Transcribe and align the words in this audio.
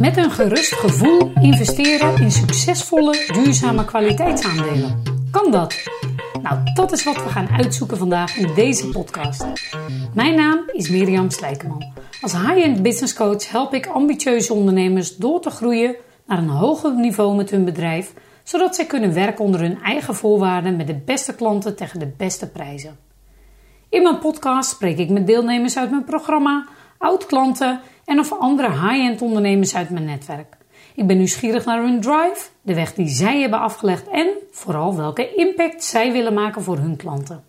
Met 0.00 0.16
een 0.16 0.30
gerust 0.30 0.74
gevoel 0.74 1.32
investeren 1.40 2.22
in 2.22 2.30
succesvolle, 2.30 3.30
duurzame 3.32 3.84
kwaliteitsaandelen. 3.84 5.02
Kan 5.30 5.50
dat? 5.50 5.74
Nou, 6.42 6.58
dat 6.74 6.92
is 6.92 7.04
wat 7.04 7.22
we 7.22 7.28
gaan 7.28 7.48
uitzoeken 7.48 7.96
vandaag 7.96 8.36
in 8.36 8.54
deze 8.54 8.88
podcast. 8.88 9.46
Mijn 10.14 10.34
naam 10.34 10.58
is 10.72 10.88
Mirjam 10.88 11.30
Slijkeman. 11.30 11.92
Als 12.20 12.32
high-end 12.32 12.82
business 12.82 13.14
coach 13.14 13.50
help 13.50 13.74
ik 13.74 13.86
ambitieuze 13.86 14.54
ondernemers 14.54 15.16
door 15.16 15.40
te 15.40 15.50
groeien 15.50 15.96
naar 16.26 16.38
een 16.38 16.48
hoger 16.48 16.94
niveau 16.94 17.36
met 17.36 17.50
hun 17.50 17.64
bedrijf, 17.64 18.12
zodat 18.42 18.74
zij 18.74 18.86
kunnen 18.86 19.14
werken 19.14 19.44
onder 19.44 19.60
hun 19.60 19.82
eigen 19.82 20.14
voorwaarden 20.14 20.76
met 20.76 20.86
de 20.86 21.00
beste 21.04 21.34
klanten 21.34 21.76
tegen 21.76 21.98
de 21.98 22.12
beste 22.16 22.50
prijzen. 22.50 23.09
In 23.90 24.02
mijn 24.02 24.18
podcast 24.18 24.70
spreek 24.70 24.98
ik 24.98 25.08
met 25.08 25.26
deelnemers 25.26 25.76
uit 25.76 25.90
mijn 25.90 26.04
programma, 26.04 26.66
oud-klanten 26.98 27.80
en 28.04 28.18
of 28.18 28.32
andere 28.32 28.70
high-end 28.70 29.22
ondernemers 29.22 29.74
uit 29.74 29.90
mijn 29.90 30.04
netwerk. 30.04 30.56
Ik 30.94 31.06
ben 31.06 31.16
nieuwsgierig 31.16 31.64
naar 31.64 31.82
hun 31.82 32.00
drive, 32.00 32.48
de 32.62 32.74
weg 32.74 32.94
die 32.94 33.08
zij 33.08 33.40
hebben 33.40 33.60
afgelegd 33.60 34.08
en 34.08 34.28
vooral 34.50 34.96
welke 34.96 35.34
impact 35.34 35.84
zij 35.84 36.12
willen 36.12 36.34
maken 36.34 36.62
voor 36.62 36.76
hun 36.76 36.96
klanten. 36.96 37.44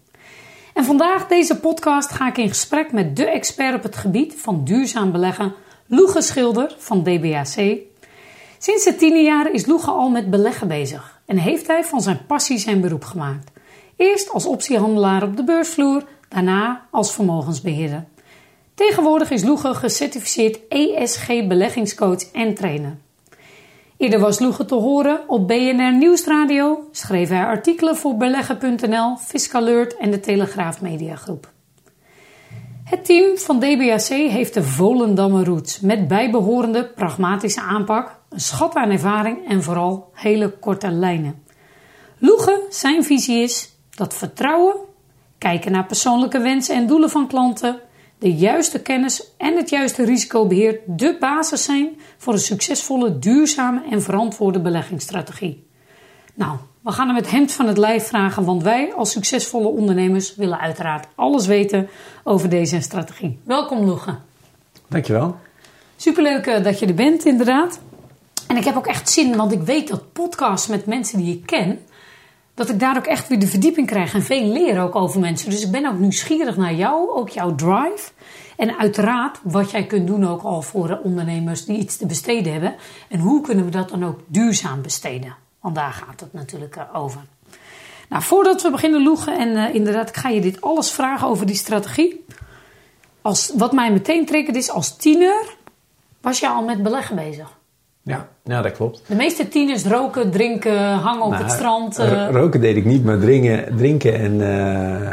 En 0.74 0.86
vandaag 0.86 1.28
deze 1.28 1.60
podcast 1.60 2.12
ga 2.12 2.28
ik 2.28 2.38
in 2.38 2.48
gesprek 2.48 2.92
met 2.92 3.16
de 3.16 3.26
expert 3.26 3.76
op 3.76 3.84
het 3.84 3.96
gebied 3.96 4.36
van 4.38 4.64
duurzaam 4.64 5.12
beleggen, 5.12 5.54
Loege 5.86 6.22
Schilder 6.22 6.76
van 6.78 7.04
DBAC. 7.04 7.78
Sinds 8.58 8.84
de 8.84 8.96
tiende 8.96 9.22
jaren 9.22 9.54
is 9.54 9.66
Loege 9.66 9.92
al 9.92 10.10
met 10.10 10.30
beleggen 10.30 10.68
bezig 10.68 11.22
en 11.26 11.38
heeft 11.38 11.68
hij 11.68 11.84
van 11.84 12.02
zijn 12.02 12.26
passie 12.28 12.58
zijn 12.58 12.82
beroep 12.82 13.04
gemaakt. 13.04 13.52
Eerst 13.96 14.30
als 14.30 14.46
optiehandelaar 14.46 15.24
op 15.24 15.38
de 15.38 15.44
beursvloer, 15.44 16.04
daarna 16.34 16.88
als 16.92 17.14
vermogensbeheerder. 17.14 18.06
Tegenwoordig 18.74 19.32
is 19.32 19.44
Loege 19.44 19.74
gecertificeerd 19.74 20.60
ESG 20.70 21.28
beleggingscoach 21.28 22.32
en 22.32 22.54
trainer. 22.54 22.98
Eerder 23.98 24.20
was 24.20 24.40
Loege 24.40 24.66
te 24.66 24.76
horen 24.76 25.20
op 25.28 25.48
BNR 25.48 25.94
Nieuwsradio, 25.98 26.88
schreef 26.92 27.30
hij 27.30 27.46
artikelen 27.46 27.98
voor 27.98 28.18
beleggen.nl, 28.18 29.18
Fiscalert 29.18 29.98
en 29.98 30.12
de 30.12 30.20
Telegraaf 30.20 30.82
Mediagroep. 30.82 31.52
Het 32.84 33.06
team 33.06 33.38
van 33.38 33.60
DBAC 33.60 34.08
heeft 34.08 34.54
de 34.54 34.64
Volendamme 34.64 35.44
roots 35.44 35.80
met 35.80 36.08
bijbehorende 36.08 36.86
pragmatische 36.86 37.62
aanpak, 37.62 38.20
een 38.30 38.40
schat 38.40 38.76
aan 38.76 38.90
ervaring 38.90 39.48
en 39.48 39.64
vooral 39.64 40.10
hele 40.14 40.50
korte 40.50 40.92
lijnen. 40.92 41.44
Loege, 42.18 42.62
zijn 42.70 43.04
visie 43.04 43.44
is 43.44 43.76
dat 43.90 44.14
vertrouwen, 44.14 44.76
kijken 45.42 45.72
naar 45.72 45.86
persoonlijke 45.86 46.40
wensen 46.40 46.76
en 46.76 46.88
doelen 46.88 47.10
van 47.10 47.28
klanten, 47.28 47.80
de 48.20 48.34
juiste 48.34 48.82
kennis 48.82 49.24
en 49.38 49.56
het 49.56 49.70
juiste 49.70 50.06
risicobeheer 50.06 50.80
de 50.86 51.18
basis 51.20 51.64
zijn 51.64 51.90
voor 52.18 52.34
een 52.34 52.40
succesvolle, 52.40 53.20
duurzame 53.20 53.82
en 53.90 54.02
verantwoorde 54.02 54.60
beleggingsstrategie. 54.60 55.68
Nou, 56.34 56.58
we 56.82 56.92
gaan 56.92 57.08
hem 57.08 57.16
het 57.16 57.32
hemd 57.32 57.52
van 57.52 57.68
het 57.68 57.78
lijf 57.78 58.08
vragen, 58.08 58.44
want 58.44 58.64
wij 58.64 58.94
als 58.94 59.12
succesvolle 59.12 59.68
ondernemers 59.68 60.36
willen 60.36 60.60
uiteraard 60.60 61.08
alles 61.16 61.46
weten 61.46 61.90
over 62.24 62.50
deze 62.50 62.82
strategie. 62.82 63.40
Welkom 63.44 63.86
Loege. 63.86 64.16
Dankjewel. 64.88 65.36
Superleuk 65.96 66.46
eh, 66.46 66.64
dat 66.64 66.80
je 66.80 66.86
er 66.86 66.94
bent, 66.94 67.26
inderdaad. 67.26 67.80
En 68.48 68.58
ik 68.58 68.64
heb 68.64 68.76
ook 68.76 68.88
echt 68.88 69.10
zin, 69.10 69.36
want 69.36 69.52
ik 69.52 69.62
weet 69.62 69.88
dat 69.88 70.14
podcasts 70.14 70.68
met 70.68 70.86
mensen 70.86 71.18
die 71.18 71.36
ik 71.36 71.46
ken, 71.46 71.80
dat 72.62 72.70
ik 72.70 72.80
daar 72.80 72.98
ook 72.98 73.06
echt 73.06 73.28
weer 73.28 73.40
de 73.40 73.48
verdieping 73.48 73.88
krijg 73.88 74.14
en 74.14 74.24
veel 74.24 74.44
leer 74.44 74.82
ook 74.82 74.96
over 74.96 75.20
mensen. 75.20 75.50
Dus 75.50 75.66
ik 75.66 75.72
ben 75.72 75.86
ook 75.86 76.00
nieuwsgierig 76.00 76.58
naar 76.58 76.74
jou, 76.74 77.10
ook 77.10 77.30
jouw 77.30 77.56
drive. 77.56 78.12
En 78.58 78.78
uiteraard 78.78 79.40
wat 79.44 79.72
jij 79.72 79.86
kunt 79.86 80.08
doen 80.08 80.28
ook 80.28 80.42
al 80.42 80.62
voor 80.62 81.00
ondernemers 81.04 81.66
die 81.66 81.78
iets 81.78 81.98
te 81.98 82.06
besteden 82.06 82.52
hebben. 82.52 82.76
En 83.10 83.20
hoe 83.20 83.42
kunnen 83.42 83.66
we 83.66 83.72
dat 83.72 83.90
dan 83.90 84.06
ook 84.06 84.20
duurzaam 84.28 84.82
besteden? 84.82 85.36
Want 85.60 85.76
daar 85.76 85.94
gaat 85.94 86.20
het 86.20 86.34
natuurlijk 86.34 86.76
eh, 86.76 86.84
over. 86.94 87.22
Nou, 88.10 88.24
voordat 88.24 88.62
we 88.62 88.72
beginnen 88.72 89.04
loegen, 89.04 89.38
en 89.38 89.50
uh, 89.50 89.76
inderdaad, 89.76 90.10
ik 90.10 90.18
ga 90.18 90.30
je 90.30 90.42
dit 90.42 90.62
alles 90.62 90.92
vragen 90.92 91.28
over 91.28 91.46
die 91.46 91.56
strategie. 91.56 92.26
Als, 93.22 93.52
wat 93.56 93.72
mij 93.72 93.92
meteen 93.92 94.26
triggert 94.26 94.56
is, 94.56 94.70
als 94.70 94.98
tiener 94.98 95.56
was 96.22 96.40
je 96.40 96.48
al 96.48 96.64
met 96.64 96.84
beleggen 96.84 97.16
bezig. 97.16 97.60
Ja, 98.04 98.28
ja, 98.44 98.62
dat 98.62 98.72
klopt. 98.72 99.02
De 99.08 99.16
meeste 99.16 99.48
tieners 99.48 99.86
roken, 99.86 100.32
drinken, 100.32 100.80
hangen 100.94 101.24
op 101.26 101.32
Nou, 101.32 101.44
het 101.44 101.52
strand. 101.52 102.00
eh, 102.00 102.28
roken 102.32 102.62
deed 102.62 102.76
ik 102.76 102.86
niet, 102.86 103.04
maar 103.06 103.20
drinken, 103.20 103.76
drinken 103.78 104.14
en, 104.14 104.42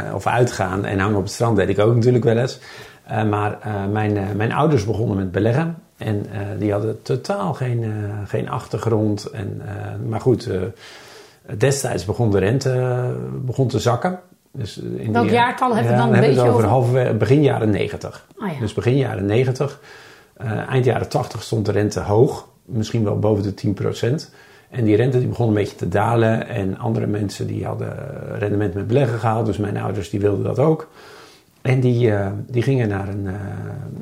eh, 0.07 0.15
of 0.15 0.27
uitgaan 0.27 0.85
en 0.85 0.99
hangen 0.99 1.17
op 1.17 1.23
het 1.23 1.31
strand 1.31 1.57
deed 1.57 1.69
ik 1.69 1.79
ook 1.79 1.95
natuurlijk 1.95 2.23
wel 2.23 2.37
eens. 2.37 2.59
Eh, 3.03 3.23
maar 3.23 3.57
eh, 3.61 3.85
mijn, 3.91 4.17
mijn 4.35 4.51
ouders 4.53 4.85
begonnen 4.85 5.17
met 5.17 5.31
beleggen. 5.31 5.75
En 5.97 6.25
eh, 6.31 6.39
die 6.59 6.71
hadden 6.71 7.01
totaal 7.01 7.53
geen, 7.53 7.83
eh, 7.83 7.89
geen 8.25 8.49
achtergrond. 8.49 9.25
En, 9.25 9.61
eh, 9.65 10.09
maar 10.09 10.21
goed, 10.21 10.45
eh, 10.47 10.61
destijds 11.57 12.05
begon 12.05 12.31
de 12.31 12.39
rente 12.39 13.13
begon 13.45 13.67
te 13.67 13.79
zakken. 13.79 14.19
Dus 14.51 14.77
in 14.77 15.11
Welk 15.13 15.25
die- 15.25 15.33
jaartal 15.33 15.75
hebben 15.75 15.91
we 15.93 15.97
dan 15.97 16.13
een 16.13 16.19
beetje 16.19 16.29
het 16.29 16.39
over, 16.41 16.53
over? 16.53 16.67
halverwege 16.67 17.13
begin 17.13 17.41
jaren 17.43 17.69
90. 17.69 18.25
Ah 18.37 18.53
ja. 18.53 18.59
Dus 18.59 18.73
begin 18.73 18.97
jaren 18.97 19.25
90. 19.25 19.79
Eh, 20.37 20.69
eind 20.69 20.85
jaren 20.85 21.09
80 21.09 21.43
stond 21.43 21.65
de 21.65 21.71
rente 21.71 21.99
hoog, 21.99 22.47
misschien 22.71 23.03
wel 23.03 23.19
boven 23.19 23.43
de 23.43 23.53
10%. 23.53 24.29
En 24.69 24.83
die 24.83 24.95
rente 24.95 25.19
die 25.19 25.27
begon 25.27 25.47
een 25.47 25.53
beetje 25.53 25.75
te 25.75 25.87
dalen. 25.87 26.47
En 26.47 26.77
andere 26.77 27.07
mensen 27.07 27.47
die 27.47 27.65
hadden 27.65 27.93
rendement 28.37 28.73
met 28.73 28.87
beleggen 28.87 29.19
gehaald. 29.19 29.45
Dus 29.45 29.57
mijn 29.57 29.77
ouders 29.77 30.09
die 30.09 30.19
wilden 30.19 30.43
dat 30.43 30.59
ook. 30.59 30.87
En 31.61 31.79
die, 31.79 32.11
eh, 32.11 32.27
die 32.47 32.61
gingen 32.61 32.87
naar 32.87 33.07
een, 33.07 33.27
eh, 33.27 33.33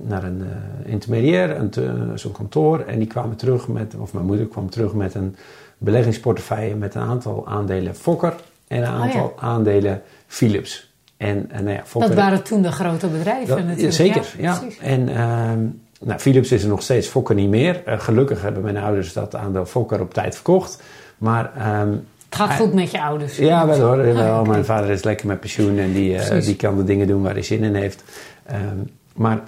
naar 0.08 0.24
een 0.24 0.42
eh, 0.42 0.92
intermediair, 0.92 1.58
een 1.60 1.72
zo'n 2.20 2.32
kantoor. 2.32 2.80
En 2.80 3.00
die 3.00 3.08
kwamen 3.08 3.36
terug 3.38 3.68
met, 3.68 3.96
of 3.98 4.14
mijn 4.14 4.26
moeder 4.26 4.46
kwam 4.46 4.70
terug 4.70 4.94
met 4.94 5.16
een 5.16 5.36
beleggingsportefeuille 5.78 6.76
met 6.76 6.96
een 6.96 7.02
aantal 7.02 7.48
aandelen 7.48 7.96
Fokker 7.96 8.34
en 8.68 8.78
een 8.78 8.84
Oh 8.84 8.96
ja. 8.98 9.02
aantal 9.02 9.34
aandelen 9.40 10.02
Philips. 10.28 10.92
En, 11.18 11.52
en 11.52 11.64
nou 11.64 11.76
ja, 11.76 11.82
Fokker, 11.86 12.10
dat 12.10 12.20
waren 12.20 12.44
toen 12.44 12.62
de 12.62 12.72
grote 12.72 13.08
bedrijven 13.08 13.56
dat- 13.56 13.66
natuurlijk. 13.66 13.94
Zeker, 13.94 14.26
ja. 14.38 14.58
precies. 14.58 14.80
En 14.80 15.10
ehm, 15.10 15.60
nou, 16.02 16.20
Philips 16.20 16.52
is 16.52 16.64
er 16.64 16.70
nog 16.70 16.82
steeds, 16.82 17.08
Fokker 17.08 17.36
niet 17.36 17.50
meer. 17.50 17.82
Eh, 17.86 18.00
gelukkig 18.00 18.42
hebben 18.42 18.64
mijn 18.64 18.78
ouders 18.78 19.14
dat 19.14 19.36
aandeel 19.36 19.66
Fokker 19.66 20.02
op 20.02 20.14
tijd 20.14 20.36
verkocht. 20.36 20.84
Maar 21.18 21.52
ehm, 21.58 21.92
Het 22.30 22.36
gaat 22.36 22.54
goed 22.54 22.74
met 22.74 22.92
je 22.92 23.02
ouders. 23.02 23.38
ja, 23.38 23.68
wel 23.68 23.80
hoor. 23.80 24.14
Wel, 24.14 24.40
oké. 24.40 24.50
Mijn 24.50 24.66
vader 24.66 24.90
is 24.90 25.04
lekker 25.04 25.28
met 25.28 25.40
pensioen 25.40 25.78
en 25.78 25.94
die, 25.94 26.18
eh, 26.18 26.44
die 26.44 26.56
kan 26.56 26.78
de 26.78 26.84
dingen 26.84 27.08
doen 27.08 27.22
waar 27.22 27.34
hij 27.34 27.42
zin 27.42 27.64
in 27.64 27.76
heeft. 27.76 28.04
Ehm, 28.46 28.78
maar 29.16 29.44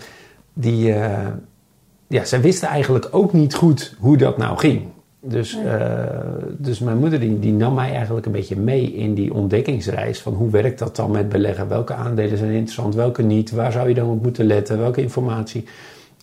die, 0.54 0.94
eh, 0.94 1.28
ja, 2.08 2.26
zij 2.26 2.42
wisten 2.42 2.68
eigenlijk 2.68 3.08
ook 3.12 3.34
niet 3.34 3.54
goed 3.56 3.96
hoe 4.00 4.18
dat 4.18 4.38
nou 4.38 4.58
ging. 4.58 4.81
Dus, 5.22 5.58
dus 6.58 6.80
mijn 6.80 6.98
moeder 6.98 7.20
die, 7.20 7.40
die 7.40 7.54
nam 7.54 7.74
mij 7.74 7.94
eigenlijk 7.94 8.26
een 8.26 8.31
beetje 8.31 8.56
mee 8.56 8.94
in 8.94 9.14
die 9.14 9.34
ontdekkingsreis 9.34 10.22
van 10.22 10.34
hoe 10.34 10.50
werkt 10.50 10.80
dat 10.80 10.96
dan 10.96 11.12
met 11.12 11.30
beleggen? 11.30 11.68
Welke 11.68 11.94
aandelen 11.94 12.38
zijn 12.38 12.52
interessant, 12.52 12.96
welke 12.96 13.22
niet? 13.22 13.52
Waar 13.52 13.72
zou 13.72 13.88
je 13.88 13.94
dan 13.94 14.10
op 14.10 14.24
moeten 14.24 14.46
letten? 14.46 14.78
Welke 14.78 15.02
informatie? 15.02 15.66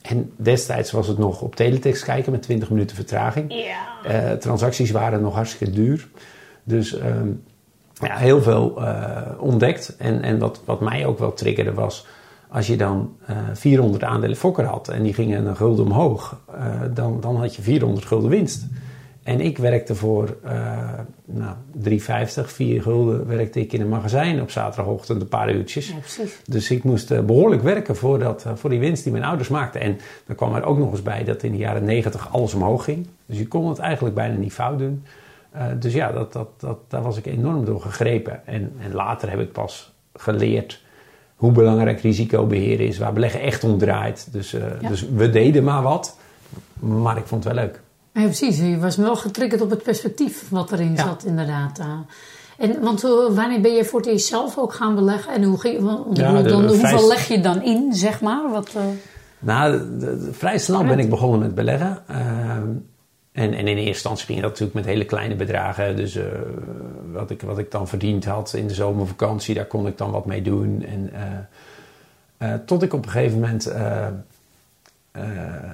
En 0.08 0.32
destijds 0.36 0.90
was 0.90 1.08
het 1.08 1.18
nog 1.18 1.40
op 1.40 1.56
teletext 1.56 2.04
kijken 2.04 2.32
met 2.32 2.42
20 2.42 2.70
minuten 2.70 2.96
vertraging. 2.96 3.54
Ja. 3.54 4.04
Eh, 4.04 4.32
transacties 4.32 4.90
waren 4.90 5.22
nog 5.22 5.34
hartstikke 5.34 5.74
duur. 5.74 6.08
Dus 6.64 6.98
ehm, 6.98 7.28
ja, 7.92 8.16
heel 8.16 8.42
veel 8.42 8.84
eh, 8.84 9.22
ontdekt. 9.38 9.96
En, 9.98 10.22
en 10.22 10.38
wat, 10.38 10.60
wat 10.64 10.80
mij 10.80 11.06
ook 11.06 11.18
wel 11.18 11.34
triggerde 11.34 11.74
was... 11.74 12.06
als 12.48 12.66
je 12.66 12.76
dan 12.76 13.16
eh 13.26 13.36
400 13.52 14.04
aandelen 14.04 14.36
Fokker 14.36 14.64
had... 14.64 14.88
en 14.88 15.02
die 15.02 15.14
gingen 15.14 15.46
een 15.46 15.56
gulden 15.56 15.84
omhoog... 15.84 16.40
dan, 16.94 17.20
dan 17.20 17.36
had 17.36 17.54
je 17.54 17.62
400 17.62 18.06
gulden 18.06 18.30
winst. 18.30 18.66
En 19.22 19.40
ik 19.40 19.58
werkte 19.58 19.94
voor 19.94 20.36
nou, 21.36 21.54
3,50, 21.84 22.44
4 22.44 22.82
gulden... 22.82 23.26
werkte 23.26 23.60
ik 23.60 23.72
in 23.72 23.80
een 23.80 23.88
magazijn 23.88 24.40
op 24.40 24.50
zaterdagochtend 24.50 25.20
een 25.20 25.28
paar 25.28 25.52
uurtjes. 25.54 25.88
Ja, 25.88 25.94
precies. 25.94 26.40
Dus 26.46 26.70
ik 26.70 26.84
moest 26.84 27.10
eh, 27.10 27.20
behoorlijk 27.20 27.62
werken 27.62 27.96
voor, 27.96 28.18
dat, 28.18 28.44
eh, 28.44 28.52
voor 28.54 28.70
die 28.70 28.78
winst 28.78 29.02
die 29.02 29.12
mijn 29.12 29.24
ouders 29.24 29.48
maakten. 29.48 29.80
En 29.80 29.98
dan 30.26 30.36
kwam 30.36 30.54
er 30.54 30.64
ook 30.64 30.78
nog 30.78 30.90
eens 30.90 31.02
bij 31.02 31.24
dat 31.24 31.42
in 31.42 31.52
de 31.52 31.58
jaren 31.58 31.84
90 31.84 32.32
alles 32.32 32.54
omhoog 32.54 32.84
ging. 32.84 33.06
Dus 33.26 33.38
je 33.38 33.48
kon 33.48 33.68
het 33.68 33.78
eigenlijk 33.78 34.14
bijna 34.14 34.34
niet 34.36 34.52
fout 34.52 34.78
doen. 34.78 35.04
Eh, 35.50 35.66
dus 35.78 35.92
ja, 35.92 36.12
dat, 36.12 36.32
dat, 36.32 36.48
dat, 36.56 36.78
daar 36.88 37.02
was 37.02 37.16
ik 37.16 37.26
enorm 37.26 37.64
door 37.64 37.80
gegrepen. 37.80 38.46
En, 38.46 38.72
en 38.80 38.94
later 38.94 39.30
heb 39.30 39.40
ik 39.40 39.52
pas 39.52 39.92
geleerd 40.14 40.82
hoe 41.36 41.52
belangrijk 41.52 42.00
risicobeheer 42.00 42.80
is, 42.80 42.98
waar 42.98 43.12
beleggen 43.12 43.40
echt 43.40 43.64
om 43.64 43.78
draait. 43.78 44.28
Dus, 44.32 44.50
Ja. 44.50 44.88
dus 44.88 45.08
we 45.14 45.30
deden 45.30 45.64
maar 45.64 45.82
wat, 45.82 46.18
maar 46.78 47.16
ik 47.16 47.26
vond 47.26 47.44
het 47.44 47.54
wel 47.54 47.64
leuk. 47.64 47.80
Ja, 48.16 48.22
precies. 48.22 48.58
Je 48.58 48.78
was 48.78 48.96
wel 48.96 49.16
getriggerd 49.16 49.60
op 49.60 49.70
het 49.70 49.82
perspectief 49.82 50.48
wat 50.50 50.72
erin 50.72 50.92
Ja. 50.94 51.04
zat, 51.06 51.24
inderdaad. 51.24 51.80
En, 52.58 52.80
want 52.80 53.04
eh, 53.04 53.10
wanneer 53.30 53.60
ben 53.60 53.72
je 53.72 53.84
voor 53.84 54.00
het 54.00 54.08
eerst 54.08 54.26
zelf 54.26 54.58
ook 54.58 54.72
gaan 54.74 54.94
beleggen? 54.94 55.32
En 55.34 55.42
hoe 55.42 55.60
ging, 55.60 55.80
want 55.80 56.10
ik 56.10 56.16
Ja, 56.16 56.26
bedoel, 56.32 56.42
de- 56.42 56.48
dan, 56.48 56.66
hoeveel 56.66 56.88
vrij- 56.98 57.06
leg 57.06 57.28
je 57.28 57.40
dan 57.40 57.62
in, 57.62 57.92
zeg 57.94 58.20
maar? 58.20 58.50
Wat, 58.50 58.68
eh, 58.76 58.82
Nou, 59.38 59.78
de- 59.78 59.96
de- 59.98 60.32
vrij 60.32 60.58
snel 60.58 60.84
ben 60.84 60.98
ik 60.98 61.10
begonnen 61.10 61.40
met 61.40 61.54
beleggen. 61.54 62.02
Ehm, 62.08 62.68
en, 63.32 63.52
en 63.52 63.58
in 63.58 63.66
eerste 63.66 63.82
instantie 63.86 64.26
ging 64.26 64.40
dat 64.40 64.48
natuurlijk 64.50 64.74
met 64.76 64.84
hele 64.84 65.04
kleine 65.04 65.34
bedragen. 65.36 65.96
Dus 65.96 66.14
eh, 66.16 66.24
wat, 67.12 67.30
ik, 67.30 67.42
wat 67.42 67.58
ik 67.58 67.70
dan 67.70 67.88
verdiend 67.88 68.24
had 68.24 68.52
in 68.54 68.66
de 68.66 68.74
zomervakantie, 68.74 69.54
daar 69.54 69.64
kon 69.66 69.86
ik 69.86 69.98
dan 69.98 70.10
wat 70.10 70.26
mee 70.26 70.42
doen. 70.42 70.84
En, 70.84 71.10
tot 72.66 72.82
ik 72.82 72.92
op 72.92 73.04
een 73.04 73.10
gegeven 73.10 73.40
moment, 73.40 73.66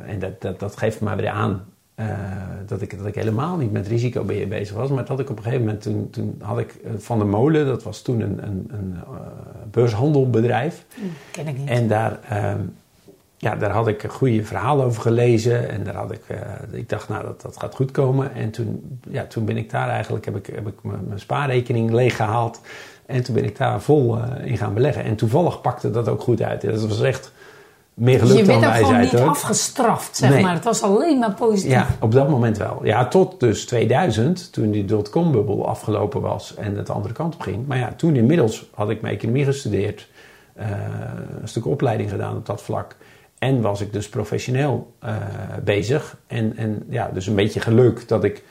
en 0.06 0.18
dat, 0.18 0.40
dat, 0.40 0.60
dat 0.60 0.76
geeft 0.76 1.00
me 1.00 1.16
weer 1.16 1.28
aan 1.28 1.64
dat, 2.66 2.82
ik, 2.82 2.98
dat 2.98 3.06
ik 3.06 3.14
helemaal 3.14 3.56
niet 3.56 3.72
met 3.72 3.86
risicobeheer 3.86 4.48
bezig 4.48 4.76
was. 4.76 4.90
Maar 4.90 5.04
dat 5.04 5.20
ik 5.20 5.30
op 5.30 5.36
een 5.36 5.42
gegeven 5.42 5.64
moment, 5.64 5.82
toen, 5.82 6.10
toen 6.10 6.40
had 6.42 6.58
ik 6.58 6.74
Van 6.96 7.18
de 7.18 7.24
Molen, 7.24 7.66
dat 7.66 7.82
was 7.82 8.02
toen 8.02 8.20
een, 8.20 8.42
een, 8.42 8.70
een 8.70 8.96
beurshandelbedrijf. 9.70 10.84
Hm, 10.94 11.00
ken 11.30 11.48
ik 11.48 11.58
niet. 11.58 11.68
En 11.68 11.88
daar 11.88 12.20
ehm, 12.28 12.60
ja, 13.42 13.56
daar 13.56 13.70
had 13.70 13.88
ik 13.88 14.02
een 14.02 14.10
goede 14.10 14.44
verhaal 14.44 14.82
over 14.82 15.02
gelezen. 15.02 15.68
En 15.68 15.84
daar 15.84 15.94
had 15.94 16.12
ik, 16.12 16.22
ik 16.70 16.88
dacht, 16.88 17.08
nou, 17.08 17.24
dat, 17.24 17.40
dat 17.40 17.56
gaat 17.56 17.74
goed 17.74 17.90
komen. 17.90 18.34
En 18.34 18.50
toen, 18.50 19.00
ja, 19.10 19.24
toen 19.26 19.44
ben 19.44 19.56
ik 19.56 19.70
daar 19.70 19.88
eigenlijk, 19.88 20.24
heb 20.24 20.36
ik, 20.36 20.46
heb 20.46 20.66
ik 20.66 20.82
mijn 20.82 21.20
spaarrekening 21.20 21.90
leeggehaald. 21.90 22.60
En 23.06 23.22
toen 23.22 23.34
ben 23.34 23.44
ik 23.44 23.56
daar 23.56 23.80
vol 23.80 24.18
in 24.44 24.56
gaan 24.56 24.74
beleggen. 24.74 25.04
En 25.04 25.16
toevallig 25.16 25.60
pakte 25.60 25.90
dat 25.90 26.08
ook 26.08 26.20
goed 26.20 26.42
uit. 26.42 26.60
Dat 26.60 26.86
was 26.86 27.02
echt 27.02 27.32
meer 27.94 28.18
geluk 28.18 28.36
dus 28.36 28.46
dan 28.46 28.60
wijsheid. 28.60 28.86
Je 28.86 28.92
bent 28.92 29.04
ook 29.04 29.10
gewoon 29.10 29.26
niet 29.26 29.30
afgestraft, 29.30 30.16
zeg 30.16 30.30
nee. 30.30 30.42
maar. 30.42 30.54
Het 30.54 30.64
was 30.64 30.82
alleen 30.82 31.18
maar 31.18 31.34
positief. 31.34 31.70
Ja, 31.70 31.86
op 32.00 32.12
dat 32.12 32.28
moment 32.28 32.58
wel. 32.58 32.80
Ja, 32.82 33.08
tot 33.08 33.40
dus 33.40 33.66
2000, 33.66 34.52
toen 34.52 34.70
die 34.70 34.84
dotcom-bubbel 34.84 35.68
afgelopen 35.68 36.20
was 36.20 36.54
en 36.54 36.76
het 36.76 36.86
de 36.86 36.92
andere 36.92 37.14
kant 37.14 37.34
op 37.34 37.40
ging. 37.40 37.66
Maar 37.66 37.78
ja, 37.78 37.92
toen 37.96 38.16
inmiddels 38.16 38.70
had 38.74 38.90
ik 38.90 39.00
mijn 39.00 39.14
economie 39.14 39.44
gestudeerd. 39.44 40.08
Uh, 40.58 40.66
een 41.40 41.48
stuk 41.48 41.66
opleiding 41.66 42.10
gedaan 42.10 42.36
op 42.36 42.46
dat 42.46 42.62
vlak. 42.62 42.96
En 43.38 43.60
was 43.60 43.80
ik 43.80 43.92
dus 43.92 44.08
professioneel 44.08 44.92
uh, 45.04 45.16
bezig. 45.64 46.16
En, 46.26 46.56
en 46.56 46.82
ja, 46.88 47.10
dus 47.12 47.26
een 47.26 47.34
beetje 47.34 47.60
geluk 47.60 48.08
dat 48.08 48.24
ik 48.24 48.42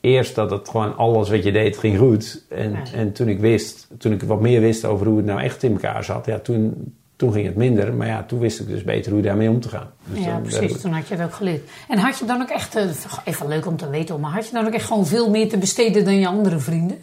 eerst 0.00 0.34
dat 0.34 0.50
het 0.50 0.68
gewoon 0.68 0.96
alles 0.96 1.30
wat 1.30 1.44
je 1.44 1.52
deed 1.52 1.78
ging 1.78 1.98
goed. 1.98 2.44
En, 2.48 2.70
ja. 2.70 2.82
en 2.94 3.12
toen 3.12 3.28
ik 3.28 3.40
wist, 3.40 3.88
toen 3.98 4.12
ik 4.12 4.22
wat 4.22 4.40
meer 4.40 4.60
wist 4.60 4.84
over 4.84 5.06
hoe 5.06 5.16
het 5.16 5.26
nou 5.26 5.40
echt 5.40 5.62
in 5.62 5.72
elkaar 5.72 6.04
zat, 6.04 6.26
ja, 6.26 6.38
toen, 6.38 6.94
toen 7.18 7.32
ging 7.32 7.46
het 7.46 7.56
minder. 7.56 7.94
Maar 7.94 8.06
ja, 8.06 8.22
toen 8.22 8.38
wist 8.38 8.60
ik 8.60 8.66
dus 8.68 8.84
beter 8.84 9.12
hoe 9.12 9.20
daarmee 9.22 9.50
om 9.50 9.60
te 9.60 9.68
gaan. 9.68 9.90
Dus 10.04 10.24
ja, 10.24 10.32
dan, 10.32 10.42
precies. 10.42 10.72
dat- 10.72 10.80
Toen 10.80 10.92
had 10.92 11.08
je 11.08 11.14
het 11.14 11.24
ook 11.24 11.34
geleerd. 11.34 11.68
En 11.88 11.98
had 11.98 12.18
je 12.18 12.24
dan 12.24 12.40
ook 12.42 12.48
echt, 12.48 12.76
eh, 12.76 12.84
even 13.24 13.48
leuk 13.48 13.66
om 13.66 13.76
te 13.76 13.90
weten, 13.90 14.20
maar 14.20 14.30
had 14.30 14.46
je 14.46 14.52
dan 14.52 14.66
ook 14.66 14.72
echt 14.72 14.86
gewoon 14.86 15.06
veel 15.06 15.30
meer 15.30 15.48
te 15.48 15.58
besteden 15.58 16.04
dan 16.04 16.14
je 16.18 16.26
andere 16.28 16.58
vrienden? 16.58 16.98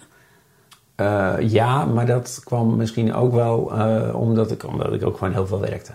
Eh, 0.95 1.33
ja, 1.39 1.85
maar 1.85 2.05
dat 2.05 2.41
kwam 2.43 2.75
misschien 2.75 3.13
ook 3.13 3.33
wel 3.33 3.71
eh, 3.73 4.15
omdat, 4.21 4.51
ik, 4.51 4.67
omdat 4.67 4.93
ik 4.93 5.05
ook 5.05 5.17
gewoon 5.17 5.33
heel 5.33 5.47
veel 5.47 5.59
werkte. 5.59 5.91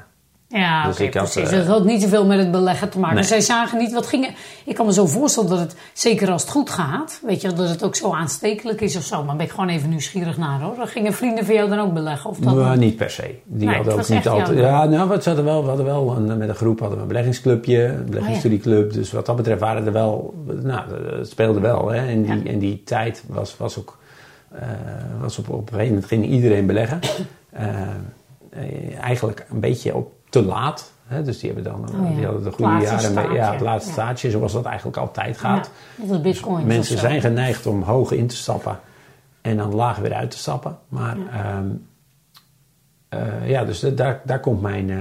Ja, 0.53 0.85
Dus 0.87 0.95
oké, 0.95 1.03
ik 1.05 1.15
had, 1.15 1.31
precies. 1.33 1.51
eh, 1.51 1.57
dat 1.59 1.67
had 1.67 1.85
niet 1.85 2.03
zoveel 2.03 2.27
met 2.27 2.39
het 2.39 2.51
beleggen 2.51 2.89
te 2.91 2.99
maken. 2.99 3.15
Nee. 3.17 3.25
Zij 3.25 3.41
zagen 3.41 3.79
niet 3.79 3.93
wat 3.93 4.07
gingen. 4.07 4.31
Ik 4.65 4.75
kan 4.75 4.87
me 4.87 4.93
zo 4.93 5.07
voorstellen 5.07 5.49
dat 5.51 5.59
het, 5.59 5.75
zeker 5.93 6.31
als 6.31 6.43
het 6.43 6.51
goed 6.51 6.71
gaat, 6.71 7.21
weet 7.27 7.41
je, 7.41 7.53
dat 7.53 7.69
het 7.69 7.83
ook 7.83 7.95
zo 7.97 8.13
aanstekelijk 8.13 8.81
is 8.81 8.97
of 8.97 9.03
zo. 9.03 9.25
Maar 9.25 9.37
ben 9.37 9.45
ik 9.47 9.51
gewoon 9.53 9.69
even 9.69 9.89
nieuwsgierig 9.89 10.37
naar 10.39 10.61
hoor. 10.61 10.87
Gingen 10.87 11.13
vrienden 11.13 11.45
van 11.45 11.55
jou 11.55 11.69
dan 11.69 11.79
ook 11.79 11.93
beleggen? 11.95 12.31
Of 12.31 12.39
dat 12.39 12.55
Maar 12.55 12.77
niet? 12.79 12.97
per 12.97 13.11
se. 13.11 13.35
Die 13.45 13.67
Nee, 13.67 13.77
hadden 13.77 13.95
ook 13.95 14.09
niet 14.09 14.29
altijd. 14.29 14.59
Ja, 14.59 14.85
nou, 14.85 15.09
we 15.09 15.15
hadden 15.25 15.45
wel, 15.45 15.63
we 15.63 15.69
hadden 15.69 15.87
wel 15.87 16.17
een, 16.17 16.39
met 16.39 16.49
een 16.49 16.55
groep 16.55 16.79
hadden 16.79 16.97
we 16.97 17.03
een 17.03 17.09
beleggingsclubje, 17.09 17.85
een 17.85 18.05
beleggingsstudieclub. 18.11 18.93
Dus 18.93 19.13
wat 19.13 19.27
dat 19.27 19.37
betreft 19.37 19.61
waren 19.61 19.87
er 19.87 19.93
wel, 19.93 20.35
nou, 20.63 20.83
het 21.17 21.29
speelde 21.29 21.61
wel. 21.61 21.89
Hè. 21.91 22.07
En, 22.09 22.23
die, 22.23 22.43
Ja. 22.45 22.51
en 22.51 22.59
die 22.59 22.83
tijd 22.85 23.25
was, 23.27 23.57
was 23.57 23.79
ook, 23.79 23.99
eh, 24.53 24.63
was 25.21 25.39
op, 25.39 25.49
op 25.49 25.61
een 25.61 25.67
gegeven 25.69 25.87
moment 25.89 26.07
ging 26.07 26.27
iedereen 26.27 26.67
beleggen. 26.67 27.01
Eh, 27.51 29.01
eigenlijk 29.01 29.47
een 29.51 29.61
beetje 29.61 29.95
op 29.95 30.13
te 30.31 30.43
laat. 30.45 30.93
Hè. 31.07 31.23
Dus 31.23 31.39
die 31.39 31.53
hebben 31.53 31.73
dan, 31.73 31.89
eh, 31.89 32.01
Oh 32.01 32.09
ja. 32.11 32.15
die 32.17 32.25
hadden 32.25 32.43
de 32.45 32.51
goede 32.51 32.71
laatste 32.73 32.95
jaren, 33.13 33.29
mee- 33.29 33.37
ja, 33.39 33.53
het 33.53 33.61
laatste 33.61 33.93
staartje, 33.93 34.31
zoals 34.31 34.53
dat 34.53 34.65
eigenlijk 34.65 34.97
altijd 34.97 35.39
gaat. 35.39 35.71
Als 36.11 36.21
bitcoin. 36.21 36.67
Mensen 36.67 36.99
zijn 36.99 37.21
geneigd 37.21 37.67
om 37.67 37.83
hoog 37.83 38.11
in 38.13 38.27
te 38.27 38.37
stappen 38.37 38.79
en 39.41 39.57
dan 39.57 39.75
laag 39.75 39.97
weer 39.99 40.15
uit 40.15 40.31
te 40.31 40.39
stappen. 40.39 40.79
Maar 40.89 41.17
ja, 41.33 41.63
ja 43.45 43.65
dus 43.65 43.81
da- 43.81 43.91
daar, 43.91 44.21
daar 44.25 44.41
komt 44.41 44.61
mijn, 44.63 44.91
eh, 44.91 44.97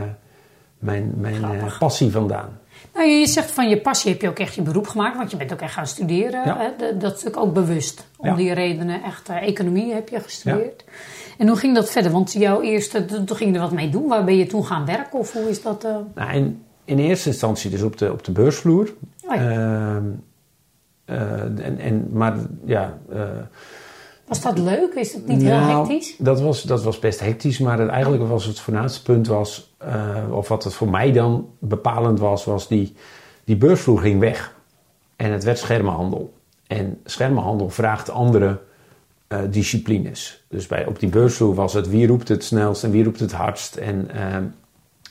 mijn, 0.79 1.13
mijn 1.17 1.43
eh, 1.43 1.77
passie 1.79 2.11
vandaan. 2.11 2.57
Nou, 2.93 3.07
je 3.09 3.27
zegt 3.27 3.51
van 3.51 3.69
je 3.69 3.81
passie 3.81 4.11
heb 4.11 4.21
je 4.21 4.29
ook 4.29 4.39
echt 4.39 4.55
je 4.55 4.61
beroep 4.61 4.87
gemaakt, 4.87 5.17
want 5.17 5.31
je 5.31 5.37
bent 5.37 5.53
ook 5.53 5.61
echt 5.61 5.73
gaan 5.73 5.87
studeren. 5.87 6.45
Ja. 6.45 6.57
Hè? 6.57 6.69
Dat- 6.77 6.91
is 6.97 7.01
natuurlijk 7.23 7.37
ook 7.37 7.53
bewust. 7.53 8.07
Om 8.17 8.27
Ja. 8.27 8.35
die 8.35 8.53
redenen, 8.53 9.03
echt 9.03 9.29
eh, 9.29 9.47
economie 9.47 9.93
heb 9.93 10.09
je 10.09 10.19
gestudeerd. 10.19 10.83
En 11.37 11.47
hoe 11.47 11.57
ging 11.57 11.75
dat 11.75 11.89
verder? 11.89 12.11
Want 12.11 12.33
jouw 12.33 12.61
eerste, 12.61 13.05
toen 13.05 13.35
ging 13.35 13.49
je 13.49 13.55
er 13.55 13.61
wat 13.61 13.71
mee 13.71 13.89
doen. 13.89 14.07
Waar 14.07 14.23
ben 14.23 14.35
je 14.37 14.45
toen 14.47 14.65
gaan 14.65 14.85
werken? 14.85 15.19
Of 15.19 15.33
hoe 15.33 15.49
is 15.49 15.61
dat? 15.61 15.83
eh? 15.83 15.95
Nou, 16.15 16.33
in, 16.33 16.63
in 16.85 16.99
eerste 16.99 17.29
instantie 17.29 17.69
dus 17.69 17.81
op 17.81 17.97
de, 17.97 18.11
op 18.11 18.23
de 18.23 18.31
beursvloer. 18.31 18.93
Oh. 19.25 19.35
Ehm, 19.35 20.03
eh, 21.05 21.41
en, 21.41 21.79
en, 21.79 22.07
maar 22.11 22.35
ja, 22.65 22.97
Was 24.29 24.41
dat 24.41 24.57
leuk? 24.57 24.93
Is 24.93 25.13
het 25.13 25.27
niet 25.27 25.41
heel 25.41 25.59
Nou, 25.59 25.77
hectisch? 25.77 26.15
Dat 26.17 26.41
was, 26.41 26.63
dat 26.63 26.83
was 26.83 26.99
best 26.99 27.19
hectisch, 27.19 27.59
maar 27.59 27.79
het, 27.79 27.89
eigenlijk 27.89 28.27
was 28.27 28.45
het 28.45 28.59
voornaamste 28.59 29.01
punt 29.01 29.27
was, 29.27 29.73
eh, 29.77 30.23
of 30.31 30.47
wat 30.47 30.63
het 30.63 30.73
voor 30.73 30.89
mij 30.89 31.11
dan 31.11 31.49
bepalend 31.59 32.19
was, 32.19 32.45
was 32.45 32.67
die, 32.67 32.93
die 33.43 33.57
beursvloer 33.57 33.99
ging 33.99 34.19
weg. 34.19 34.55
En 35.15 35.31
het 35.31 35.43
werd 35.43 35.57
schermenhandel. 35.57 36.33
En 36.67 36.99
schermenhandel 37.05 37.69
vraagt 37.69 38.09
andere 38.09 38.59
eh, 39.27 39.39
disciplines. 39.49 40.45
Dus 40.49 40.67
bij, 40.67 40.85
op 40.85 40.99
die 40.99 41.09
beursvloer 41.09 41.55
was 41.55 41.73
het 41.73 41.89
wie 41.89 42.07
roept 42.07 42.27
het 42.27 42.43
snelst 42.43 42.83
en 42.83 42.91
wie 42.91 43.03
roept 43.03 43.19
het 43.19 43.31
hardst. 43.31 43.75
En 43.75 44.11
ehm, 44.11 44.43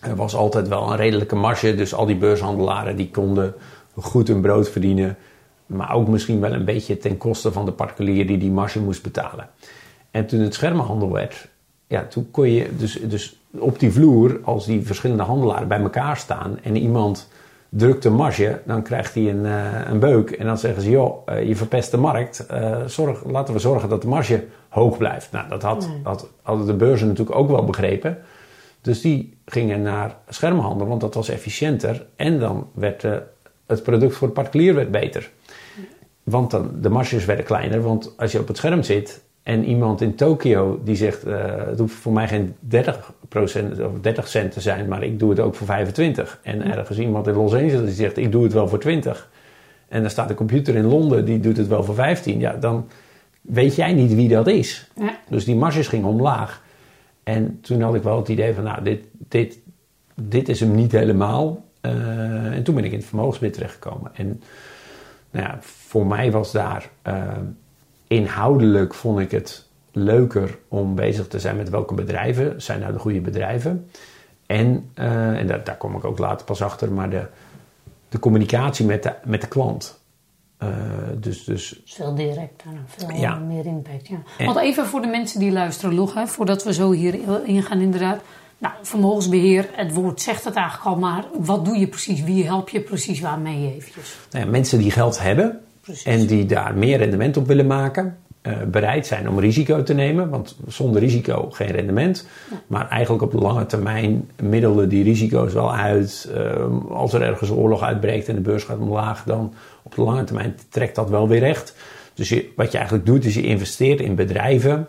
er 0.01 0.17
was 0.17 0.35
altijd 0.35 0.69
wel 0.69 0.91
een 0.91 0.97
redelijke 0.97 1.37
marge, 1.37 1.75
dus 1.75 1.95
al 1.95 2.07
die 2.07 2.17
beurshandelaren 2.17 2.97
die 2.97 3.11
konden 3.11 3.55
goed 3.95 4.29
hun 4.29 4.41
brood 4.41 4.69
verdienen. 4.69 5.17
Maar 5.69 5.95
ook 5.95 6.09
misschien 6.09 6.41
wel 6.41 6.53
een 6.53 6.65
beetje 6.65 6.99
ten 6.99 7.17
koste 7.17 7.53
van 7.53 7.65
de 7.65 7.73
particulier 7.73 8.27
die 8.27 8.39
die 8.39 8.51
marge 8.51 8.81
moest 8.81 9.03
betalen. 9.03 9.49
En 10.11 10.27
toen 10.27 10.41
het 10.41 10.55
schermenhandel 10.55 11.13
werd, 11.13 11.49
ja, 11.87 12.05
toen 12.05 12.31
kon 12.31 12.51
je 12.51 12.77
dus, 12.77 13.01
dus 13.01 13.41
op 13.59 13.79
die 13.79 13.93
vloer, 13.93 14.41
als 14.45 14.67
die 14.67 14.87
verschillende 14.87 15.23
handelaren 15.23 15.69
bij 15.69 15.81
elkaar 15.81 16.17
staan 16.17 16.59
en 16.63 16.77
iemand 16.77 17.29
drukt 17.69 18.03
de 18.03 18.11
marge, 18.11 18.61
dan 18.65 18.83
krijgt 18.83 19.15
hij 19.15 19.31
een, 19.31 19.47
eh, 19.47 19.91
een 19.91 19.99
beuk. 19.99 20.31
En 20.31 20.47
dan 20.47 20.59
zeggen 20.59 20.83
ze, 20.83 20.91
joh, 20.91 21.23
eh, 21.27 21.49
je 21.49 21.57
verpest 21.57 21.91
de 21.91 21.97
markt. 21.97 22.47
Eh, 22.47 22.85
zorg, 22.87 23.25
laten 23.25 23.55
we 23.55 23.61
zorgen 23.61 23.89
dat 23.89 24.03
de 24.03 24.09
marge 24.09 24.45
hoog 24.69 24.99
blijft. 24.99 25.33
Nou, 25.33 25.49
dat 25.49 25.63
had, 25.63 25.89
had, 26.03 26.29
hadden 26.43 26.67
de 26.67 26.75
beurzen 26.75 27.09
natuurlijk 27.09 27.39
ook 27.39 27.49
wel 27.49 27.65
begrepen. 27.65 28.19
Dus 28.81 29.01
die 29.01 29.37
gingen 29.45 29.83
naar 29.83 30.17
schermhandel, 30.29 30.87
want 30.87 31.01
dat 31.01 31.15
was 31.15 31.29
efficiënter. 31.29 32.07
En 32.17 32.39
dan 32.39 32.69
werd 32.75 33.03
het 33.67 33.83
product 33.83 34.17
voor 34.17 34.29
de 34.29 34.35
particulier 34.35 34.75
werd 34.75 34.91
beter. 34.91 35.31
Want 36.31 36.51
dan, 36.51 36.71
de 36.81 36.89
marges 36.89 37.25
werden 37.25 37.45
kleiner. 37.45 37.83
Want 37.83 38.13
als 38.17 38.33
je 38.33 38.41
op 38.41 38.49
het 38.49 38.57
scherm 38.57 38.83
zit 38.83 39.23
en 39.43 39.65
iemand 39.65 40.01
in 40.01 40.15
Tokio 40.15 40.81
die 40.85 40.97
zegt... 40.97 41.25
eh, 41.25 41.67
het 41.67 41.79
hoeft 41.79 41.95
voor 41.95 42.13
mij 42.13 42.29
geen 42.29 42.55
30%, 42.75 42.77
of 43.85 44.01
30 44.01 44.29
cent 44.29 44.53
te 44.53 44.61
zijn, 44.61 44.89
maar 44.89 45.03
ik 45.03 45.19
doe 45.19 45.31
het 45.31 45.41
ook 45.41 45.55
voor 45.55 45.67
25. 45.67 46.41
En 46.43 46.63
ergens 46.63 46.99
iemand 46.99 47.27
in 47.27 47.35
Los 47.35 47.53
Angeles 47.53 47.85
die 47.85 47.95
zegt 47.95 48.17
ik 48.17 48.33
doe 48.33 48.43
het 48.43 48.53
wel 48.53 48.69
voor 48.69 48.79
20. 48.79 49.31
En 49.89 50.01
dan 50.01 50.11
staat 50.11 50.31
een 50.31 50.37
computer 50.37 50.75
in 50.75 50.85
Londen 50.85 51.25
die 51.25 51.41
doet 51.41 51.57
het 51.57 51.69
wel 51.69 51.85
voor 51.85 51.95
15. 51.95 52.39
Ja, 52.41 52.53
dan 52.53 52.87
weet 53.41 53.75
jij 53.75 53.93
niet 53.93 54.15
wie 54.15 54.29
dat 54.29 54.47
is. 54.47 54.91
Ja. 54.97 55.19
Dus 55.29 55.45
die 55.45 55.57
marges 55.57 55.89
gingen 55.89 56.09
omlaag. 56.09 56.63
En 57.23 57.59
toen 57.61 57.81
had 57.81 57.95
ik 57.95 58.03
wel 58.03 58.17
het 58.17 58.29
idee 58.29 58.55
van, 58.55 58.65
nou, 58.65 58.83
dit, 58.83 59.01
dit, 59.29 59.59
dit 60.15 60.49
is 60.49 60.61
hem 60.61 60.75
niet 60.75 60.93
helemaal. 60.93 61.65
Eh, 61.81 62.57
en 62.57 62.63
toen 62.63 62.75
ben 62.75 62.85
ik 62.85 62.93
in 62.93 62.99
het 62.99 63.07
vermogensbeheer 63.07 63.55
terechtgekomen. 63.55 64.11
En 64.15 64.43
nou 65.31 65.47
ja, 65.47 65.59
voor 65.61 66.07
mij 66.07 66.31
was 66.31 66.53
daar 66.53 66.91
eh, 67.03 67.23
inhoudelijk 68.07 68.95
vond 68.95 69.19
ik 69.19 69.31
het 69.31 69.67
leuker 69.93 70.59
om 70.69 70.95
bezig 70.95 71.29
te 71.29 71.39
zijn 71.39 71.57
met 71.57 71.71
welke 71.71 71.95
bedrijven 71.95 72.63
zijn 72.63 72.81
nou 72.81 72.93
de 72.93 72.99
goede 72.99 73.21
bedrijven. 73.21 73.91
En, 74.47 74.91
eh, 74.95 75.39
en 75.39 75.47
daar, 75.47 75.65
daar 75.65 75.77
kom 75.77 75.97
ik 75.97 76.05
ook 76.05 76.19
later 76.19 76.47
pas 76.47 76.63
achter, 76.63 76.93
maar 76.93 77.11
de, 77.11 77.27
de 78.09 78.19
communicatie 78.19 78.87
met 78.87 79.03
de, 79.03 79.13
met 79.25 79.41
de 79.41 79.49
klant. 79.49 80.01
Eh, 80.59 80.69
dus, 81.19 81.45
dus 81.45 81.81
Veel 81.85 82.15
directer 82.15 82.71
veel 82.87 83.11
Ja. 83.17 83.39
meer 83.39 83.67
impact. 83.67 84.09
Ja. 84.09 84.23
En- 84.39 84.47
Want 84.47 84.59
even 84.59 84.87
voor 84.87 85.01
de 85.01 85.07
mensen 85.07 85.41
die 85.41 85.51
luisteren, 85.53 85.95
Log, 85.95 86.15
hè, 86.15 86.27
voordat 86.27 86.65
we 86.65 86.73
zo 86.73 86.91
hier 86.91 87.19
ingaan 87.45 87.81
inderdaad. 87.81 88.21
Nou, 88.59 88.75
vermogensbeheer, 88.83 89.69
het 89.73 89.95
woord 89.95 90.21
zegt 90.21 90.45
het 90.45 90.55
eigenlijk 90.55 90.87
al, 90.87 90.97
maar 90.97 91.25
wat 91.39 91.65
doe 91.65 91.79
je 91.79 91.87
precies? 91.87 92.23
Wie 92.23 92.45
help 92.45 92.69
je 92.69 92.81
precies 92.81 93.21
waarmee 93.21 93.75
eventjes? 93.75 94.19
nou 94.31 94.45
ja, 94.45 94.51
mensen 94.51 94.79
die 94.79 94.91
geld 94.91 95.23
hebben 95.23 95.61
Precies. 95.81 96.05
en 96.05 96.27
die 96.27 96.47
daar 96.47 96.75
meer 96.75 96.99
rendement 96.99 97.37
op 97.37 97.47
willen 97.47 97.67
maken, 97.67 98.19
eh, 98.43 98.63
bereid 98.63 99.07
zijn 99.07 99.29
om 99.29 99.39
risico 99.39 99.83
te 99.83 99.95
nemen. 99.95 100.31
Want 100.31 100.57
zonder 100.67 101.01
risico 101.01 101.51
geen 101.51 101.71
rendement. 101.71 102.27
Maar 102.67 102.89
eigenlijk 102.89 103.23
op 103.23 103.31
de 103.31 103.39
lange 103.39 103.67
termijn 103.67 104.31
middelen 104.43 104.89
die 104.89 105.05
risico's 105.05 105.53
wel 105.53 105.75
uit. 105.75 106.31
Eh, 106.35 106.67
als 106.91 107.13
er 107.13 107.23
ergens 107.23 107.51
oorlog 107.51 107.83
uitbreekt 107.83 108.29
en 108.29 108.35
de 108.35 108.41
beurs 108.41 108.65
gaat 108.65 108.79
omlaag, 108.79 109.25
dan 109.25 109.55
op 109.83 109.95
de 109.95 110.03
lange 110.03 110.25
termijn 110.25 110.57
trekt 110.69 110.95
dat 110.95 111.11
wel 111.11 111.29
weer 111.29 111.41
recht. 111.41 111.75
Dus 112.15 112.29
je, 112.29 112.53
wat 112.57 112.71
je 112.71 112.77
eigenlijk 112.77 113.07
doet, 113.07 113.25
is 113.25 113.35
je 113.35 113.43
investeert 113.43 114.01
in 114.01 114.15
bedrijven 114.15 114.89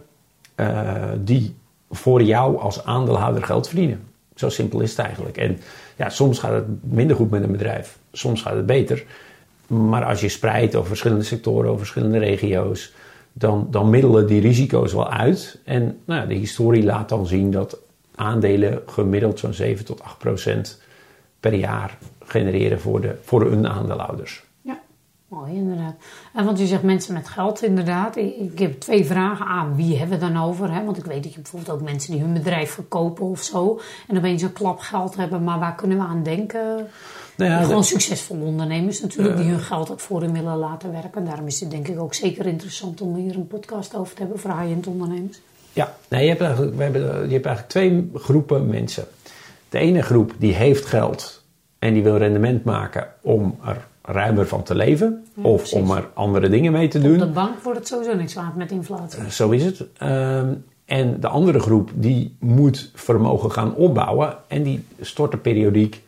eh, 0.56 0.94
die 1.24 1.56
voor 1.90 2.22
jou 2.22 2.60
als 2.60 2.84
aandeelhouder 2.84 3.44
geld 3.44 3.68
verdienen. 3.68 4.08
Zo 4.36 4.50
simpel 4.50 4.80
is 4.80 4.90
het 4.90 5.00
eigenlijk. 5.00 5.38
En 5.38 5.60
ja, 5.96 6.10
soms 6.10 6.40
gaat 6.40 6.54
het 6.54 6.66
minder 6.82 7.16
goed 7.16 7.30
met 7.30 7.44
een 7.44 7.52
bedrijf, 7.52 7.98
soms 8.12 8.42
gaat 8.42 8.56
het 8.56 8.66
beter. 8.66 9.04
Maar 9.68 10.06
als 10.06 10.22
je 10.22 10.30
spreidt 10.30 10.76
over 10.76 10.88
verschillende 10.88 11.24
sectoren, 11.24 11.66
over 11.66 11.80
verschillende 11.80 12.18
regio's, 12.18 12.94
dan, 13.34 13.68
dan 13.72 13.90
middelen 13.90 14.28
die 14.28 14.42
risico's 14.42 14.94
wel 14.94 15.12
uit. 15.12 15.60
En 15.66 16.00
nou, 16.06 16.28
de 16.28 16.34
historie 16.34 16.84
laat 16.84 17.10
dan 17.10 17.28
zien 17.28 17.52
dat 17.52 17.78
aandelen 18.16 18.82
gemiddeld 18.86 19.40
zo'n 19.40 19.54
7 19.54 19.86
tot 19.86 20.02
8 20.02 20.18
procent 20.18 20.82
per 21.40 21.54
jaar 21.54 21.98
genereren 22.26 22.80
voor, 22.80 23.02
de, 23.02 23.16
voor 23.24 23.46
hun 23.46 23.68
aandeelhouders. 23.68 24.44
Mooi 25.30 25.54
inderdaad. 25.54 25.96
En 26.34 26.46
want 26.46 26.60
u 26.60 26.66
zegt 26.66 26.84
mensen 26.84 27.14
met 27.14 27.28
geld 27.28 27.64
inderdaad. 27.64 28.16
Ik, 28.16 28.36
ik 28.36 28.60
heb 28.60 28.80
twee 28.80 29.06
vragen 29.06 29.46
aan 29.46 29.76
wie 29.76 29.98
hebben 29.98 30.20
we 30.20 30.34
dan 30.34 30.44
over? 30.44 30.74
Hè? 30.74 30.84
Want 30.84 30.98
ik 30.98 31.06
weet 31.06 31.24
dat 31.24 31.34
je 31.34 31.40
bijvoorbeeld 31.40 31.72
ook 31.72 31.82
mensen 31.82 32.12
die 32.12 32.22
hun 32.22 32.34
bedrijf 32.34 32.72
verkopen 32.72 33.26
of 33.26 33.44
zo. 33.44 33.80
En 34.08 34.18
opeens 34.18 34.42
een 34.42 34.54
klap 34.54 34.80
geld 34.80 35.16
hebben. 35.16 35.44
Maar 35.44 35.60
waar 35.60 35.76
kunnen 35.76 35.98
we 35.98 36.04
aan 36.04 36.24
denken? 36.24 36.88
Nou 37.38 37.52
ja, 37.52 37.64
Gewoon 37.64 37.84
succesvolle 37.84 38.44
ondernemers 38.44 39.02
natuurlijk, 39.02 39.38
die 39.38 39.50
hun 39.50 39.60
geld 39.60 39.92
ook 39.92 40.00
voor 40.00 40.22
hun 40.22 40.34
willen 40.34 40.58
laten 40.58 40.92
werken. 40.92 41.26
Daarom 41.26 41.48
is 41.48 41.60
het 41.60 41.72
denk 41.72 41.88
ik 41.88 42.00
ook 42.00 42.14
zeker 42.14 42.46
interessant 42.46 43.02
om 43.02 43.16
hier 43.16 43.36
een 43.36 43.48
podcast 43.48 43.96
over 43.96 44.16
te 44.16 44.22
hebben 44.22 44.40
voor 44.40 44.52
high-end 44.52 44.88
ondernemers. 44.88 45.42
Ja, 45.74 45.96
nee, 46.08 46.24
je, 46.24 46.30
hebt 46.30 46.42
eigenlijk, 46.42 46.76
we 46.76 46.84
hebben, 46.84 47.02
je 47.02 47.34
hebt 47.34 47.46
eigenlijk 47.46 47.68
twee 47.68 48.10
groepen 48.14 48.68
mensen. 48.68 49.06
De 49.70 49.78
ene 49.78 50.02
groep 50.02 50.34
die 50.38 50.54
heeft 50.54 50.86
geld 50.86 51.44
en 51.80 51.94
die 51.94 52.04
wil 52.04 52.18
rendement 52.18 52.64
maken 52.64 53.08
om 53.22 53.60
er 53.66 53.88
ruimer 54.12 54.48
van 54.48 54.64
te 54.64 54.76
leven. 54.76 55.24
of 55.42 55.56
precies. 55.58 55.74
om 55.80 55.92
er 55.92 56.08
andere 56.14 56.50
dingen 56.50 56.72
mee 56.72 56.88
te 56.88 56.98
Op 56.98 57.04
doen. 57.04 57.18
de 57.18 57.26
bank 57.28 57.60
wordt 57.64 57.80
het 57.80 57.88
sowieso 57.88 58.16
niks 58.16 58.34
waard 58.34 58.56
met 58.56 58.72
inflatie. 58.72 59.32
Zo 59.32 59.50
is 59.50 59.66
het. 59.66 59.86
Ehm, 59.98 60.54
en 60.86 61.20
de 61.20 61.28
andere 61.28 61.60
groep 61.60 61.90
die 61.94 62.36
moet 62.40 62.92
vermogen 62.96 63.52
gaan 63.52 63.76
opbouwen 63.76 64.38
en 64.48 64.64
die 64.64 64.84
storten 65.02 65.42
periodiek, 65.42 66.02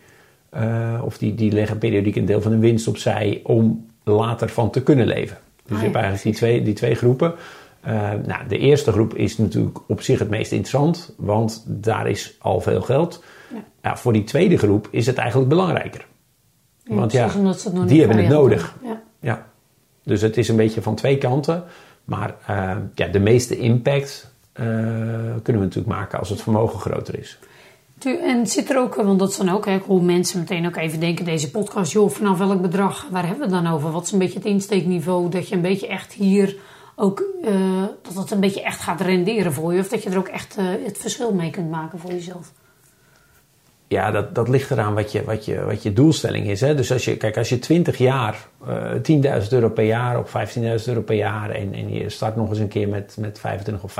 eh, 0.49 1.01
of 1.03 1.17
die, 1.17 1.35
die 1.35 1.51
leggen 1.51 1.77
periodiek 1.77 2.15
een 2.15 2.25
deel 2.25 2.41
van 2.41 2.51
hun 2.51 2.59
winst 2.61 2.87
opzij 2.87 3.39
om 3.43 3.85
later 4.03 4.49
van 4.49 4.69
te 4.69 4.83
kunnen 4.83 5.07
leven. 5.07 5.37
Dus 5.65 5.71
Ah, 5.71 5.77
je 5.77 5.83
hebt 5.83 5.93
ja, 5.93 6.01
eigenlijk 6.01 6.23
die 6.23 6.33
twee, 6.33 6.61
die 6.63 6.73
twee 6.73 6.95
groepen. 6.95 7.33
Eh, 7.81 7.93
nou, 8.25 8.47
de 8.47 8.57
eerste 8.57 8.91
groep 8.91 9.13
is 9.15 9.37
natuurlijk 9.37 9.79
op 9.87 10.01
zich 10.01 10.19
het 10.19 10.29
meest 10.29 10.51
interessant, 10.51 11.13
want 11.17 11.63
daar 11.67 12.09
is 12.09 12.35
al 12.39 12.61
veel 12.61 12.81
geld. 12.81 13.23
Ja. 13.53 13.57
Ja, 13.83 13.97
voor 13.97 14.13
die 14.13 14.23
tweede 14.23 14.57
groep 14.57 14.87
is 14.91 15.05
het 15.05 15.17
eigenlijk 15.17 15.49
belangrijker. 15.49 16.05
Ja, 16.91 16.97
Want 16.97 17.11
ja, 17.11 17.21
precies, 17.21 17.39
omdat 17.39 17.59
ze 17.59 17.67
het 17.67 17.77
nog 17.77 17.85
die 17.85 17.99
hebben 17.99 18.17
het 18.17 18.27
nodig. 18.27 18.75
Ja. 18.83 19.01
Ja, 19.19 19.45
dus 20.03 20.21
het 20.21 20.37
is 20.37 20.47
een 20.47 20.55
beetje 20.55 20.81
van 20.81 20.95
twee 20.95 21.17
kanten. 21.17 21.63
Maar 22.05 22.35
eh, 22.45 22.77
ja, 22.95 23.07
de 23.07 23.19
meeste 23.19 23.57
impact 23.57 24.31
eh, 24.53 24.65
kunnen 25.43 25.61
we 25.61 25.67
natuurlijk 25.67 25.87
maken 25.87 26.19
als 26.19 26.29
het 26.29 26.41
vermogen 26.41 26.79
groter 26.79 27.19
is. 27.19 27.39
En 28.03 28.47
zit 28.47 28.69
er 28.69 28.77
ook, 28.77 28.95
want 28.95 29.19
dat 29.19 29.29
is 29.29 29.37
dan 29.37 29.49
ook, 29.49 29.65
hè, 29.65 29.79
hoor 29.87 30.03
mensen 30.03 30.39
meteen 30.39 30.65
ook 30.67 30.75
even 30.75 30.99
denken, 30.99 31.25
deze 31.25 31.51
podcast, 31.51 31.91
joh, 31.91 32.09
vanaf 32.09 32.37
welk 32.37 32.61
bedrag, 32.61 33.07
waar 33.11 33.27
hebben 33.27 33.49
we 33.49 33.55
het 33.55 33.63
dan 33.63 33.73
over? 33.73 33.91
Wat 33.91 34.03
is 34.03 34.11
een 34.11 34.19
beetje 34.19 34.37
het 34.37 34.47
insteekniveau, 34.47 35.29
dat 35.29 35.47
je 35.47 35.55
een 35.55 35.61
beetje 35.61 35.87
echt 35.87 36.13
hier 36.13 36.55
ook, 36.95 37.23
eh, 37.43 37.83
dat 38.01 38.15
het 38.15 38.31
een 38.31 38.39
beetje 38.39 38.63
echt 38.63 38.79
gaat 38.79 39.01
renderen 39.01 39.53
voor 39.53 39.73
je, 39.73 39.79
of 39.79 39.87
dat 39.87 40.03
je 40.03 40.09
er 40.09 40.17
ook 40.17 40.27
echt 40.27 40.55
het 40.55 40.97
verschil 40.97 41.33
mee 41.33 41.49
kunt 41.49 41.69
maken 41.69 41.99
voor 41.99 42.11
jezelf? 42.11 42.51
Ja, 43.91 44.11
dat, 44.11 44.35
dat 44.35 44.47
ligt 44.47 44.71
eraan 44.71 44.93
wat 44.93 45.11
je, 45.11 45.23
wat, 45.23 45.45
je, 45.45 45.63
wat 45.63 45.83
je 45.83 45.93
doelstelling 45.93 46.47
is. 46.47 46.61
Hè? 46.61 46.75
Dus 46.75 46.91
als 46.91 47.05
je, 47.05 47.17
kijk, 47.17 47.37
als 47.37 47.49
je 47.49 47.59
20 47.59 47.97
jaar, 47.97 48.47
eh 48.67 49.41
10.000 49.41 49.47
euro 49.49 49.69
per 49.69 49.83
jaar 49.83 50.19
of 50.19 50.33
15.000 50.57 50.63
euro 50.85 51.01
per 51.01 51.15
jaar 51.15 51.49
en, 51.49 51.73
en 51.73 51.93
je 51.93 52.09
start 52.09 52.35
nog 52.35 52.49
eens 52.49 52.59
een 52.59 52.67
keer 52.67 52.87
met, 52.87 53.17
met 53.19 53.39
25 53.39 53.83
of 53.83 53.95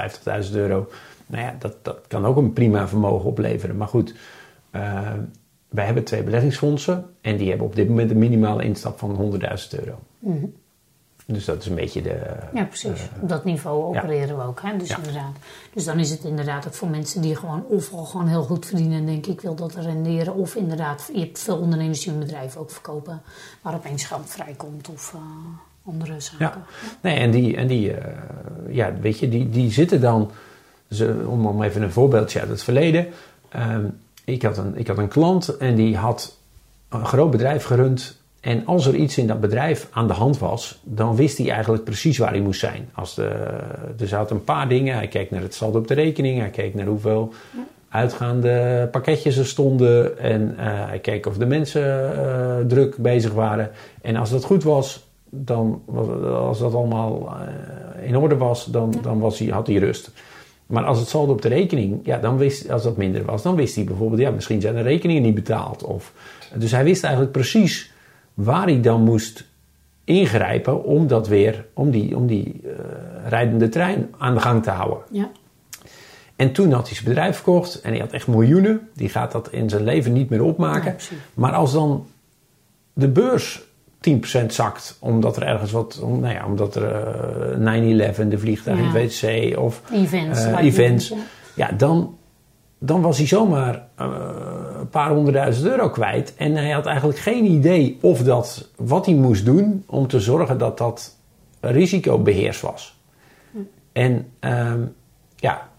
50.000 0.49 0.55
euro. 0.55 0.87
Nou 1.25 1.43
ja, 1.43 1.55
dat, 1.59 1.75
dat 1.81 1.99
kan 2.07 2.25
ook 2.25 2.37
een 2.37 2.53
prima 2.53 2.87
vermogen 2.87 3.29
opleveren. 3.29 3.77
Maar 3.77 3.87
goed, 3.87 4.13
eh, 4.71 5.11
wij 5.69 5.85
hebben 5.85 6.03
twee 6.03 6.23
beleggingsfondsen 6.23 7.05
en 7.21 7.37
die 7.37 7.49
hebben 7.49 7.67
op 7.67 7.75
dit 7.75 7.87
moment 7.87 8.11
een 8.11 8.17
minimale 8.17 8.63
instap 8.63 8.99
van 8.99 9.39
100.000 9.41 9.79
euro. 9.79 9.99
Dus 11.31 11.45
dat 11.45 11.61
is 11.61 11.67
een 11.67 11.75
beetje 11.75 12.01
de. 12.01 12.19
Ja, 12.53 12.63
precies. 12.63 13.09
Op 13.21 13.29
dat 13.29 13.43
niveau 13.43 13.83
opereren 13.83 14.37
we 14.37 14.43
ook. 14.43 14.61
Hè? 14.61 14.77
Dus, 14.77 14.89
Ja. 14.89 14.97
inderdaad. 14.97 15.35
dus 15.73 15.83
dan 15.85 15.99
is 15.99 16.09
het 16.09 16.23
inderdaad 16.23 16.67
ook 16.67 16.73
voor 16.73 16.87
mensen 16.89 17.21
die 17.21 17.35
gewoon 17.35 17.65
overal 17.69 18.05
gewoon 18.05 18.27
heel 18.27 18.43
goed 18.43 18.65
verdienen 18.65 18.97
en 18.97 19.05
denken 19.05 19.31
ik 19.31 19.41
wil 19.41 19.55
dat 19.55 19.75
renderen. 19.75 20.35
Of 20.35 20.55
inderdaad, 20.55 21.09
je 21.13 21.19
hebt 21.19 21.39
veel 21.39 21.57
ondernemers 21.57 21.99
die 22.03 22.11
hun 22.11 22.19
bedrijf 22.19 22.55
ook 22.55 22.71
verkopen 22.71 23.21
waar 23.61 23.73
opeens 23.73 24.03
geld 24.05 24.29
vrijkomt 24.29 24.89
of 24.89 25.13
eh, 25.13 25.19
andere 25.85 26.19
zaken. 26.19 26.45
Ja, 26.45 26.65
nee, 27.01 27.15
en 27.15 27.31
die, 27.31 27.55
en 27.55 27.67
die 27.67 27.93
eh, 27.93 28.15
ja, 28.69 28.93
weet 29.01 29.19
je, 29.19 29.29
die, 29.29 29.49
die 29.49 29.71
zitten 29.71 30.01
dan, 30.01 30.31
ze, 30.89 31.23
om, 31.27 31.45
om 31.45 31.63
even 31.63 31.81
een 31.81 31.91
voorbeeldje 31.91 32.39
uit 32.39 32.49
het 32.49 32.63
verleden. 32.63 33.07
Ehm, 33.49 33.85
ik, 34.25 34.41
had 34.41 34.57
een, 34.57 34.77
ik 34.77 34.87
had 34.87 34.97
een 34.97 35.07
klant 35.07 35.57
en 35.57 35.75
die 35.75 35.97
had 35.97 36.37
een 36.89 37.05
groot 37.05 37.31
bedrijf 37.31 37.63
gerund. 37.63 38.20
En 38.41 38.65
als 38.65 38.85
er 38.85 38.95
iets 38.95 39.17
in 39.17 39.27
dat 39.27 39.39
bedrijf 39.39 39.87
aan 39.91 40.07
de 40.07 40.13
hand 40.13 40.39
was, 40.39 40.79
dan 40.83 41.15
wist 41.15 41.37
hij 41.37 41.49
eigenlijk 41.49 41.83
precies 41.83 42.17
waar 42.17 42.31
hij 42.31 42.41
moest 42.41 42.59
zijn. 42.59 42.89
Als 42.93 43.15
de, 43.15 43.27
er 43.99 44.07
zaten 44.07 44.35
een 44.35 44.43
paar 44.43 44.67
dingen. 44.67 44.95
Hij 44.95 45.07
keek 45.07 45.31
naar 45.31 45.41
het 45.41 45.53
saldo 45.53 45.79
op 45.79 45.87
de 45.87 45.93
rekening. 45.93 46.39
Hij 46.39 46.49
keek 46.49 46.73
naar 46.73 46.85
hoeveel 46.85 47.33
uitgaande 47.89 48.87
pakketjes 48.91 49.37
er 49.37 49.45
stonden. 49.45 50.19
En 50.19 50.55
eh, 50.57 50.65
hij 50.65 50.99
keek 50.99 51.25
of 51.25 51.37
de 51.37 51.45
mensen 51.45 52.15
eh, 52.15 52.65
druk 52.67 52.97
bezig 52.97 53.33
waren. 53.33 53.71
En 54.01 54.15
als 54.15 54.29
dat 54.29 54.43
goed 54.43 54.63
was, 54.63 55.07
dan, 55.29 55.81
als 56.25 56.59
dat 56.59 56.73
allemaal 56.73 57.33
eh, 57.97 58.07
in 58.07 58.17
orde 58.17 58.37
was, 58.37 58.65
dan, 58.65 58.93
dan 59.01 59.19
was 59.19 59.39
hij, 59.39 59.47
had 59.47 59.67
hij 59.67 59.75
rust. 59.75 60.11
Maar 60.65 60.83
als 60.83 60.99
het 60.99 61.07
saldo 61.07 61.31
op 61.31 61.41
de 61.41 61.47
rekening, 61.47 61.99
ja, 62.03 62.17
dan 62.17 62.37
wist, 62.37 62.71
als 62.71 62.83
dat 62.83 62.97
minder 62.97 63.25
was, 63.25 63.41
dan 63.43 63.55
wist 63.55 63.75
hij 63.75 63.83
bijvoorbeeld, 63.83 64.21
ja, 64.21 64.31
misschien 64.31 64.61
zijn 64.61 64.75
de 64.75 64.81
rekeningen 64.81 65.21
niet 65.21 65.35
betaald. 65.35 65.83
Of, 65.83 66.13
dus 66.55 66.71
hij 66.71 66.83
wist 66.83 67.03
eigenlijk 67.03 67.33
precies 67.33 67.90
waar 68.43 68.63
hij 68.65 68.81
dan 68.81 69.01
moest 69.03 69.45
ingrijpen 70.03 70.83
om 70.83 71.07
dat 71.07 71.27
weer, 71.27 71.65
om 71.73 71.91
die, 71.91 72.15
om 72.15 72.27
die 72.27 72.61
eh, 72.63 72.71
rijdende 73.29 73.69
trein 73.69 74.09
aan 74.17 74.33
de 74.33 74.39
gang 74.39 74.63
te 74.63 74.69
houden. 74.69 74.97
Ja. 75.11 75.29
En 76.35 76.51
toen 76.51 76.71
had 76.71 76.85
hij 76.85 76.95
zijn 76.95 77.07
bedrijf 77.07 77.35
verkocht 77.35 77.81
en 77.81 77.91
hij 77.91 77.99
had 77.99 78.11
echt 78.11 78.27
miljoenen. 78.27 78.89
Die 78.95 79.09
gaat 79.09 79.31
dat 79.31 79.51
in 79.51 79.69
zijn 79.69 79.83
leven 79.83 80.13
niet 80.13 80.29
meer 80.29 80.43
opmaken. 80.43 80.95
Ja, 80.99 81.15
maar 81.33 81.51
als 81.53 81.71
dan 81.73 82.05
de 82.93 83.07
beurs 83.07 83.61
10% 84.09 84.45
zakt, 84.47 84.97
omdat 84.99 85.35
er 85.37 85.43
ergens 85.43 85.71
wat, 85.71 85.99
om, 86.03 86.19
nou 86.19 86.33
ja, 86.33 86.45
omdat 86.45 86.75
er 86.75 86.91
eh, 87.61 88.13
9-11, 88.15 88.27
de 88.27 88.37
vliegtuig 88.39 88.77
in 88.77 88.83
Ja. 88.83 88.91
het 88.93 89.19
WC 89.21 89.57
of 89.57 89.81
Events. 89.91 90.43
eh, 90.45 90.57
events. 90.65 91.13
Ja, 91.55 91.71
dan, 91.71 92.17
dan 92.83 93.01
was 93.01 93.17
hij 93.17 93.27
zomaar 93.27 93.87
eh, 93.95 94.07
een 94.79 94.89
paar 94.89 95.09
honderdduizend 95.09 95.67
euro 95.67 95.89
kwijt. 95.89 96.35
En 96.35 96.55
hij 96.55 96.71
had 96.71 96.85
eigenlijk 96.85 97.19
geen 97.19 97.45
idee 97.45 97.97
of 98.01 98.23
dat, 98.23 98.69
wat 98.75 99.05
hij 99.05 99.15
moest 99.15 99.45
doen 99.45 99.83
om 99.87 100.07
te 100.07 100.19
zorgen 100.19 100.57
dat 100.57 100.77
dat 100.77 101.17
risicobeheers 101.59 102.61
was. 102.61 102.99
En 103.91 104.27
ehm, 104.39 104.79
ja, 105.35 105.69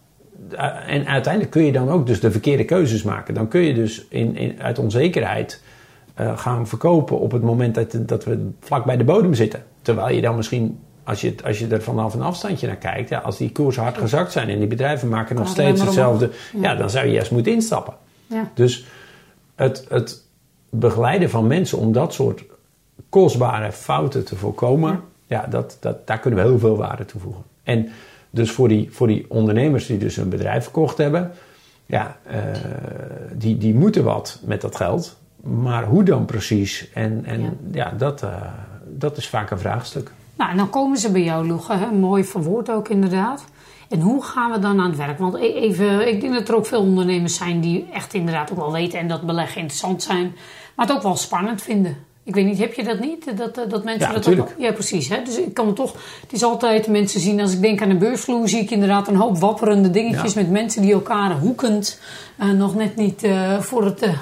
eh, 0.50 0.94
en 0.94 1.06
uiteindelijk 1.06 1.52
kun 1.52 1.64
je 1.64 1.72
dan 1.72 1.88
ook 1.90 2.06
dus 2.06 2.20
de 2.20 2.30
verkeerde 2.30 2.64
keuzes 2.64 3.02
maken. 3.02 3.34
Dan 3.34 3.48
kun 3.48 3.60
je 3.60 3.74
dus 3.74 4.06
in, 4.08 4.36
in, 4.36 4.62
uit 4.62 4.78
onzekerheid 4.78 5.62
eh, 6.14 6.38
gaan 6.38 6.66
verkopen 6.66 7.18
op 7.18 7.32
het 7.32 7.42
moment 7.42 7.74
dat, 7.74 7.96
dat 8.00 8.24
we 8.24 8.50
vlak 8.60 8.84
bij 8.84 8.96
de 8.96 9.04
bodem 9.04 9.34
zitten. 9.34 9.64
Terwijl 9.82 10.14
je 10.14 10.20
dan 10.20 10.36
misschien, 10.36 10.78
als 11.04 11.20
je, 11.20 11.34
als 11.44 11.58
je 11.58 11.66
er 11.66 11.82
vanaf 11.82 12.14
een 12.14 12.22
afstandje 12.22 12.66
naar 12.66 12.76
kijkt, 12.76 13.08
ja, 13.08 13.18
als 13.18 13.36
die 13.36 13.52
koersen 13.52 13.82
hard 13.82 13.98
gezakt 13.98 14.32
zijn 14.32 14.48
en 14.48 14.58
die 14.58 14.68
bedrijven 14.68 15.08
maken 15.08 15.36
nog 15.36 15.48
steeds 15.48 15.80
hetzelfde, 15.80 16.30
ja. 16.60 16.74
dan 16.74 16.90
zou 16.90 17.06
je 17.06 17.12
juist 17.12 17.30
moeten 17.30 17.52
instappen. 17.52 17.94
Ja. 18.26 18.50
Dus 18.54 18.86
het, 19.54 19.86
het 19.88 20.22
begeleiden 20.70 21.30
van 21.30 21.46
mensen 21.46 21.78
om 21.78 21.92
dat 21.92 22.14
soort 22.14 22.44
kostbare 23.08 23.72
fouten 23.72 24.24
te 24.24 24.36
voorkomen, 24.36 25.00
ja. 25.26 25.46
dat, 25.46 25.76
dat, 25.80 26.06
daar 26.06 26.18
kunnen 26.18 26.42
we 26.42 26.48
heel 26.48 26.58
veel 26.58 26.76
waarde 26.76 27.04
toevoegen. 27.04 27.42
En 27.62 27.88
dus 28.30 28.50
voor 28.50 28.68
die, 28.68 28.88
voor 28.92 29.06
die 29.06 29.26
ondernemers 29.28 29.86
die 29.86 29.98
dus 29.98 30.16
een 30.16 30.28
bedrijf 30.28 30.62
verkocht 30.62 30.98
hebben, 30.98 31.30
ja, 31.86 32.16
eh, 32.22 32.38
die, 33.32 33.58
die 33.58 33.74
moeten 33.74 34.04
wat 34.04 34.40
met 34.44 34.60
dat 34.60 34.76
geld. 34.76 35.16
Maar 35.40 35.84
hoe 35.84 36.02
dan 36.02 36.24
precies? 36.24 36.90
En, 36.94 37.24
en 37.24 37.40
Ja. 37.40 37.50
ja, 37.72 37.92
dat, 37.96 38.22
eh, 38.22 38.42
dat 38.84 39.16
is 39.16 39.28
vaak 39.28 39.50
een 39.50 39.58
vraagstuk. 39.58 40.10
Nou, 40.36 40.50
en 40.50 40.56
dan 40.56 40.70
komen 40.70 40.98
ze 40.98 41.10
bij 41.12 41.22
jou, 41.22 41.46
Loege. 41.46 41.72
hè? 41.72 41.86
Mooi 41.90 42.24
verwoord 42.24 42.70
ook 42.70 42.88
inderdaad. 42.88 43.44
En 43.88 44.00
hoe 44.00 44.24
gaan 44.24 44.50
we 44.52 44.58
dan 44.58 44.80
aan 44.80 44.88
het 44.88 44.96
werk? 44.98 45.18
Want 45.18 45.34
e- 45.34 45.38
even, 45.52 46.08
ik 46.08 46.20
denk 46.20 46.34
dat 46.34 46.48
er 46.48 46.54
ook 46.56 46.66
veel 46.66 46.80
ondernemers 46.80 47.34
zijn 47.34 47.60
die 47.60 47.86
echt 47.92 48.14
inderdaad 48.14 48.50
ook 48.50 48.56
wel 48.58 48.72
weten 48.72 48.98
en 48.98 49.08
dat 49.08 49.22
beleggen 49.22 49.60
interessant 49.60 50.02
zijn, 50.02 50.34
maar 50.76 50.86
het 50.86 50.94
ook 50.96 51.02
wel 51.02 51.16
spannend 51.16 51.62
vinden. 51.62 51.96
Ik 52.24 52.34
weet 52.34 52.44
niet, 52.44 52.58
heb 52.58 52.72
je 52.74 52.84
dat 52.84 53.00
niet? 53.00 53.36
Dat, 53.36 53.54
dat, 53.54 53.84
mensen 53.84 54.06
Ja, 54.06 54.06
dat 54.06 54.14
natuurlijk. 54.16 54.48
ook, 54.50 54.54
ja, 54.58 54.72
precies. 54.72 55.08
Hè? 55.08 55.22
Dus 55.24 55.38
ik 55.38 55.54
kan 55.54 55.66
het 55.66 55.76
toch, 55.76 55.92
het 56.20 56.32
is 56.32 56.42
altijd 56.42 56.86
mensen 56.86 57.20
zien, 57.20 57.40
als 57.40 57.52
ik 57.52 57.60
denk 57.60 57.82
aan 57.82 57.90
een 57.90 57.98
beursvloer, 57.98 58.48
zie 58.48 58.60
ik 58.60 58.70
inderdaad 58.70 59.08
een 59.08 59.16
hoop 59.16 59.38
wapperende 59.38 59.90
dingetjes 59.90 60.32
Ja. 60.34 60.40
met 60.40 60.50
mensen 60.50 60.82
die 60.82 60.92
elkaar 60.92 61.38
hoekend 61.38 62.00
eh, 62.36 62.50
nog 62.50 62.74
net 62.74 62.96
niet 62.96 63.22
eh, 63.22 63.58
voor 63.60 63.84
het. 63.84 64.02
eh, 64.02 64.12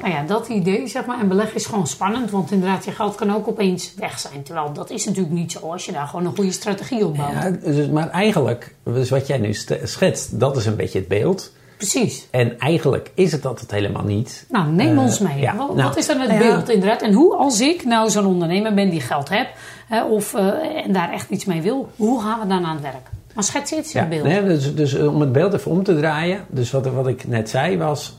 nou 0.00 0.12
ja, 0.12 0.22
dat 0.22 0.48
idee, 0.48 0.86
zeg 0.86 1.06
maar. 1.06 1.20
En 1.20 1.28
beleggen 1.28 1.56
is 1.56 1.66
gewoon 1.66 1.86
spannend, 1.86 2.30
want 2.30 2.50
inderdaad, 2.50 2.84
je 2.84 2.90
geld 2.90 3.14
kan 3.14 3.34
ook 3.34 3.48
opeens 3.48 3.94
weg 3.96 4.18
zijn. 4.18 4.42
Terwijl 4.42 4.72
dat 4.72 4.90
is 4.90 5.04
natuurlijk 5.04 5.34
niet 5.34 5.52
zo 5.52 5.58
als 5.70 5.84
je 5.86 5.92
daar 5.92 6.06
gewoon 6.06 6.26
een 6.26 6.34
goede 6.36 6.52
strategie 6.52 7.04
op 7.06 7.16
bouwt. 7.16 7.32
Ja, 7.32 7.50
dus, 7.50 7.88
maar 7.88 8.10
eigenlijk, 8.10 8.74
dus 8.84 9.10
wat 9.10 9.26
jij 9.26 9.38
nu 9.38 9.52
st- 9.54 9.78
schetst, 9.82 10.40
dat 10.40 10.56
is 10.56 10.66
een 10.66 10.76
beetje 10.76 10.98
het 10.98 11.08
beeld. 11.08 11.52
Precies. 11.76 12.26
En 12.30 12.58
eigenlijk 12.58 13.10
is 13.14 13.32
het 13.32 13.42
dat 13.42 13.60
het 13.60 13.70
helemaal 13.70 14.02
niet. 14.04 14.46
Nou, 14.48 14.70
neem 14.72 14.96
Eh, 14.96 15.02
ons 15.02 15.18
mee. 15.18 15.38
ja, 15.40 15.56
wat, 15.56 15.74
nou, 15.74 15.88
wat 15.88 15.96
is 15.96 16.06
dan 16.06 16.20
het 16.20 16.28
nou 16.28 16.40
beeld 16.42 16.68
inderdaad? 16.68 17.02
En 17.02 17.12
hoe, 17.12 17.34
als 17.36 17.60
ik 17.60 17.84
nou 17.84 18.10
zo'n 18.10 18.26
ondernemer 18.26 18.74
ben 18.74 18.90
die 18.90 19.00
geld 19.00 19.28
heb, 19.28 19.48
hè, 19.88 20.04
of, 20.04 20.34
eh, 20.34 20.84
en 20.84 20.92
daar 20.92 21.12
echt 21.12 21.30
iets 21.30 21.44
mee 21.44 21.62
wil, 21.62 21.88
hoe 21.96 22.22
gaan 22.22 22.40
we 22.40 22.46
dan 22.46 22.64
aan 22.64 22.74
het 22.74 22.82
werk? 22.82 23.06
Maar 23.34 23.44
schets 23.44 23.72
iets 23.72 23.94
in 23.94 24.02
Ja, 24.02 24.08
beeld. 24.08 24.22
nee, 24.24 24.42
dus, 24.44 24.74
dus 24.74 24.94
eh, 24.94 25.14
om 25.14 25.20
het 25.20 25.32
beeld 25.32 25.54
even 25.54 25.70
om 25.70 25.82
te 25.82 25.96
draaien. 25.96 26.44
Dus 26.48 26.70
wat, 26.70 26.86
wat 26.86 27.06
ik 27.06 27.26
net 27.28 27.48
zei 27.50 27.78
was... 27.78 28.18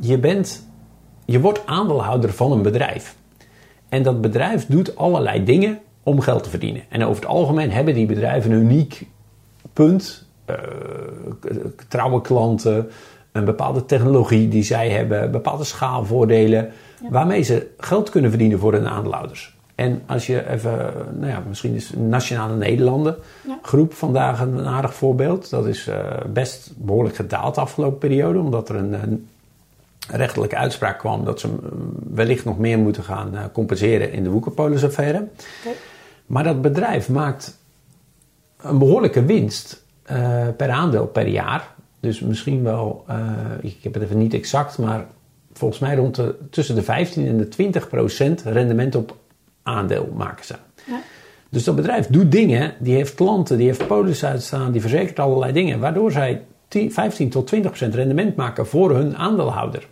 je, 0.00 0.18
bent, 0.18 0.66
je 1.30 1.40
wordt 1.40 1.66
aandeelhouder 1.66 2.32
van 2.32 2.52
een 2.52 2.62
bedrijf. 2.62 3.16
En 3.88 4.02
dat 4.02 4.20
bedrijf 4.20 4.66
doet 4.66 4.96
allerlei 4.96 5.44
dingen 5.44 5.78
om 6.02 6.20
geld 6.20 6.42
te 6.42 6.50
verdienen. 6.50 6.82
En 6.88 7.04
over 7.04 7.22
het 7.22 7.30
algemeen 7.30 7.70
hebben 7.70 7.94
die 7.94 8.06
bedrijven 8.06 8.50
een 8.50 8.60
uniek 8.60 9.06
punt. 9.72 10.26
eh, 10.44 10.56
trouwe 11.88 12.20
klanten, 12.20 12.88
een 13.32 13.44
bepaalde 13.44 13.84
technologie 13.84 14.48
die 14.48 14.62
zij 14.62 14.90
hebben, 14.90 15.30
bepaalde 15.30 15.64
schaalvoordelen. 15.64 16.70
Waarmee 17.10 17.42
ze 17.42 17.66
geld 17.78 18.10
kunnen 18.10 18.30
verdienen 18.30 18.58
voor 18.58 18.72
hun 18.72 18.88
aandeelhouders. 18.88 19.56
En 19.74 20.02
als 20.06 20.26
je 20.26 20.50
even, 20.50 20.92
nou 21.18 21.30
ja, 21.32 21.42
misschien 21.48 21.74
is 21.74 21.92
Nationale 21.96 22.56
Nederlanden 22.56 23.16
Ja. 23.46 23.58
groep 23.62 23.92
vandaag 23.94 24.40
een 24.40 24.66
aardig 24.66 24.94
voorbeeld. 24.94 25.50
Dat 25.50 25.66
is 25.66 25.86
eh, 25.86 25.98
best 26.32 26.72
behoorlijk 26.76 27.16
gedaald 27.16 27.54
de 27.54 27.60
afgelopen 27.60 27.98
periode, 27.98 28.38
omdat 28.38 28.68
er 28.68 28.76
een, 28.76 28.92
een 28.92 29.28
rechtelijke 30.10 30.56
uitspraak 30.56 30.98
kwam 30.98 31.24
dat 31.24 31.40
ze 31.40 31.48
mm, 31.48 31.60
wellicht 32.14 32.44
nog 32.44 32.58
meer 32.58 32.78
moeten 32.78 33.04
gaan 33.04 33.36
eh, 33.36 33.44
compenseren 33.52 34.12
in 34.12 34.22
de 34.22 34.30
Woekerpolis-affaire. 34.30 35.28
Maar 36.26 36.44
dat 36.44 36.62
bedrijf 36.62 37.08
maakt 37.08 37.58
een 38.60 38.78
behoorlijke 38.78 39.24
winst 39.24 39.84
eh, 40.02 40.46
per 40.56 40.70
aandeel 40.70 41.06
per 41.06 41.26
jaar. 41.26 41.74
Dus 42.00 42.20
misschien 42.20 42.62
wel, 42.62 43.04
eh, 43.06 43.18
ik 43.60 43.76
heb 43.82 43.94
het 43.94 44.02
even 44.02 44.18
niet 44.18 44.34
exact, 44.34 44.78
maar 44.78 45.06
volgens 45.52 45.80
mij 45.80 45.96
rond 45.96 46.14
de, 46.14 46.34
tussen 46.50 46.74
de 46.74 46.82
15 46.82 47.26
en 47.26 47.36
de 47.36 47.48
20 47.48 47.88
procent 47.88 48.42
rendement 48.42 48.94
op 48.94 49.16
aandeel 49.62 50.12
maken 50.16 50.44
ze. 50.44 50.54
Ja. 50.86 51.00
Dus 51.48 51.64
dat 51.64 51.76
bedrijf 51.76 52.06
doet 52.06 52.32
dingen, 52.32 52.74
die 52.78 52.94
heeft 52.94 53.14
klanten, 53.14 53.56
die 53.56 53.66
heeft 53.66 53.86
polis 53.86 54.24
uitstaan, 54.24 54.72
die 54.72 54.80
verzekert 54.80 55.18
allerlei 55.18 55.52
dingen, 55.52 55.80
waardoor 55.80 56.12
zij 56.12 56.42
10, 56.68 56.92
15 56.92 57.28
tot 57.30 57.46
20 57.46 57.70
procent 57.70 57.94
rendement 57.94 58.36
maken 58.36 58.66
voor 58.66 58.94
hun 58.94 59.16
aandeelhouder. 59.16 59.86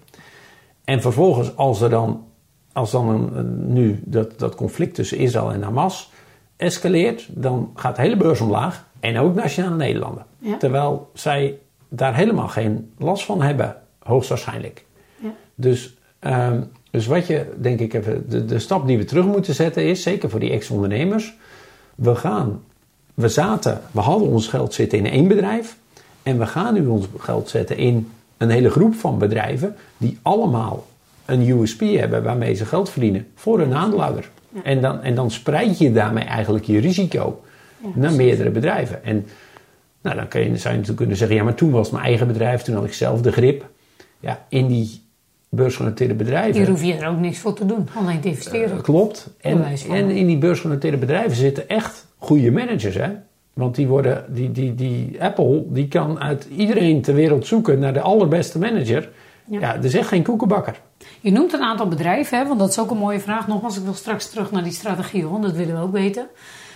En 0.87 1.01
vervolgens, 1.01 1.57
als 1.57 1.81
er 1.81 1.91
dan, 1.91 2.25
als 2.73 2.91
dan 2.91 3.09
een, 3.09 3.73
nu 3.73 4.03
dat, 4.05 4.39
dat 4.39 4.55
conflict 4.55 4.95
tussen 4.95 5.19
Israël 5.19 5.53
en 5.53 5.63
Hamas 5.63 6.11
escaleert, 6.57 7.29
dan 7.31 7.71
gaat 7.75 7.97
de 7.97 8.03
hele 8.03 8.17
beurs 8.17 8.41
omlaag 8.41 8.87
en 9.01 9.19
ook 9.19 9.35
Nationale 9.35 9.77
Nederlanden. 9.77 10.27
Ja. 10.39 10.57
Terwijl 10.57 11.11
zij 11.15 11.59
daar 11.89 12.15
helemaal 12.15 12.49
geen 12.49 12.93
last 12.99 13.25
van 13.25 13.43
hebben, 13.43 13.77
hoogstwaarschijnlijk. 13.99 14.85
Ja. 15.19 15.35
Dus, 15.55 15.95
ehm, 16.19 16.63
dus 16.91 17.07
wat 17.07 17.27
je, 17.27 17.53
denk 17.57 17.81
ik, 17.81 17.95
even, 17.95 18.31
de, 18.31 18.45
de 18.45 18.59
stap 18.59 18.87
die 18.87 18.99
we 18.99 19.05
terug 19.05 19.25
moeten 19.25 19.55
zetten 19.55 19.85
is, 19.85 20.03
zeker 20.03 20.31
voor 20.31 20.41
die 20.41 20.51
ex-ondernemers, 20.51 21.37
we 21.95 22.15
gaan, 22.15 22.63
we 23.15 23.29
zaten, 23.29 23.81
we 23.91 24.01
hadden 24.01 24.29
ons 24.29 24.49
geld 24.49 24.75
zitten 24.75 24.99
in 24.99 25.07
één 25.07 25.29
bedrijf 25.29 25.77
en 26.23 26.39
we 26.39 26.47
gaan 26.47 26.75
nu 26.75 26.87
ons 26.87 27.07
geld 27.19 27.49
zetten 27.49 27.77
in 27.77 28.11
een 28.37 28.51
hele 28.51 28.71
groep 28.71 28.95
van 28.95 29.19
bedrijven 29.19 29.77
die 29.97 30.19
allemaal 30.23 30.87
een 31.25 31.49
USP 31.49 31.81
hebben 31.81 32.23
waarmee 32.23 32.55
ze 32.55 32.65
geld 32.65 32.91
verdienen 32.91 33.27
voor 33.35 33.59
hun 33.59 33.75
aandeelhouder. 33.75 34.31
En, 34.63 34.81
dan, 34.81 35.03
en 35.03 35.15
dan 35.15 35.31
spreid 35.31 35.79
je 35.79 35.93
daarmee 35.93 36.25
eigenlijk 36.25 36.65
je 36.65 36.79
risico 36.79 37.43
Ja, 37.83 37.89
naar 37.95 38.13
meerdere 38.13 38.51
bedrijven. 38.51 39.05
En 39.05 39.27
nou, 40.03 40.17
dan 40.17 40.29
kun 40.29 40.41
je, 40.41 40.47
zou 40.47 40.69
je 40.75 40.81
natuurlijk 40.81 40.97
kunnen 40.97 41.17
zeggen, 41.17 41.37
ja, 41.37 41.43
maar 41.43 41.55
toen 41.55 41.71
was 41.71 41.87
het 41.87 41.93
mijn 41.93 42.07
eigen 42.07 42.27
bedrijf, 42.27 42.63
toen 42.63 42.75
had 42.75 42.85
ik 42.85 42.93
zelf 42.93 43.21
de 43.21 43.33
grip. 43.33 43.69
Ja, 44.21 44.47
in 44.49 44.67
die 44.67 45.03
beursgenoteerde 45.49 46.15
bedrijven. 46.15 46.61
Hier 46.61 46.69
hoef 46.69 46.83
je 46.83 46.95
er 46.95 47.09
ook 47.09 47.19
niks 47.19 47.39
voor 47.39 47.55
te 47.55 47.67
doen, 47.67 47.89
alleen 47.97 48.21
te 48.21 48.29
investeren. 48.29 48.77
Eh, 48.77 48.83
Klopt. 48.83 49.31
En, 49.41 49.65
en 49.91 50.11
in 50.11 50.27
die 50.27 50.39
beursgenoteerde 50.39 50.97
bedrijven 50.97 51.37
zitten 51.37 51.69
echt 51.69 52.07
goede 52.19 52.51
managers, 52.51 52.95
hè? 52.95 53.11
Want 53.57 53.75
die 53.75 53.87
worden, 53.87 54.25
die, 54.29 54.53
die, 54.53 54.75
die 54.75 55.23
Apple, 55.23 55.65
die 55.69 55.89
kan 55.89 56.21
uit 56.21 56.47
iedereen 56.57 57.03
ter 57.03 57.15
wereld 57.15 57.47
zoeken 57.47 57.79
naar 57.79 57.93
de 57.93 58.01
allerbeste 58.01 58.59
manager. 58.59 59.11
Ja. 59.45 59.61
Ja, 59.61 59.75
er 59.75 59.85
is 59.85 59.95
echt 59.95 60.09
geen 60.09 60.23
koekenbakker. 60.23 60.81
Je 61.21 61.33
noemt 61.33 61.53
een 61.53 61.63
aantal 61.63 61.89
bedrijven, 61.89 62.39
hè, 62.39 62.47
want 62.47 62.59
dat 62.59 62.69
is 62.69 62.79
ook 62.79 62.91
een 62.91 62.97
mooie 62.97 63.21
vraag. 63.21 63.47
Nogmaals, 63.47 63.77
ik 63.77 63.85
wil 63.85 63.95
straks 63.95 64.31
terug 64.31 64.51
naar 64.51 64.63
die 64.63 64.73
strategie, 64.73 65.25
hoor, 65.25 65.41
dat 65.41 65.53
willen 65.53 65.75
we 65.75 65.83
ook 65.83 65.93
weten. 65.93 66.27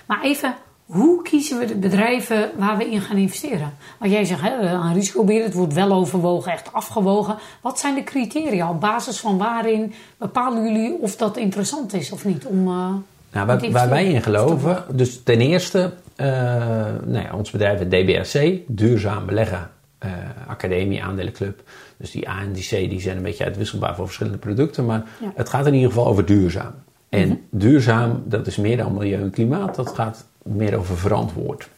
Maar 0.07 0.23
even, 0.23 0.55
hoe 0.87 1.23
kiezen 1.23 1.59
we 1.59 1.65
de 1.65 1.75
bedrijven 1.75 2.51
waar 2.57 2.77
we 2.77 2.91
in 2.91 3.01
gaan 3.01 3.17
investeren? 3.17 3.73
Want 3.99 4.13
jij 4.13 4.25
zegt, 4.25 4.41
hè, 4.43 4.69
aan 4.69 4.95
risicobeheer, 4.95 5.45
het 5.45 5.55
wordt 5.55 5.75
wel 5.75 5.93
overwogen, 5.93 6.53
echt 6.53 6.73
afgewogen. 6.73 7.37
Wat 7.61 7.79
zijn 7.79 7.95
de 7.95 8.05
criteria? 8.05 8.71
Op 8.71 8.81
basis 8.81 9.21
van 9.21 9.39
waarin 9.39 9.93
bepalen 10.17 10.63
jullie 10.63 10.99
of 11.01 11.17
dat 11.17 11.37
interessant 11.37 11.93
is 11.93 12.13
of 12.13 12.25
niet? 12.25 12.47
Om, 12.47 12.67
eh, 12.69 12.95
Nou, 13.33 13.71
waar, 13.71 13.89
wij 13.89 14.07
in 14.07 14.23
geloven, 14.23 14.85
dus 14.93 15.23
ten 15.23 15.41
eerste, 15.41 15.79
eh, 15.79 15.89
nou 16.25 17.23
ja, 17.25 17.35
ons 17.35 17.51
bedrijf 17.51 17.79
het 17.79 17.91
DBSC, 17.91 18.59
Duurzaam 18.67 19.27
Beleggen 19.27 19.71
eh, 19.99 20.11
Academie 20.47 21.03
Aandelenclub. 21.03 21.63
Dus 21.97 22.11
die 22.11 22.29
A 22.29 22.41
en 22.41 22.53
die 22.53 22.65
C 22.65 22.71
die 22.71 23.01
zijn 23.01 23.17
een 23.17 23.23
beetje 23.23 23.45
uitwisselbaar 23.45 23.95
voor 23.95 24.05
verschillende 24.05 24.39
producten, 24.39 24.87
maar 24.87 25.03
Ja. 25.21 25.33
het 25.35 25.49
gaat 25.49 25.67
in 25.67 25.75
ieder 25.75 25.89
geval 25.89 26.07
over 26.07 26.25
duurzaam. 26.27 26.73
En 27.09 27.29
Mhm. 27.29 27.37
duurzaam, 27.51 28.23
dat 28.27 28.47
is 28.47 28.57
meer 28.57 28.77
dan 28.77 28.95
milieu 28.95 29.23
en 29.23 29.31
klimaat, 29.31 29.75
dat 29.75 29.95
gaat 29.95 30.25
meer 30.43 30.77
over 30.79 30.97
verantwoord. 30.97 31.69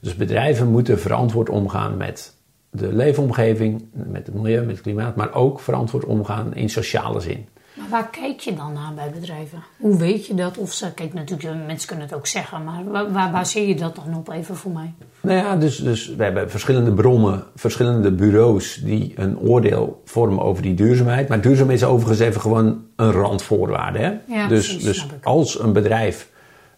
Dus 0.00 0.14
bedrijven 0.16 0.68
moeten 0.70 0.98
verantwoord 0.98 1.48
omgaan 1.48 1.96
met 1.96 2.34
de 2.70 2.92
leefomgeving, 2.94 3.84
met 3.92 4.26
het 4.26 4.34
milieu, 4.34 4.60
met 4.60 4.70
het 4.74 4.80
klimaat, 4.80 5.16
maar 5.16 5.34
ook 5.34 5.60
verantwoord 5.60 6.04
omgaan 6.04 6.54
in 6.54 6.68
sociale 6.70 7.20
zin. 7.20 7.46
Maar 7.76 7.86
waar 7.90 8.08
kijk 8.10 8.40
je 8.40 8.54
dan 8.54 8.72
naar 8.72 8.92
bij 8.94 9.10
bedrijven? 9.10 9.62
Hoe 9.76 9.96
weet 9.96 10.26
je 10.26 10.34
dat? 10.34 10.58
Of 10.58 10.72
ze, 10.72 10.92
kijk, 10.94 11.14
natuurlijk, 11.14 11.66
mensen 11.66 11.88
kunnen 11.88 12.06
het 12.06 12.14
ook 12.16 12.26
zeggen, 12.26 12.64
maar 12.64 12.84
waar, 12.84 13.12
waar 13.12 13.30
baseer 13.30 13.68
je 13.68 13.74
dat 13.74 13.94
dan 14.04 14.16
op 14.16 14.30
even 14.30 14.56
voor 14.56 14.70
mij? 14.72 14.92
Nou 15.20 15.38
ja, 15.38 15.56
dus, 15.56 15.78
dus 15.78 16.14
we 16.16 16.24
hebben 16.24 16.50
verschillende 16.50 16.92
bronnen, 16.92 17.44
verschillende 17.54 18.12
bureaus 18.12 18.80
die 18.84 19.12
een 19.16 19.38
oordeel 19.38 20.00
vormen 20.04 20.42
over 20.42 20.62
die 20.62 20.74
duurzaamheid. 20.74 21.28
Maar 21.28 21.40
duurzaamheid 21.40 21.78
is 21.80 21.86
overigens 21.86 22.20
even 22.20 22.40
gewoon 22.40 22.84
een 22.96 23.12
randvoorwaarde. 23.12 23.98
Hè? 23.98 24.12
Ja, 24.34 24.48
dus 24.48 24.66
precies, 24.66 24.84
dus 24.84 25.06
als 25.22 25.60
een 25.60 25.72
bedrijf 25.72 26.28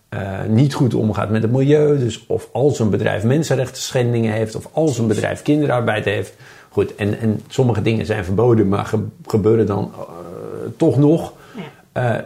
eh, 0.09 0.43
niet 0.49 0.75
goed 0.75 0.95
omgaat 0.95 1.31
met 1.31 1.43
het 1.43 1.53
milieu, 1.53 1.99
dus 1.99 2.27
of 2.27 2.49
als 2.53 2.79
een 2.79 2.91
bedrijf 2.91 3.25
mensenrechten 3.25 3.83
schendingen 3.83 4.33
heeft, 4.33 4.55
of 4.55 4.69
als 4.73 4.99
een 4.99 5.07
bedrijf 5.07 5.43
kinderarbeid 5.43 6.05
heeft. 6.05 6.35
Goed, 6.69 6.95
en, 6.95 7.19
en 7.21 7.41
sommige 7.49 7.83
dingen 7.83 8.07
zijn 8.07 8.25
verboden, 8.25 8.69
maar 8.69 8.85
ge- 8.85 9.07
gebeuren 9.27 9.67
dan 9.67 9.93
eh, 9.95 10.01
toch 10.76 10.96
nog. 10.98 11.33
Ja. 11.92 12.16
Eh, 12.16 12.24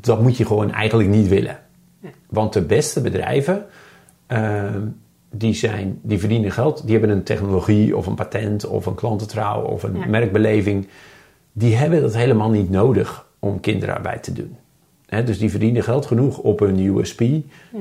dat 0.00 0.22
moet 0.22 0.36
je 0.36 0.46
gewoon 0.46 0.72
eigenlijk 0.72 1.08
niet 1.08 1.28
willen. 1.28 1.58
Want 2.28 2.52
de 2.52 2.62
beste 2.62 3.00
bedrijven, 3.00 3.66
eh, 4.26 4.64
die, 5.30 5.54
zijn, 5.54 5.98
die 6.02 6.18
verdienen 6.18 6.50
geld. 6.50 6.82
Die 6.82 6.98
hebben 6.98 7.16
een 7.16 7.22
technologie 7.22 7.96
of 7.96 8.06
een 8.06 8.14
patent 8.14 8.66
of 8.66 8.86
een 8.86 8.94
klantentrouw 8.94 9.62
of 9.62 9.82
een 9.82 9.96
Ja. 9.98 10.06
merkbeleving. 10.06 10.88
Die 11.52 11.74
hebben 11.76 12.00
dat 12.00 12.14
helemaal 12.14 12.50
niet 12.50 12.70
nodig 12.70 13.26
om 13.38 13.60
kinderarbeid 13.60 14.22
te 14.22 14.32
doen. 14.32 14.56
Dus 15.24 15.38
die 15.38 15.50
verdienen 15.50 15.82
geld 15.82 16.06
genoeg 16.06 16.38
op 16.38 16.58
hun 16.58 16.78
USP. 16.78 17.22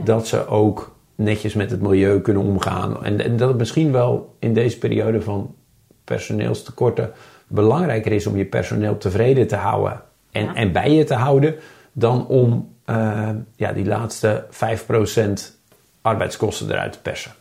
Dat 0.03 0.27
ze 0.27 0.47
ook 0.47 0.95
netjes 1.15 1.53
met 1.53 1.71
het 1.71 1.81
milieu 1.81 2.21
kunnen 2.21 2.43
omgaan. 2.43 3.03
En, 3.03 3.23
en 3.23 3.37
dat 3.37 3.47
het 3.47 3.57
misschien 3.57 3.91
wel 3.91 4.35
in 4.39 4.53
deze 4.53 4.77
periode 4.77 5.21
van 5.21 5.55
personeelstekorten 6.03 7.11
belangrijker 7.49 8.11
is 8.11 8.27
om 8.27 8.37
je 8.37 8.45
personeel 8.45 8.97
tevreden 8.97 9.47
te 9.47 9.55
houden 9.55 10.01
en, 10.31 10.43
Ja. 10.43 10.53
en 10.55 10.71
bij 10.71 10.91
je 10.91 11.03
te 11.03 11.13
houden, 11.13 11.55
dan 11.91 12.27
om 12.27 12.69
eh, 12.85 13.29
ja, 13.55 13.71
die 13.73 13.85
laatste 13.85 14.45
5% 14.49 15.57
arbeidskosten 16.01 16.69
eruit 16.71 16.91
te 16.91 17.01
persen. 17.01 17.31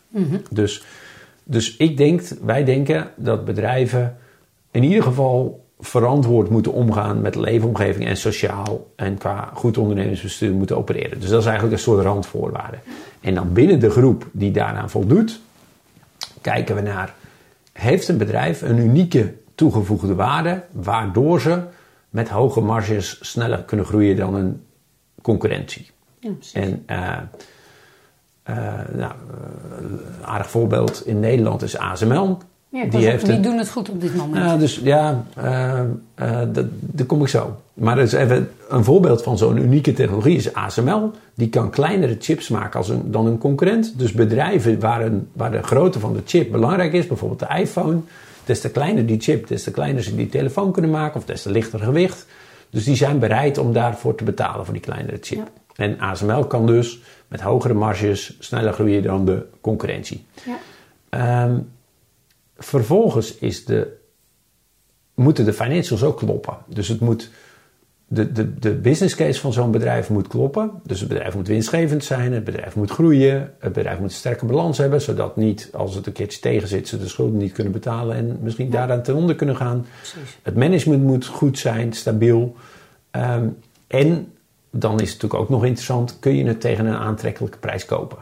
dus, 0.51 0.83
dus 1.45 1.77
ik 1.77 1.97
denk, 1.97 2.23
wij 2.43 2.65
denken 2.65 3.11
dat 3.17 3.45
bedrijven 3.45 4.17
in 4.71 4.83
ieder 4.83 5.03
geval 5.03 5.67
verantwoord 5.81 6.51
moeten 6.51 6.73
omgaan 6.73 7.21
met 7.21 7.35
leefomgeving 7.35 8.07
en 8.07 8.17
sociaal 8.17 8.87
en 8.97 9.19
qua 9.19 9.51
goed 9.55 9.79
ondernemingsbestuur 9.79 10.53
moeten 10.53 10.77
opereren. 10.77 11.21
Dus 11.21 11.29
dat 11.29 11.41
is 11.41 11.47
eigenlijk 11.47 11.77
een 11.77 11.83
soort 11.83 12.05
randvoorwaarde. 12.05 12.77
En 13.21 13.35
dan 13.35 13.53
binnen 13.53 13.81
de 13.81 13.91
groep 13.91 14.27
die 14.33 14.51
daaraan 14.51 14.91
voldoet, 14.91 15.41
kijken 16.41 16.75
we 16.75 16.81
naar, 16.81 17.15
heeft 17.73 18.09
een 18.09 18.19
bedrijf 18.19 18.63
een 18.63 18.79
unieke 18.79 19.35
toegevoegde 19.59 20.15
waarde 20.15 20.63
waardoor 20.73 21.41
ze 21.41 21.61
met 22.11 22.29
hoge 22.29 22.61
marges 22.61 23.19
sneller 23.21 23.63
kunnen 23.63 23.87
groeien 23.87 24.17
dan 24.17 24.35
een 24.35 24.63
concurrentie. 25.23 25.91
Ja. 26.21 26.31
En 26.53 26.83
eh, 26.87 27.17
eh, 28.43 28.57
nou, 28.93 29.13
eh, 29.13 30.29
aardig 30.29 30.51
voorbeeld 30.51 31.07
in 31.07 31.21
Nederland 31.21 31.63
is 31.63 31.79
ASML. 31.79 32.39
Ja, 32.69 32.85
die 32.85 33.07
heeft 33.07 33.25
die 33.27 33.35
een- 33.35 33.43
doen 33.43 33.59
het 33.59 33.71
goed 33.71 33.89
op 33.89 34.01
dit 34.01 34.15
moment. 34.17 34.45
nou, 34.45 34.59
dus 34.59 34.81
ja, 34.83 35.25
dat, 36.53 36.67
daar 36.81 37.07
kom 37.07 37.23
ik 37.23 37.29
zo. 37.29 37.57
Maar 37.75 37.97
dat 37.97 38.07
is 38.07 38.13
even 38.13 38.51
een 38.69 38.85
voorbeeld 38.85 39.23
van 39.23 39.39
zo'n 39.39 39.57
unieke 39.57 39.93
technologie 39.93 40.37
is 40.37 40.53
ASML. 40.53 41.11
Die 41.35 41.49
kan 41.49 41.71
kleinere 41.71 42.17
chips 42.21 42.49
maken 42.49 42.79
als 42.79 42.89
een, 42.89 43.11
dan 43.11 43.27
een 43.27 43.39
concurrent. 43.39 43.99
Dus 43.99 44.13
bedrijven 44.13 44.81
waar, 44.81 45.05
een, 45.05 45.29
waar 45.33 45.51
de 45.51 45.63
grootte 45.63 45.99
van 45.99 46.13
de 46.13 46.23
chip 46.25 46.51
belangrijk 46.53 46.93
is, 46.93 47.07
bijvoorbeeld 47.07 47.41
de 47.41 47.59
iPhone. 47.59 48.01
Des 48.49 48.61
te 48.61 48.71
kleiner 48.71 49.07
die 49.07 49.21
chip, 49.21 49.47
des 49.47 49.63
te 49.63 49.71
kleiner 49.71 50.03
ze 50.03 50.17
die 50.17 50.29
telefoon 50.29 50.73
kunnen 50.73 50.91
maken 50.91 51.21
of 51.21 51.27
des 51.27 51.43
te 51.43 51.51
lichter 51.51 51.79
gewicht. 51.79 52.27
Dus 52.71 52.85
die 52.85 52.97
zijn 52.97 53.19
bereid 53.19 53.59
om 53.59 53.73
daarvoor 53.73 54.15
te 54.15 54.25
betalen 54.25 54.65
voor 54.65 54.75
die 54.75 54.83
kleinere 54.83 55.19
chip. 55.21 55.39
Ja. 55.39 55.85
En 55.85 56.01
ASML 56.01 56.47
kan 56.47 56.67
dus 56.67 57.01
met 57.29 57.41
hogere 57.41 57.75
marges 57.75 58.37
sneller 58.39 58.73
groeien 58.73 59.03
dan 59.03 59.25
de 59.25 59.47
concurrentie. 59.61 60.27
Ja. 60.47 60.59
Ehm, 61.09 61.59
vervolgens 62.57 63.35
is 63.35 63.65
de, 63.65 63.97
moeten 65.15 65.45
de 65.45 65.53
financials 65.53 66.03
ook 66.03 66.19
kloppen. 66.19 66.57
Dus 66.67 66.89
het 66.89 67.01
moet, 67.01 67.31
de, 68.11 68.33
de, 68.33 68.59
de 68.59 68.75
business 68.75 69.15
case 69.15 69.41
van 69.41 69.53
zo'n 69.53 69.71
bedrijf 69.71 70.11
moet 70.11 70.29
kloppen. 70.29 70.71
Dus 70.85 71.01
het 71.01 71.09
bedrijf 71.09 71.35
moet 71.35 71.49
winstgevend 71.49 72.05
zijn, 72.05 72.33
het 72.33 72.45
bedrijf 72.45 72.77
moet 72.77 72.91
groeien, 72.91 73.55
het 73.59 73.73
bedrijf 73.73 73.99
moet 73.99 74.09
een 74.09 74.15
sterke 74.15 74.47
balans 74.47 74.79
hebben, 74.79 75.01
zodat 75.01 75.37
niet 75.37 75.69
als 75.73 75.95
het 75.95 76.07
een 76.07 76.13
keertje 76.13 76.41
tegen 76.41 76.69
zit, 76.69 76.89
ze 76.89 76.99
de 76.99 77.09
schulden 77.09 77.37
niet 77.37 77.53
kunnen 77.53 77.73
betalen 77.73 78.17
en 78.17 78.39
misschien 78.43 78.71
daaraan 78.71 79.03
ten 79.03 79.15
onder 79.15 79.35
kunnen 79.35 79.57
gaan. 79.57 79.87
Precies. 79.97 80.39
Het 80.43 80.57
management 80.57 81.03
moet 81.03 81.27
goed 81.27 81.59
zijn, 81.59 81.93
stabiel. 81.93 82.57
Ehm, 83.11 83.47
en 83.87 84.33
dan 84.71 85.01
is 85.01 85.13
het 85.13 85.23
natuurlijk 85.23 85.43
ook 85.43 85.49
nog 85.49 85.65
interessant, 85.65 86.17
kun 86.19 86.37
je 86.37 86.45
het 86.45 86.61
tegen 86.61 86.87
een 86.87 86.97
aantrekkelijke 86.97 87.59
prijs 87.59 87.85
kopen? 87.85 88.19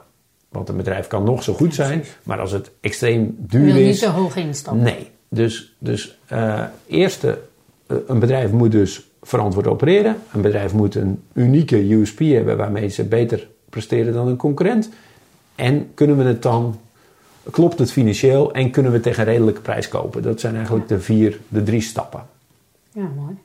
Want 0.49 0.68
een 0.68 0.77
bedrijf 0.77 1.07
kan 1.07 1.25
nog 1.25 1.42
zo 1.42 1.53
goed 1.53 1.75
zijn, 1.75 2.05
maar 2.22 2.40
als 2.40 2.53
het 2.53 2.70
extreem 2.81 3.37
duur 3.38 3.64
wil 3.64 3.75
niet 3.75 3.87
is, 3.87 3.99
te 3.99 4.09
hoog 4.09 4.37
instappen. 4.37 4.83
Nee. 4.83 5.11
Dus, 5.29 5.75
dus 5.79 6.18
eh 6.27 6.64
eerste, 6.87 7.38
eh, 7.87 7.96
een 8.07 8.18
bedrijf 8.18 8.51
moet 8.51 8.72
dus 8.72 9.06
verantwoord 9.22 9.66
opereren. 9.66 10.16
Een 10.33 10.40
bedrijf 10.40 10.72
moet 10.72 10.94
een 10.94 11.22
unieke 11.33 11.94
USP 11.94 12.18
hebben 12.18 12.57
waarmee 12.57 12.88
ze 12.88 13.05
beter 13.05 13.48
presteren 13.70 14.12
dan 14.12 14.29
een 14.29 14.37
concurrent. 14.37 14.90
En 15.55 15.90
kunnen 15.94 16.16
we 16.16 16.24
het 16.24 16.42
dan, 16.42 16.79
klopt 17.50 17.79
het 17.79 17.92
financieel 17.92 18.52
en 18.52 18.70
kunnen 18.70 18.92
we 18.92 19.00
tegen 19.00 19.24
redelijke 19.24 19.61
prijs 19.61 19.88
kopen? 19.88 20.22
Dat 20.22 20.40
zijn 20.40 20.55
eigenlijk 20.57 20.88
de 20.88 21.00
vier, 21.00 21.38
de 21.48 21.62
drie 21.62 21.81
stappen. 21.81 22.26
Ja, 22.92 23.09
mooi. 23.16 23.37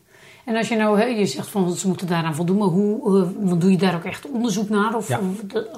En 0.46 0.56
als 0.56 0.68
je 0.68 0.76
nou, 0.76 1.02
je 1.02 1.26
zegt 1.26 1.48
van 1.48 1.74
ze 1.74 1.88
moeten 1.88 2.08
daaraan 2.08 2.36
voldoen, 2.36 2.58
maar 2.58 2.68
hoe, 2.68 3.26
eh, 3.46 3.60
doe 3.60 3.72
je 3.72 3.78
daar 3.78 3.96
ook 3.96 4.04
echt 4.04 4.32
onderzoek 4.32 4.70
naar? 4.70 4.96
Of, 4.96 5.08
Ja. 5.08 5.20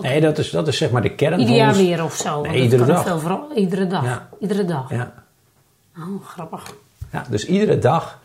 Nee, 0.02 0.22
dat 0.22 0.38
is, 0.38 0.50
dat 0.50 0.68
is 0.68 0.78
zeg 0.78 0.92
maar 0.92 1.02
de 1.02 1.16
kern 1.16 1.40
ieder 1.40 1.56
jaar 1.56 1.76
weer 1.76 2.04
of 2.04 2.16
zo? 2.16 2.42
Nee, 2.42 2.62
iedere 2.62 2.86
dag. 2.86 3.04
Veel 3.04 3.20
vooral, 3.20 3.52
iedere 3.56 3.88
dag. 3.88 4.04
Ja. 4.04 4.30
Iedere 4.40 4.66
dag. 4.66 4.90
Ja. 4.90 5.14
Oh, 5.98 6.26
grappig. 6.26 6.76
Ja, 7.12 7.26
dus 7.30 7.46
iedere 7.46 7.80
dag 7.80 8.20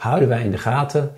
houden 0.00 0.28
wij 0.28 0.44
in 0.44 0.50
de 0.50 0.58
gaten 0.58 1.12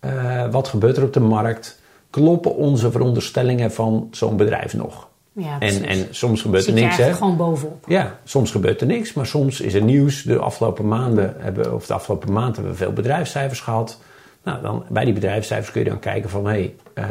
eh, 0.00 0.46
wat 0.50 0.68
gebeurt 0.68 0.96
er 0.96 1.02
op 1.02 1.12
de 1.12 1.20
markt. 1.20 1.80
Kloppen 2.10 2.56
onze 2.56 2.90
veronderstellingen 2.90 3.72
van 3.72 4.08
zo'n 4.10 4.36
bedrijf 4.36 4.74
nog? 4.74 5.08
Ja, 5.32 5.58
En, 5.58 5.84
en 5.84 6.06
soms 6.10 6.42
gebeurt 6.42 6.66
er 6.66 6.70
Zit 6.70 6.78
je 6.78 6.84
niks, 6.84 6.96
hè? 6.96 7.14
gewoon 7.14 7.36
bovenop. 7.36 7.84
Ja, 7.88 8.18
soms 8.24 8.50
gebeurt 8.50 8.80
er 8.80 8.86
niks, 8.86 9.12
maar 9.12 9.26
soms 9.26 9.60
is 9.60 9.74
er 9.74 9.82
nieuws. 9.82 10.22
De 10.22 10.38
afgelopen 10.38 10.88
maanden 10.88 11.34
hebben, 11.38 11.74
of 11.74 11.86
de 11.86 11.94
afgelopen 11.94 12.32
maand 12.32 12.54
hebben 12.54 12.72
we 12.72 12.78
veel 12.78 12.92
bedrijfscijfers 12.92 13.60
gehad. 13.60 14.00
Nou, 14.44 14.62
dan, 14.62 14.84
bij 14.88 15.04
die 15.04 15.14
bedrijfscijfers 15.14 15.70
kun 15.70 15.82
je 15.82 15.88
dan 15.88 15.98
kijken 15.98 16.30
van, 16.30 16.46
hey, 16.46 16.74
eh, 16.94 17.04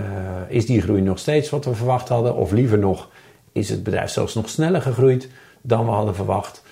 is 0.48 0.66
die 0.66 0.82
groei 0.82 1.02
nog 1.02 1.20
steeds 1.20 1.50
wat 1.50 1.66
we 1.66 1.76
verwacht 1.76 2.10
hadden? 2.10 2.36
Of 2.36 2.52
liever 2.52 2.78
nog, 2.78 3.10
is 3.52 3.70
het 3.70 3.84
bedrijf 3.84 4.10
zelfs 4.10 4.34
nog 4.34 4.50
sneller 4.50 4.82
gegroeid 4.82 5.30
dan 5.62 5.86
we 5.86 5.92
hadden 5.92 6.16
verwacht? 6.16 6.64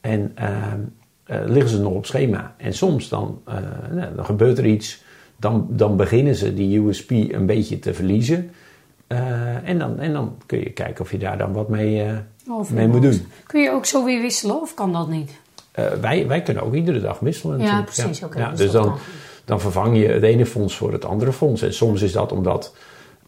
En 0.00 0.32
eh, 0.34 0.48
eh, 0.48 0.72
liggen 1.46 1.70
ze 1.70 1.80
nog 1.80 1.92
op 1.92 2.06
schema? 2.06 2.54
En 2.56 2.74
soms 2.74 3.08
dan, 3.08 3.40
eh, 3.46 3.54
nou, 3.90 4.14
dan 4.14 4.24
gebeurt 4.24 4.58
er 4.58 4.66
iets, 4.66 5.02
dan, 5.36 5.66
dan 5.70 5.96
beginnen 5.96 6.34
ze 6.34 6.54
die 6.54 6.80
USP 6.80 7.10
een 7.10 7.46
beetje 7.46 7.78
te 7.78 7.94
verliezen. 7.94 8.50
Eh, 9.06 9.68
en, 9.68 9.78
dan, 9.78 9.98
en 9.98 10.12
dan 10.12 10.36
kun 10.46 10.58
je 10.58 10.70
kijken 10.70 11.04
of 11.04 11.10
je 11.10 11.18
daar 11.18 11.38
dan 11.38 11.52
wat 11.52 11.68
mee, 11.68 12.02
eh, 12.02 12.16
mee 12.70 12.88
moet 12.88 13.02
doen. 13.02 13.26
Kun 13.46 13.62
je 13.62 13.70
ook 13.70 13.86
zo 13.86 14.04
weer 14.04 14.20
wisselen 14.20 14.60
of 14.60 14.74
kan 14.74 14.92
dat 14.92 15.08
niet? 15.08 15.30
Eh, 15.72 15.84
wij, 16.00 16.26
wij 16.26 16.42
kunnen 16.42 16.62
ook 16.62 16.74
iedere 16.74 17.00
dag 17.00 17.18
wisselen. 17.18 17.58
Ja, 17.58 17.64
natuurlijk. 17.64 18.18
precies, 18.18 18.24
Ja, 18.36 18.50
dus 18.50 18.70
dan, 18.70 18.94
dan 19.44 19.60
vervang 19.60 19.96
je 19.96 20.06
het 20.06 20.22
ene 20.22 20.46
fonds 20.46 20.76
voor 20.76 20.92
het 20.92 21.04
andere 21.04 21.32
fonds. 21.32 21.62
En 21.62 21.74
soms 21.74 22.02
is 22.02 22.12
dat 22.12 22.32
omdat, 22.32 22.74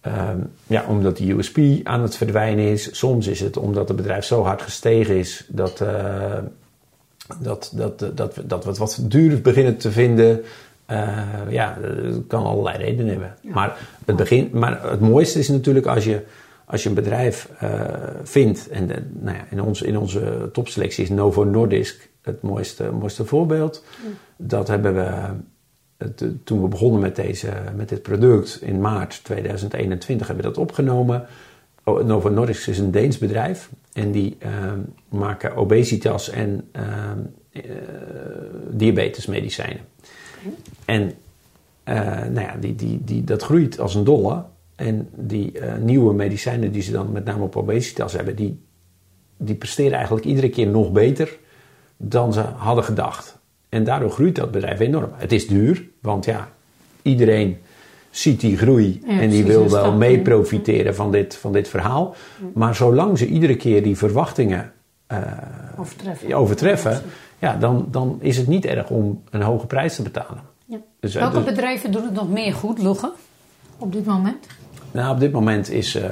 ehm, 0.00 0.38
ja, 0.66 0.84
omdat 0.88 1.16
de 1.16 1.32
USP 1.32 1.58
aan 1.82 2.02
het 2.02 2.16
verdwijnen 2.16 2.64
is. 2.64 2.98
Soms 2.98 3.26
is 3.26 3.40
het 3.40 3.56
omdat 3.56 3.88
het 3.88 3.96
bedrijf 3.96 4.24
zo 4.24 4.42
hard 4.42 4.62
gestegen 4.62 5.16
is 5.16 5.46
dat, 5.48 5.80
eh, 5.80 6.38
dat, 7.40 7.72
dat, 7.74 7.98
dat, 7.98 8.16
dat, 8.16 8.34
we- 8.34 8.46
dat 8.46 8.64
het 8.64 8.78
wat 8.78 8.98
duurder 9.02 9.40
beginnen 9.40 9.76
te 9.76 9.90
vinden. 9.92 10.42
Eh, 10.86 11.18
ja, 11.48 11.78
het 11.80 12.26
kan 12.26 12.44
allerlei 12.44 12.76
redenen 12.78 13.08
hebben. 13.10 13.34
Maar, 13.42 13.76
het 14.04 14.16
begin, 14.16 14.50
maar 14.52 14.90
het 14.90 15.00
mooiste 15.00 15.38
is 15.38 15.48
natuurlijk 15.48 15.86
als 15.86 16.04
je, 16.04 16.22
als 16.64 16.82
je 16.82 16.88
een 16.88 16.94
bedrijf 16.94 17.48
eh, 17.58 17.80
vindt. 18.22 18.68
En 18.68 18.86
de- 18.86 19.02
nou 19.12 19.36
ja, 19.36 19.44
in, 19.50 19.62
ons, 19.62 19.82
in 19.82 19.98
onze 19.98 20.48
topselectie 20.52 21.02
is 21.04 21.10
Novo 21.10 21.44
Nordisk 21.44 22.08
het 22.22 22.42
mooiste, 22.42 22.90
mooiste 22.90 23.24
voorbeeld. 23.24 23.84
Dat 24.36 24.68
hebben 24.68 24.94
we 24.94 25.10
eh, 25.96 26.08
toen 26.44 26.62
we 26.62 26.68
begonnen 26.68 27.00
met, 27.00 27.16
deze, 27.16 27.48
met 27.76 27.88
dit 27.88 28.02
product 28.02 28.58
in 28.62 28.80
maart 28.80 29.20
2021 29.24 30.26
hebben 30.26 30.44
we 30.44 30.50
dat 30.52 30.60
opgenomen. 30.62 31.26
Oh, 31.84 32.04
Novo 32.04 32.28
Nordisk 32.28 32.66
is 32.66 32.78
een 32.78 32.90
Deens 32.90 33.18
bedrijf 33.18 33.70
en 33.92 34.12
die 34.12 34.36
ehm, 34.38 34.80
maken 35.08 35.56
obesitas 35.56 36.30
en 36.30 36.68
ehm, 36.72 37.18
eh, 37.50 37.62
diabetesmedicijnen. 38.70 39.80
En 40.84 41.12
eh, 41.84 41.96
nou 42.06 42.40
ja, 42.40 42.56
die, 42.60 42.74
die, 42.74 43.00
die, 43.04 43.24
dat 43.24 43.42
groeit 43.42 43.80
als 43.80 43.94
een 43.94 44.04
dolle. 44.04 44.44
En 44.74 45.08
die 45.14 45.58
eh, 45.58 45.78
nieuwe 45.78 46.14
medicijnen 46.14 46.72
die 46.72 46.82
ze 46.82 46.92
dan 46.92 47.12
met 47.12 47.24
name 47.24 47.42
op 47.42 47.56
obesitas 47.56 48.12
hebben, 48.12 48.36
die, 48.36 48.60
die 49.36 49.54
presteren 49.54 49.92
eigenlijk 49.92 50.24
iedere 50.24 50.48
keer 50.48 50.66
nog 50.66 50.92
beter 50.92 51.38
dan 51.96 52.32
ze 52.32 52.40
hadden 52.40 52.84
gedacht. 52.84 53.38
En 53.68 53.84
daardoor 53.84 54.10
groeit 54.10 54.36
dat 54.36 54.50
bedrijf 54.50 54.80
enorm. 54.80 55.10
Het 55.14 55.32
is 55.32 55.46
duur, 55.46 55.88
want 56.00 56.24
ja, 56.24 56.48
iedereen 57.02 57.58
ziet 58.12 58.40
die 58.40 58.56
groei 58.56 59.00
Ja, 59.06 59.08
en 59.20 59.30
die 59.30 59.42
precies, 59.42 59.44
wil 59.46 59.62
dat 59.68 59.82
wel 59.82 59.92
mee 59.92 60.20
profiteren 60.20 60.94
van 60.94 61.10
dit, 61.12 61.34
van 61.36 61.52
dit 61.52 61.68
verhaal. 61.68 62.14
Maar 62.54 62.74
zolang 62.74 63.18
ze 63.18 63.26
iedere 63.26 63.56
keer 63.56 63.82
die 63.82 63.96
verwachtingen 63.96 64.72
eh, 65.06 65.18
Overtreffen. 65.78 66.32
overtreffen, 66.34 67.02
ja, 67.38 67.56
dan, 67.56 67.86
dan 67.90 68.18
is 68.20 68.36
het 68.36 68.46
niet 68.46 68.64
erg 68.64 68.88
om 68.90 69.22
een 69.30 69.42
hoge 69.42 69.66
prijs 69.66 69.94
te 69.94 70.02
betalen. 70.02 70.40
Ja. 70.64 70.78
Dus, 71.00 71.14
eh, 71.14 71.20
Welke 71.22 71.36
dus- 71.36 71.44
bedrijven 71.54 71.92
doen 71.92 72.02
het 72.04 72.14
nog 72.14 72.28
meer 72.30 72.52
goed, 72.54 72.78
Lugge? 72.82 73.12
Op 73.78 73.92
dit 73.92 74.04
moment? 74.04 74.46
nou, 74.90 75.14
op 75.14 75.20
dit 75.20 75.32
moment 75.32 75.70
is. 75.70 75.94
eh, 75.94 76.10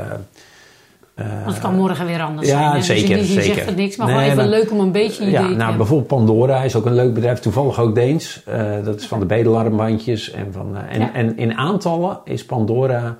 Want 1.14 1.44
het 1.44 1.58
kan 1.58 1.74
morgen 1.74 2.06
weer 2.06 2.22
anders 2.22 2.48
ja, 2.48 2.56
zijn. 2.58 2.70
hè? 2.70 2.76
Dus 2.76 2.86
zeker, 2.86 3.24
zeker. 3.24 3.42
zegt 3.54 3.66
het 3.66 3.76
niks, 3.76 3.96
maar 3.96 4.06
Nee, 4.06 4.16
gewoon 4.16 4.30
even 4.30 4.42
maar- 4.50 4.58
leuk 4.60 4.70
om 4.70 4.80
een 4.80 4.92
beetje 4.92 5.24
ja, 5.24 5.28
idee 5.30 5.40
te 5.40 5.46
nou, 5.48 5.58
hebben. 5.58 5.76
bijvoorbeeld 5.76 6.08
Pandora 6.08 6.62
is 6.62 6.76
ook 6.76 6.86
een 6.86 6.94
leuk 6.94 7.14
bedrijf, 7.14 7.38
toevallig 7.38 7.80
ook 7.80 7.94
Deens. 7.94 8.42
Eh, 8.46 8.84
dat 8.84 9.00
is 9.00 9.06
van 9.06 9.20
de 9.20 9.26
bedelarmbandjes. 9.26 10.30
En, 10.30 10.52
van, 10.52 10.76
eh, 10.76 10.94
en, 10.94 11.00
Ja. 11.00 11.12
en 11.12 11.36
in 11.38 11.54
aantallen 11.54 12.20
is 12.24 12.44
Pandora 12.44 13.16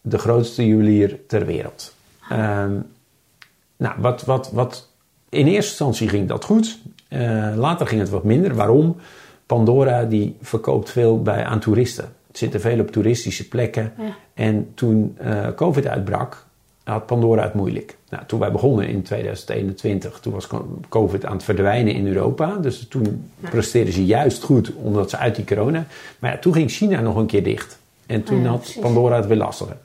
de 0.00 0.18
grootste 0.18 0.66
juwelier 0.66 1.18
ter 1.26 1.46
wereld. 1.46 1.94
Ehm, 2.28 2.72
nou, 3.76 3.94
wat, 3.98 4.24
wat, 4.24 4.50
wat, 4.52 4.88
in 5.28 5.46
eerste 5.46 5.70
instantie 5.70 6.08
ging 6.08 6.28
dat 6.28 6.44
goed. 6.44 6.78
Eh, 7.08 7.52
later 7.56 7.86
ging 7.86 8.00
het 8.00 8.10
wat 8.10 8.24
minder. 8.24 8.54
Waarom? 8.54 8.96
Pandora 9.46 10.04
die 10.04 10.36
verkoopt 10.42 10.90
veel 10.90 11.22
bij, 11.22 11.44
aan 11.44 11.58
toeristen. 11.60 12.04
Het 12.26 12.38
zitten 12.38 12.60
veel 12.60 12.80
op 12.80 12.90
toeristische 12.90 13.48
plekken. 13.48 13.92
Ja. 13.98 14.04
En 14.34 14.70
toen 14.74 15.16
eh, 15.18 15.46
COVID 15.56 15.86
uitbrak, 15.86 16.46
had 16.92 17.06
Pandora 17.06 17.42
het 17.42 17.54
moeilijk. 17.54 17.96
Nou, 18.08 18.22
toen 18.26 18.40
wij 18.40 18.52
begonnen 18.52 18.88
in 18.88 19.02
2021, 19.02 20.20
toen 20.20 20.32
was 20.32 20.48
COVID 20.88 21.24
aan 21.24 21.32
het 21.32 21.44
verdwijnen 21.44 21.94
in 21.94 22.06
Europa. 22.06 22.56
Dus 22.56 22.86
toen 22.88 23.30
presteerden 23.40 23.92
ze 23.92 24.06
juist 24.06 24.42
goed, 24.42 24.72
omdat 24.72 25.10
ze 25.10 25.16
uit 25.16 25.34
die 25.34 25.44
corona... 25.44 25.86
Maar 26.18 26.32
ja, 26.32 26.38
toen 26.38 26.52
ging 26.52 26.70
China 26.70 27.00
nog 27.00 27.16
een 27.16 27.26
keer 27.26 27.42
dicht. 27.42 27.78
En 28.06 28.22
toen 28.22 28.36
Ah 28.36 28.42
ja, 28.42 28.48
had 28.48 28.60
precies. 28.60 28.80
Pandora 28.80 29.16
het 29.16 29.26
weer 29.26 29.36
lastiger. 29.36 29.76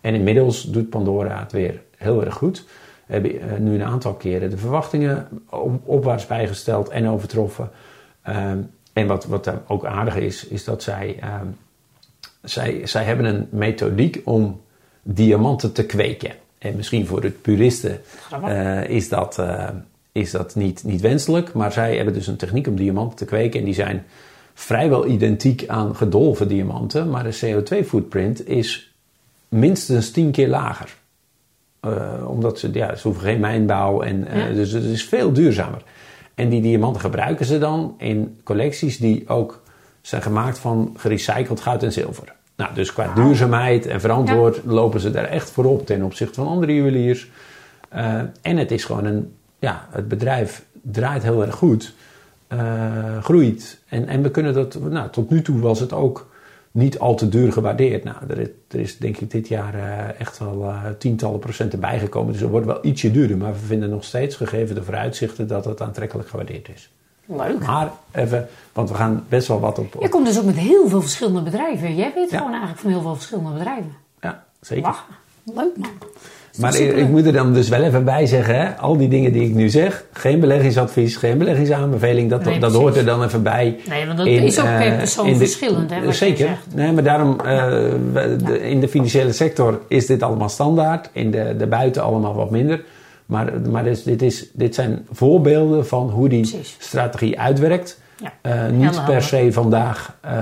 En 0.00 0.14
inmiddels 0.14 0.62
doet 0.62 0.90
Pandora 0.90 1.38
het 1.38 1.52
weer 1.52 1.82
heel 1.96 2.24
erg 2.24 2.34
goed. 2.34 2.64
We 3.06 3.12
hebben 3.12 3.40
eh, 3.40 3.58
nu 3.58 3.74
een 3.74 3.84
aantal 3.84 4.14
keren 4.14 4.50
de 4.50 4.56
verwachtingen 4.56 5.28
op- 5.50 5.88
opwaarts 5.88 6.26
bijgesteld 6.26 6.88
en 6.88 7.08
overtroffen. 7.08 7.70
Ehm, 8.22 8.58
en 8.92 9.06
wat, 9.06 9.24
wat 9.24 9.44
daar 9.44 9.60
ook 9.66 9.84
aardig 9.84 10.16
is, 10.16 10.46
is 10.46 10.64
dat 10.64 10.82
zij, 10.82 11.16
ehm, 11.20 11.46
zij, 12.42 12.86
zij 12.86 13.04
hebben 13.04 13.26
een 13.26 13.48
methodiek 13.50 14.20
om 14.24 14.60
diamanten 15.02 15.72
te 15.72 15.86
kweken. 15.86 16.30
En 16.58 16.76
misschien 16.76 17.06
voor 17.06 17.20
de 17.20 17.30
puristen 17.30 18.00
eh, 18.44 18.88
is 18.88 19.08
dat, 19.08 19.38
eh, 19.38 19.68
is 20.12 20.30
dat 20.30 20.54
niet, 20.54 20.84
niet 20.84 21.00
wenselijk. 21.00 21.52
Maar 21.52 21.72
zij 21.72 21.96
hebben 21.96 22.14
dus 22.14 22.26
een 22.26 22.36
techniek 22.36 22.66
om 22.66 22.76
diamanten 22.76 23.16
te 23.16 23.24
kweken. 23.24 23.58
En 23.58 23.64
die 23.64 23.74
zijn 23.74 24.04
vrijwel 24.54 25.06
identiek 25.06 25.64
aan 25.68 25.96
gedolven 25.96 26.48
diamanten. 26.48 27.10
Maar 27.10 27.24
de 27.24 27.38
CO2-footprint 27.44 28.48
is 28.48 28.94
minstens 29.48 30.10
10 30.10 30.30
keer 30.30 30.48
lager. 30.48 30.96
Eh, 31.80 32.28
omdat 32.28 32.58
ze, 32.58 32.72
ja, 32.72 32.94
ze 32.94 33.06
hoeven 33.06 33.24
geen 33.24 33.40
mijnbouw 33.40 34.02
en 34.02 34.26
Ja. 34.32 34.48
dus 34.48 34.72
het 34.72 34.84
is 34.84 35.04
veel 35.04 35.32
duurzamer. 35.32 35.82
En 36.34 36.48
die 36.48 36.62
diamanten 36.62 37.00
gebruiken 37.00 37.46
ze 37.46 37.58
dan 37.58 37.94
in 37.98 38.40
collecties 38.44 38.98
die 38.98 39.28
ook 39.28 39.62
zijn 40.00 40.22
gemaakt 40.22 40.58
van 40.58 40.94
gerecycled 40.96 41.60
goud 41.60 41.82
en 41.82 41.92
zilver. 41.92 42.34
Nou, 42.56 42.74
dus 42.74 42.92
qua 42.92 43.14
duurzaamheid 43.14 43.86
en 43.86 44.00
verantwoord 44.00 44.60
lopen 44.64 45.00
ze 45.00 45.10
daar 45.10 45.24
echt 45.24 45.50
voorop 45.50 45.86
ten 45.86 46.02
opzichte 46.02 46.34
van 46.34 46.46
andere 46.46 46.74
juweliers. 46.74 47.30
Eh, 47.88 48.20
en 48.42 48.56
het 48.56 48.70
is 48.70 48.84
gewoon 48.84 49.04
een, 49.04 49.34
ja, 49.58 49.86
het 49.90 50.08
bedrijf 50.08 50.64
draait 50.82 51.22
heel 51.22 51.44
erg 51.44 51.54
goed, 51.54 51.94
eh, 52.46 53.22
groeit. 53.22 53.80
En, 53.88 54.08
en 54.08 54.22
we 54.22 54.30
kunnen 54.30 54.54
dat, 54.54 54.78
nou, 54.80 55.10
tot 55.10 55.30
nu 55.30 55.42
toe 55.42 55.60
was 55.60 55.80
het 55.80 55.92
ook 55.92 56.28
niet 56.70 56.98
al 56.98 57.14
te 57.14 57.28
duur 57.28 57.52
gewaardeerd. 57.52 58.04
Nou, 58.04 58.16
er 58.28 58.38
is, 58.38 58.48
er 58.68 58.80
is 58.80 58.98
denk 58.98 59.16
ik 59.16 59.30
dit 59.30 59.48
jaar 59.48 59.74
eh, 59.74 60.20
echt 60.20 60.38
wel 60.38 60.74
tientallen 60.98 61.38
procenten 61.38 61.80
bijgekomen. 61.80 62.32
Dus 62.32 62.40
het 62.40 62.50
wordt 62.50 62.66
wel 62.66 62.84
ietsje 62.84 63.10
duurder. 63.10 63.36
Maar 63.36 63.52
we 63.52 63.66
vinden 63.66 63.90
nog 63.90 64.04
steeds, 64.04 64.36
gegeven 64.36 64.74
de 64.74 64.82
vooruitzichten, 64.82 65.46
dat 65.46 65.64
het 65.64 65.82
aantrekkelijk 65.82 66.28
gewaardeerd 66.28 66.68
is. 66.74 66.90
Leuk. 67.26 67.66
Maar 67.66 67.88
even, 68.12 68.48
want 68.72 68.88
we 68.88 68.94
gaan 68.94 69.24
best 69.28 69.48
wel 69.48 69.60
wat 69.60 69.78
op. 69.78 69.94
op 69.94 70.02
Je 70.02 70.08
komt 70.08 70.26
dus 70.26 70.38
ook 70.38 70.44
met 70.44 70.56
heel 70.56 70.88
veel 70.88 71.00
verschillende 71.00 71.40
bedrijven. 71.42 71.94
Jij 71.96 72.12
weet 72.14 72.28
gewoon 72.30 72.50
eigenlijk 72.50 72.80
van 72.80 72.90
heel 72.90 73.00
veel 73.00 73.14
verschillende 73.14 73.50
bedrijven. 73.52 73.92
ja, 74.20 74.44
zeker. 74.60 74.94
Leuk 75.54 75.76
man. 75.76 75.90
Maar 76.60 76.76
ik, 76.76 77.08
moet 77.08 77.26
er 77.26 77.32
dan 77.32 77.52
dus 77.52 77.68
wel 77.68 77.82
even 77.82 78.04
bij 78.04 78.26
zeggen, 78.26 78.58
hè? 78.60 78.76
al 78.76 78.96
die 78.96 79.08
dingen 79.08 79.32
die 79.32 79.42
ik 79.42 79.54
nu 79.54 79.68
zeg, 79.68 80.04
geen 80.12 80.40
beleggingsadvies, 80.40 81.16
geen 81.16 81.38
beleggingsaanbeveling, 81.38 82.30
dat, 82.30 82.44
Nee, 82.44 82.52
dat 82.52 82.60
precies. 82.60 82.78
hoort 82.78 82.96
er 82.96 83.04
dan 83.04 83.22
even 83.24 83.42
bij. 83.42 83.76
Nee, 83.88 84.06
want 84.06 84.18
dat 84.18 84.26
in, 84.26 84.42
is 84.42 84.58
ook 84.58 84.64
per 84.64 84.92
eh, 84.92 84.96
persoon 84.98 85.26
de- 85.28 85.36
verschillend, 85.36 85.90
hè, 85.90 86.12
zeker. 86.12 86.58
Nee, 86.74 86.92
maar 86.92 87.02
daarom, 87.02 87.40
eh, 87.40 87.66
we- 88.12 88.36
de- 88.44 88.60
in 88.68 88.80
de 88.80 88.88
financiële 88.88 89.32
sector 89.32 89.80
is 89.88 90.06
dit 90.06 90.22
allemaal 90.22 90.48
standaard, 90.48 91.08
in 91.12 91.30
de, 91.30 91.54
de 91.58 91.66
buiten 91.66 92.02
allemaal 92.02 92.34
wat 92.34 92.50
minder. 92.50 92.84
Maar, 93.26 93.60
maar 93.70 93.84
dus, 93.84 94.02
dit, 94.02 94.22
is, 94.22 94.50
dit 94.52 94.74
zijn 94.74 95.06
voorbeelden 95.12 95.86
van 95.86 96.10
hoe 96.10 96.28
die 96.28 96.48
Precies. 96.48 96.76
strategie 96.78 97.40
uitwerkt. 97.40 98.00
Ja. 98.22 98.32
Eh, 98.40 98.70
niet 98.70 99.04
per 99.04 99.22
se 99.22 99.52
vandaag 99.52 100.16
eh, 100.20 100.32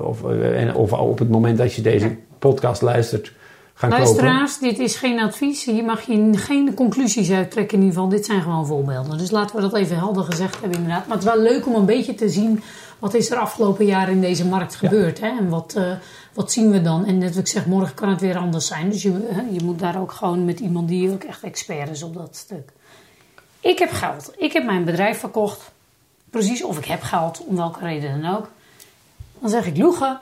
of, 0.00 0.24
eh, 0.24 0.62
en- 0.62 0.74
of 0.74 0.92
op 0.92 1.18
het 1.18 1.30
moment 1.30 1.58
dat 1.58 1.74
je 1.74 1.82
deze 1.82 2.16
podcast 2.38 2.82
luistert 2.82 3.32
gaan 3.74 3.90
kopen. 3.90 4.04
Luisteraars, 4.04 4.58
dit 4.58 4.78
is 4.78 4.96
geen 4.96 5.20
advies. 5.20 5.64
Hier 5.64 5.84
mag 5.84 6.00
je 6.00 6.30
geen 6.32 6.74
conclusies 6.74 7.30
uittrekken 7.30 7.78
in 7.78 7.84
ieder 7.84 7.96
geval. 7.96 8.16
Dit 8.16 8.26
zijn 8.26 8.42
gewoon 8.42 8.66
voorbeelden. 8.66 9.18
Dus 9.18 9.30
laten 9.30 9.56
we 9.56 9.62
dat 9.62 9.74
even 9.74 9.96
helder 9.96 10.24
gezegd 10.24 10.60
hebben 10.60 10.78
inderdaad. 10.78 11.06
Maar 11.06 11.16
het 11.16 11.26
is 11.26 11.32
wel 11.32 11.42
leuk 11.42 11.66
om 11.66 11.74
een 11.74 11.84
beetje 11.84 12.14
te 12.14 12.28
zien... 12.28 12.60
wat 12.98 13.14
is 13.14 13.30
er 13.30 13.38
afgelopen 13.38 13.86
jaar 13.86 14.08
in 14.08 14.20
deze 14.20 14.46
markt 14.46 14.74
gebeurd. 14.74 15.20
Hè? 15.20 15.28
En 15.28 15.48
wat, 15.48 15.74
eh, 15.74 15.92
wat 16.32 16.52
zien 16.52 16.70
we 16.70 16.80
dan? 16.80 17.04
En 17.04 17.18
net 17.18 17.28
wat 17.28 17.38
ik 17.38 17.46
zeg, 17.46 17.66
morgen 17.66 17.94
kan 17.94 18.08
het 18.08 18.20
weer 18.20 18.36
anders 18.36 18.66
zijn. 18.66 18.90
Dus 18.90 19.02
je, 19.02 19.28
hè, 19.30 19.42
je 19.50 19.64
moet 19.64 19.78
daar 19.78 20.00
ook 20.00 20.12
gewoon 20.12 20.44
met 20.44 20.60
iemand 20.60 20.88
die 20.88 21.10
ook 21.10 21.24
echt 21.24 21.42
expert 21.42 21.90
is 21.90 22.02
op 22.02 22.14
dat 22.14 22.36
stuk. 22.36 22.72
Ik 23.60 23.78
heb 23.78 23.90
geld. 23.90 24.32
Ik 24.36 24.52
heb 24.52 24.64
mijn 24.64 24.84
bedrijf 24.84 25.18
verkocht. 25.18 25.70
Precies, 26.30 26.62
of 26.64 26.78
ik 26.78 26.84
heb 26.84 27.02
geld, 27.02 27.44
om 27.46 27.56
welke 27.56 27.80
reden 27.80 28.22
dan 28.22 28.36
ook. 28.36 28.50
Dan 29.38 29.50
zeg 29.50 29.66
ik, 29.66 29.76
Loegen, 29.76 30.20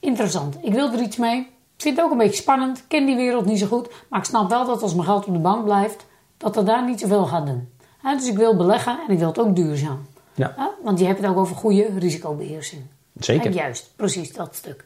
interessant. 0.00 0.56
Ik 0.60 0.72
wil 0.72 0.92
er 0.92 1.00
iets 1.00 1.16
mee. 1.16 1.38
Ik 1.76 1.82
vind 1.82 1.96
het 1.96 2.04
ook 2.04 2.12
een 2.12 2.18
beetje 2.18 2.42
spannend. 2.42 2.78
Ik 2.78 2.84
ken 2.88 3.06
die 3.06 3.16
wereld 3.16 3.44
niet 3.44 3.58
zo 3.58 3.66
goed. 3.66 3.88
Maar 4.08 4.18
ik 4.18 4.24
snap 4.24 4.50
wel 4.50 4.66
dat 4.66 4.82
als 4.82 4.94
mijn 4.94 5.06
geld 5.06 5.26
op 5.26 5.32
de 5.32 5.38
bank 5.38 5.64
blijft, 5.64 6.06
dat 6.36 6.56
er 6.56 6.64
daar 6.64 6.84
niet 6.84 7.00
zoveel 7.00 7.26
gaat 7.26 7.46
doen. 7.46 7.68
Dus 8.02 8.28
ik 8.28 8.36
wil 8.36 8.56
beleggen 8.56 8.98
en 9.06 9.12
ik 9.12 9.18
wil 9.18 9.28
het 9.28 9.38
ook 9.38 9.56
duurzaam. 9.56 10.06
Ja. 10.36 10.52
Hè, 10.56 10.66
want 10.84 10.98
je 10.98 11.06
hebt 11.06 11.20
het 11.20 11.30
ook 11.30 11.36
over 11.36 11.56
goede 11.56 11.88
risicobeheersing. 11.98 12.82
Zeker. 13.20 13.50
Juist, 13.50 13.90
precies 13.96 14.32
dat 14.32 14.54
stuk. 14.54 14.84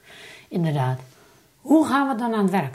Inderdaad. 0.49 0.99
Hoe 1.61 1.87
gaan 1.87 2.09
we 2.09 2.15
dan 2.15 2.35
aan 2.35 2.43
het 2.43 2.51
werk? 2.51 2.75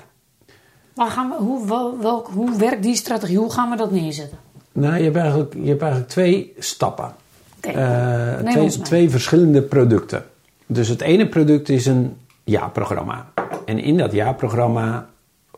Waar 0.93 1.09
gaan 1.11 1.29
we, 1.29 1.35
hoe, 1.35 1.67
wel- 1.67 1.97
welk, 1.99 2.27
hoe 2.33 2.57
werkt 2.57 2.83
die 2.83 2.95
strategie? 2.95 3.37
Hoe 3.37 3.51
gaan 3.51 3.69
we 3.69 3.75
dat 3.75 3.91
neerzetten? 3.91 4.37
Nou, 4.71 4.97
je 4.97 5.03
hebt 5.03 5.15
eigenlijk, 5.15 5.53
je 5.53 5.67
hebt 5.69 5.81
eigenlijk 5.81 6.11
twee 6.11 6.53
stappen. 6.59 7.13
Oké, 7.57 7.69
Eh, 7.69 8.41
neem 8.41 8.69
twee, 8.69 8.81
twee 8.83 9.09
verschillende 9.09 9.61
producten. 9.61 10.25
Dus 10.65 10.87
het 10.87 11.01
ene 11.01 11.27
product 11.29 11.69
is 11.69 11.85
een 11.85 12.17
jaarprogramma. 12.43 13.27
En 13.65 13.79
in 13.79 13.97
dat 13.97 14.11
jaarprogramma 14.11 15.09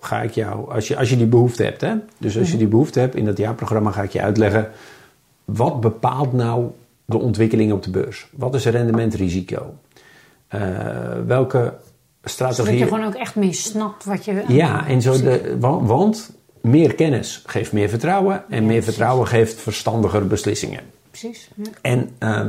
ga 0.02 0.22
ik 0.22 0.32
jou, 0.32 0.72
als 0.74 0.88
je, 0.88 0.98
als 0.98 1.10
je 1.10 1.18
die 1.18 1.26
behoefte 1.28 1.64
hebt, 1.64 1.82
hè? 1.82 1.94
dus 2.18 2.34
als 2.38 2.44
Mhm. 2.44 2.52
je 2.52 2.58
die 2.58 2.68
behoefte 2.68 3.00
hebt, 3.00 3.16
in 3.16 3.26
dat 3.26 3.38
jaarprogramma 3.38 3.92
ga 3.92 4.02
ik 4.02 4.12
je 4.12 4.22
uitleggen 4.22 4.72
wat 5.46 5.82
bepaalt 5.82 6.34
nou 6.34 6.66
de 7.08 7.17
ontwikkeling 7.17 7.72
op 7.72 7.84
de 7.84 7.89
beurs? 7.89 8.28
Wat 8.36 8.56
is 8.56 8.65
rendementrisico? 8.65 9.74
Eh 10.48 10.60
welke 11.26 11.74
Zodat 12.24 12.54
strategie. 12.54 12.78
je 12.80 12.84
gewoon 12.88 13.04
ook 13.06 13.13
echt 13.15 13.36
meer 13.36 13.54
snapt 13.54 14.06
wat 14.06 14.26
je... 14.26 14.43
Ja, 14.48 14.88
en 14.88 15.02
zo 15.02 15.22
de, 15.22 15.56
wa- 15.60 15.82
want 15.84 16.32
meer 16.62 16.96
kennis 16.96 17.43
geeft 17.46 17.72
meer 17.72 17.89
vertrouwen 17.89 18.43
en 18.50 18.65
meer 18.65 18.84
vertrouwen 18.84 19.28
geeft 19.28 19.56
verstandiger 19.60 20.28
beslissingen. 20.28 20.80
Precies. 21.10 21.50
Ja. 21.56 21.63
En 21.82 22.10
eh, 22.17 22.46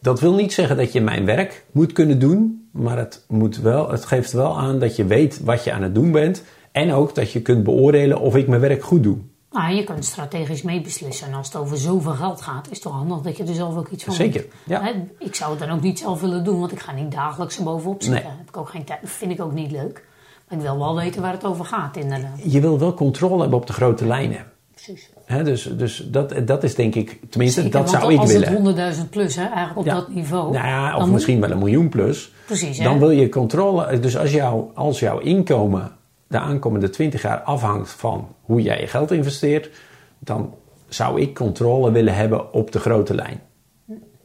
dat 0.00 0.20
wil 0.20 0.34
niet 0.34 0.52
zeggen 0.52 0.76
dat 0.76 0.92
je 0.92 1.00
mijn 1.00 1.24
werk 1.24 1.64
moet 1.72 1.92
kunnen 1.92 2.18
doen, 2.18 2.68
maar 2.72 2.98
het, 2.98 3.24
moet 3.28 3.56
wel, 3.58 3.90
het 3.90 4.04
geeft 4.04 4.32
wel 4.32 4.58
aan 4.58 4.78
dat 4.78 4.96
je 4.96 5.04
weet 5.04 5.40
wat 5.44 5.64
je 5.64 5.72
aan 5.72 5.82
het 5.82 5.94
doen 5.94 6.12
bent 6.12 6.42
en 6.72 6.92
ook 6.92 7.14
dat 7.14 7.30
je 7.32 7.42
kunt 7.42 7.64
beoordelen 7.64 8.20
of 8.20 8.36
ik 8.36 8.48
mijn 8.48 8.60
werk 8.60 8.82
goed 8.84 9.02
doe. 9.02 9.16
Nou, 9.56 9.74
je 9.74 9.84
kunt 9.84 10.04
strategisch 10.04 10.62
meebeslissen. 10.62 11.26
En 11.26 11.34
als 11.34 11.46
het 11.46 11.56
over 11.56 11.76
zoveel 11.76 12.12
geld 12.12 12.40
gaat, 12.40 12.64
is 12.66 12.72
het 12.72 12.82
toch 12.82 12.92
handig 12.92 13.20
dat 13.20 13.36
je 13.36 13.44
er 13.44 13.54
zelf 13.54 13.76
ook 13.76 13.88
iets 13.88 14.04
van 14.04 14.14
Zeker, 14.14 14.40
weet. 14.40 14.52
ja. 14.64 14.82
Hè, 14.82 14.92
Ik 15.18 15.34
zou 15.34 15.50
het 15.50 15.60
dan 15.60 15.70
ook 15.70 15.80
niet 15.80 15.98
zelf 15.98 16.20
willen 16.20 16.44
doen, 16.44 16.58
want 16.60 16.72
ik 16.72 16.80
ga 16.80 16.92
niet 16.92 17.12
dagelijks 17.12 17.58
erbovenop 17.58 18.02
zitten. 18.02 18.22
Nee. 18.22 18.32
Heb 18.38 18.48
ik 18.48 18.56
ook 18.56 18.68
geen 18.68 18.84
tijd, 18.84 18.98
vind 19.04 19.32
ik 19.32 19.40
ook 19.40 19.52
niet 19.52 19.70
leuk. 19.70 20.04
Maar 20.48 20.58
ik 20.58 20.64
wil 20.64 20.78
wel 20.78 20.96
weten 20.96 21.22
waar 21.22 21.32
het 21.32 21.44
over 21.44 21.64
gaat, 21.64 21.96
inderdaad. 21.96 22.52
Je 22.52 22.60
wil 22.60 22.78
wel 22.78 22.94
controle 22.94 23.40
hebben 23.40 23.58
op 23.58 23.66
de 23.66 23.72
grote 23.72 24.06
lijnen. 24.06 24.44
Precies. 24.74 25.10
Hè, 25.24 25.42
dus 25.44 25.62
dus 25.76 26.06
dat, 26.10 26.34
dat 26.46 26.64
is 26.64 26.74
denk 26.74 26.94
ik, 26.94 27.20
tenminste, 27.30 27.60
Zeker, 27.62 27.80
dat 27.80 27.90
zou 27.90 28.12
ik 28.12 28.18
als 28.18 28.32
willen. 28.32 28.64
het 28.76 28.96
100.000 29.04 29.10
plus, 29.10 29.36
hè, 29.36 29.42
eigenlijk 29.44 29.78
op 29.78 29.84
Ja. 29.84 29.94
dat 29.94 30.08
niveau. 30.08 30.52
Nou 30.52 30.66
ja, 30.66 30.96
of 30.96 31.06
misschien 31.10 31.40
wel 31.40 31.50
een 31.50 31.58
miljoen 31.58 31.88
plus. 31.88 32.32
Precies, 32.46 32.78
hè? 32.78 32.84
Dan 32.84 32.98
wil 32.98 33.10
je 33.10 33.28
controle. 33.28 33.98
Dus 34.00 34.16
als, 34.18 34.30
jou, 34.32 34.64
als 34.74 34.98
jouw 35.00 35.18
inkomen 35.18 35.92
de 36.26 36.38
aankomende 36.38 36.90
20 36.90 37.22
jaar 37.22 37.40
afhangt 37.40 37.90
van 37.90 38.34
hoe 38.40 38.62
jij 38.62 38.80
je 38.80 38.86
geld 38.86 39.10
investeert, 39.10 39.70
dan 40.18 40.54
zou 40.88 41.20
ik 41.20 41.34
controle 41.34 41.90
willen 41.90 42.14
hebben 42.14 42.52
op 42.52 42.72
de 42.72 42.78
grote 42.78 43.14
lijn. 43.14 43.40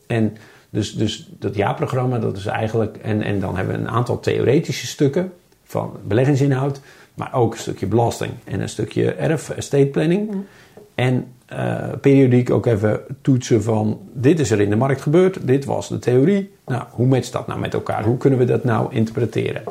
En 0.08 0.38
dus, 0.70 0.96
dus 0.96 1.30
dat 1.40 1.56
jaarprogramma, 1.56 2.20
dat 2.20 2.38
is 2.38 2.46
eigenlijk. 2.46 2.98
En, 2.98 3.22
en 3.22 3.40
dan 3.40 3.56
hebben 3.56 3.76
we 3.76 3.82
een 3.82 3.90
aantal 3.90 4.20
theoretische 4.20 4.88
stukken 4.88 5.34
van 5.64 5.98
beleggingsinhoud, 6.04 6.82
maar 7.14 7.34
ook 7.34 7.54
een 7.54 7.60
stukje 7.60 7.86
belasting 7.86 8.32
en 8.44 8.62
een 8.62 8.70
stukje 8.70 9.14
erf, 9.14 9.50
estate 9.50 9.86
planning. 9.86 10.36
En 10.96 11.26
eh, 11.46 11.90
periodiek 12.02 12.50
ook 12.50 12.66
even 12.66 13.02
toetsen 13.22 13.64
van 13.64 14.00
dit 14.14 14.40
is 14.40 14.52
er 14.52 14.62
in 14.62 14.70
de 14.70 14.76
markt 14.76 15.02
gebeurd, 15.02 15.48
dit 15.48 15.66
was 15.66 15.90
de 15.90 16.00
theorie. 16.00 16.52
Nou, 16.66 16.84
hoe 16.90 17.08
matcht 17.08 17.32
dat 17.32 17.48
nou 17.48 17.60
met 17.60 17.74
elkaar? 17.74 18.04
Hoe 18.04 18.18
kunnen 18.18 18.40
we 18.40 18.46
dat 18.46 18.64
nou 18.64 18.94
interpreteren? 18.94 19.64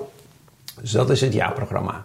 Dus 0.80 0.90
dat 0.90 1.10
is 1.10 1.20
het 1.20 1.32
jaarprogramma. 1.32 2.04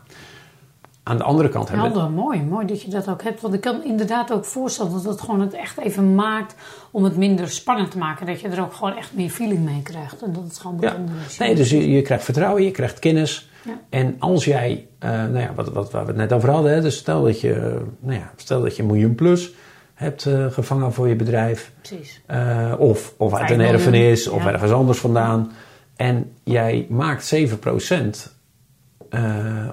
Aan 1.04 1.18
de 1.18 1.24
andere 1.24 1.50
kant 1.50 1.70
hebben 1.70 1.94
we. 1.94 2.10
Mooi. 2.10 2.42
Mooi 2.42 2.66
dat 2.66 2.82
je 2.82 2.90
dat 2.90 3.10
ook 3.10 3.24
hebt. 3.24 3.42
Want 3.42 3.54
ik 3.54 3.62
kan 3.62 3.84
inderdaad 3.84 4.34
ook 4.34 4.46
voorstellen 4.46 4.92
dat 4.92 5.04
het 5.04 5.22
gewoon 5.22 5.42
het 5.42 5.54
echt 5.54 5.78
even 5.78 6.16
maakt 6.16 6.56
om 6.92 7.04
het 7.04 7.18
minder 7.18 7.50
spannend 7.50 7.92
te 7.92 7.98
maken. 7.98 8.26
Dat 8.26 8.40
je 8.42 8.48
er 8.48 8.62
ook 8.62 8.74
gewoon 8.74 8.96
echt 8.98 9.14
meer 9.14 9.30
feeling 9.30 9.60
mee 9.60 9.82
krijgt. 9.82 10.22
En 10.22 10.34
dat 10.34 10.44
het 10.44 10.58
gewoon 10.58 10.78
Ja. 10.80 10.90
bekender 10.90 11.16
is. 11.28 11.38
Nee, 11.38 11.56
dus 11.56 11.70
je, 11.70 11.90
je 11.90 12.02
krijgt 12.02 12.24
vertrouwen, 12.24 12.64
je 12.64 12.72
krijgt 12.72 13.00
kennis. 13.00 13.50
Ja. 13.66 13.80
En 13.90 14.16
als 14.20 14.46
jij, 14.46 14.88
eh, 15.00 15.10
nou 15.10 15.40
ja, 15.40 15.54
wat, 15.56 15.70
wat, 15.70 15.92
waar 15.92 16.02
we 16.02 16.08
het 16.08 16.18
net 16.18 16.34
over 16.34 16.50
hadden, 16.50 16.74
hè, 16.74 16.82
dus 16.82 16.98
stel 16.98 17.24
dat 17.24 17.42
je, 17.42 17.82
nou 18.00 18.20
ja, 18.20 18.32
stel 18.36 18.62
dat 18.62 18.76
je 18.76 18.82
een 18.82 18.88
miljoen 18.88 19.16
plus 19.16 19.54
hebt 19.96 20.26
eh, 20.26 20.46
gevangen 20.52 20.94
voor 20.94 21.08
je 21.08 21.16
bedrijf. 21.16 21.72
Precies. 21.82 22.22
Eh, 22.26 22.74
of, 22.78 23.14
of 23.18 23.34
uit 23.34 23.50
een 23.50 23.62
erfenis 23.62 24.28
of 24.28 24.44
ja. 24.44 24.52
ergens 24.52 24.72
anders 24.72 25.00
vandaan. 25.00 25.52
En 25.96 26.32
jij 26.44 26.86
maakt 26.90 27.36
7% 27.36 27.38
eh, 27.38 28.00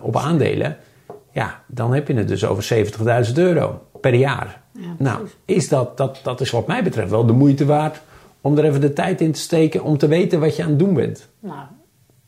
op 0.00 0.16
aandelen. 0.16 0.76
Ja, 1.32 1.62
dan 1.66 1.94
heb 1.94 2.08
je 2.08 2.14
het 2.14 2.28
dus 2.28 2.44
over 2.44 2.86
70.000 3.26 3.32
euro 3.34 3.82
per 4.00 4.14
jaar. 4.14 4.62
Ja, 4.72 4.94
nou, 4.98 5.26
is 5.44 5.68
dat, 5.68 5.96
dat, 5.96 6.20
dat 6.22 6.40
is 6.40 6.50
wat 6.50 6.66
mij 6.66 6.82
betreft 6.82 7.10
wel 7.10 7.26
de 7.26 7.32
moeite 7.32 7.64
waard 7.64 8.00
om 8.40 8.58
er 8.58 8.64
even 8.64 8.80
de 8.80 8.92
tijd 8.92 9.20
in 9.20 9.32
te 9.32 9.40
steken 9.40 9.82
om 9.82 9.98
te 9.98 10.06
weten 10.06 10.40
wat 10.40 10.56
je 10.56 10.62
aan 10.62 10.68
het 10.68 10.78
doen 10.78 10.94
bent. 10.94 11.28
Nou, 11.40 11.60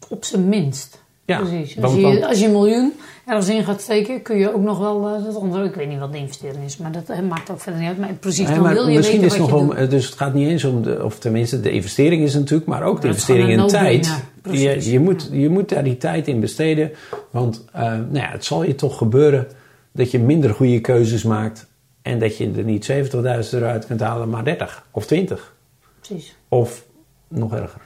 op 0.09 0.25
zijn 0.25 0.49
minst. 0.49 1.03
Ja, 1.27 1.39
Precies. 1.39 1.83
Als, 1.83 1.95
je, 1.95 2.27
als 2.27 2.39
je 2.39 2.47
een 2.47 2.53
miljoen 2.53 2.93
ergens 3.27 3.49
in 3.49 3.65
gaat 3.65 3.81
steken, 3.81 4.23
kun 4.23 4.37
je 4.37 4.55
ook 4.55 4.63
nog 4.63 4.79
wel 4.79 5.09
eh, 5.09 5.25
dat 5.25 5.37
andere. 5.37 5.65
Ik 5.65 5.75
weet 5.75 5.89
niet 5.89 5.99
wat 5.99 6.13
de 6.13 6.19
investering 6.19 6.65
is, 6.65 6.77
maar 6.77 6.93
dat 6.93 7.09
eh, 7.09 7.21
maakt 7.21 7.51
ook 7.51 7.61
verder 7.61 7.81
niet 7.81 7.89
uit. 7.89 7.99
Maar 7.99 8.13
precies, 8.13 8.47
Nee, 8.47 8.55
dan 8.55 8.65
maar 8.65 8.75
wil 8.75 8.89
je 8.89 8.97
misschien 8.97 9.21
weten 9.21 9.35
is 9.35 9.41
wat 9.41 9.51
nog 9.51 9.77
je 9.77 9.83
om, 9.83 9.89
dus 9.89 10.05
het 10.05 10.15
gaat 10.15 10.35
niet 10.35 10.49
eens 10.49 10.65
om 10.65 10.83
de, 10.83 11.05
of 11.05 11.19
tenminste 11.19 11.61
de 11.61 11.71
investering 11.71 12.23
is 12.23 12.35
natuurlijk, 12.35 12.69
maar 12.69 12.83
ook 12.83 13.01
de 13.01 13.07
Maar 13.07 13.17
investering 13.17 13.61
in 13.61 13.67
tijd. 13.67 14.23
Je, 14.51 14.91
je, 14.91 15.01
moet, 15.01 15.29
je 15.33 15.49
moet 15.49 15.69
daar 15.69 15.85
die 15.85 15.97
tijd 15.97 16.29
in 16.29 16.41
besteden, 16.41 16.91
want 17.31 17.65
eh, 17.73 17.83
nou 17.83 18.15
ja, 18.15 18.31
het 18.31 18.45
zal 18.45 18.65
je 18.65 18.75
toch 18.75 18.99
gebeuren 18.99 19.47
dat 19.93 20.11
je 20.11 20.19
minder 20.19 20.55
goede 20.55 20.81
keuzes 20.81 21.23
maakt 21.23 21.67
en 22.03 22.19
dat 22.19 22.37
je 22.37 22.53
er 22.57 22.65
niet 22.65 22.93
70.000 22.93 22.99
euro 23.51 23.67
uit 23.67 23.87
kunt 23.87 24.01
halen, 24.01 24.29
maar 24.29 24.45
30 24.45 24.87
of 24.91 25.07
20 25.07 25.55
Precies. 25.99 26.37
of 26.49 26.85
nog 27.29 27.55
erger. 27.55 27.81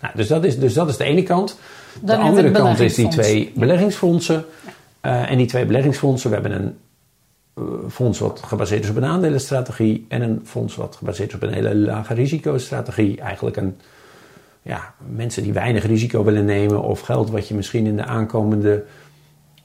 Nou, 0.00 0.16
dus, 0.16 0.28
dat 0.28 0.44
is, 0.44 0.58
dus 0.58 0.74
dat 0.74 0.88
is 0.88 0.96
de 0.96 1.04
ene 1.04 1.22
kant. 1.22 1.58
Dan 2.00 2.18
de 2.18 2.24
andere 2.24 2.50
kant 2.50 2.80
is 2.80 2.94
die 2.94 3.08
twee 3.08 3.52
beleggingsfondsen. 3.54 4.44
Eh, 5.00 5.30
en 5.30 5.36
die 5.36 5.46
twee 5.46 5.66
beleggingsfondsen, 5.66 6.30
we 6.30 6.36
hebben 6.36 6.52
een 6.62 6.76
eh, 7.54 7.90
fonds 7.90 8.18
wat 8.18 8.42
gebaseerd 8.44 8.84
is 8.84 8.90
op 8.90 8.96
een 8.96 9.04
aandelenstrategie 9.04 10.06
en 10.08 10.22
een 10.22 10.40
fonds 10.44 10.76
wat 10.76 10.96
gebaseerd 10.96 11.28
is 11.28 11.34
op 11.34 11.42
een 11.42 11.52
hele 11.52 11.76
lage 11.76 12.14
risicostrategie. 12.14 13.20
Eigenlijk 13.20 13.56
een, 13.56 13.76
ja, 14.64 14.94
mensen 15.08 15.42
die 15.42 15.52
weinig 15.52 15.86
risico 15.86 16.24
willen 16.24 16.44
nemen 16.44 16.82
of 16.82 17.00
geld 17.00 17.30
wat 17.30 17.48
je 17.48 17.54
misschien 17.54 17.86
in 17.86 17.96
de 17.96 18.04
aankomende 18.04 18.84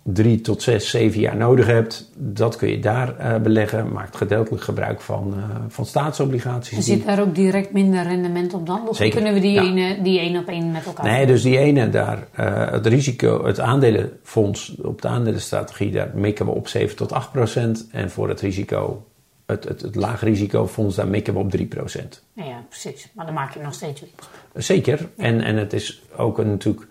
drie 0.04 0.42
tot 0.42 0.62
zes, 0.62 0.90
zeven 0.90 1.20
jaar 1.20 1.36
nodig 1.36 1.66
hebt, 1.66 2.12
dat 2.18 2.56
kun 2.56 2.70
je 2.70 2.80
daar 2.80 3.16
uh, 3.20 3.42
beleggen. 3.42 3.92
Maakt 3.92 4.16
gedeeltelijk 4.16 4.64
gebruik 4.64 5.02
van, 5.02 5.34
uh, 5.38 5.44
van 5.68 5.86
staatsobligaties. 5.86 6.78
En 6.78 6.84
zit 6.84 7.06
daar 7.06 7.22
ook 7.22 7.36
direct 7.36 7.74
minder 7.74 8.04
rendement 8.04 8.54
op 8.54 8.66
dan? 8.66 8.88
Of 8.88 8.96
Zeker, 8.96 9.16
kunnen 9.16 9.34
we 9.34 9.40
die, 9.40 9.52
ja. 9.52 9.64
ene, 9.64 10.02
die 10.02 10.20
één 10.20 10.38
op 10.38 10.48
één 10.48 10.72
met 10.72 10.86
elkaar 10.86 11.06
Nee, 11.06 11.26
dus 11.26 11.42
die 11.42 11.58
ene 11.58 11.90
daar, 11.90 12.28
uh, 12.40 12.72
het 12.72 12.86
risico, 12.86 13.46
het 13.46 13.60
aandelenfonds 13.60 14.76
op 14.82 15.02
de 15.02 15.08
aandelenstrategie, 15.08 15.92
daar 15.92 16.12
mikken 16.14 16.46
we 16.46 16.52
op 16.52 16.68
7 16.68 16.96
tot 16.96 17.12
8 17.12 17.32
procent. 17.32 17.88
En 17.92 18.10
voor 18.10 18.30
het 18.30 18.42
risico, 18.42 19.06
het, 19.50 19.64
het, 19.64 19.82
het 19.82 19.96
laag 19.96 20.22
risicofonds, 20.22 20.96
daar 20.96 21.08
mikken 21.08 21.34
we 21.34 21.40
op 21.40 21.52
3 21.52 21.66
procent. 21.66 22.24
Ja, 22.34 22.64
precies. 22.70 23.10
Maar 23.14 23.26
dan 23.26 23.34
maak 23.34 23.54
je 23.54 23.60
nog 23.60 23.74
steeds 23.74 24.02
winst. 24.02 24.30
Zeker. 24.54 25.00
Ja. 25.00 25.24
En, 25.24 25.42
en 25.42 25.56
het 25.56 25.74
is 25.74 26.02
ook 26.16 26.38
een, 26.38 26.50
natuurlijk, 26.50 26.88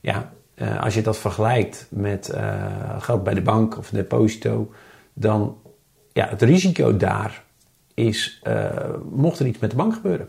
ja, 0.00 0.32
uh, 0.54 0.82
als 0.82 0.94
je 0.94 1.02
dat 1.02 1.18
vergelijkt 1.18 1.86
met 1.88 2.30
uh, 2.34 3.02
geld 3.02 3.24
bij 3.24 3.34
de 3.34 3.42
bank 3.42 3.78
of 3.78 3.90
een 3.90 3.98
deposito, 3.98 4.72
dan 5.12 5.56
ja, 6.12 6.28
het 6.28 6.42
risico 6.42 6.96
daar 6.96 7.44
is, 7.94 8.40
uh, 8.46 8.70
mocht 9.10 9.38
er 9.38 9.46
iets 9.46 9.58
met 9.58 9.70
de 9.70 9.76
bank 9.76 9.94
gebeuren. 9.94 10.28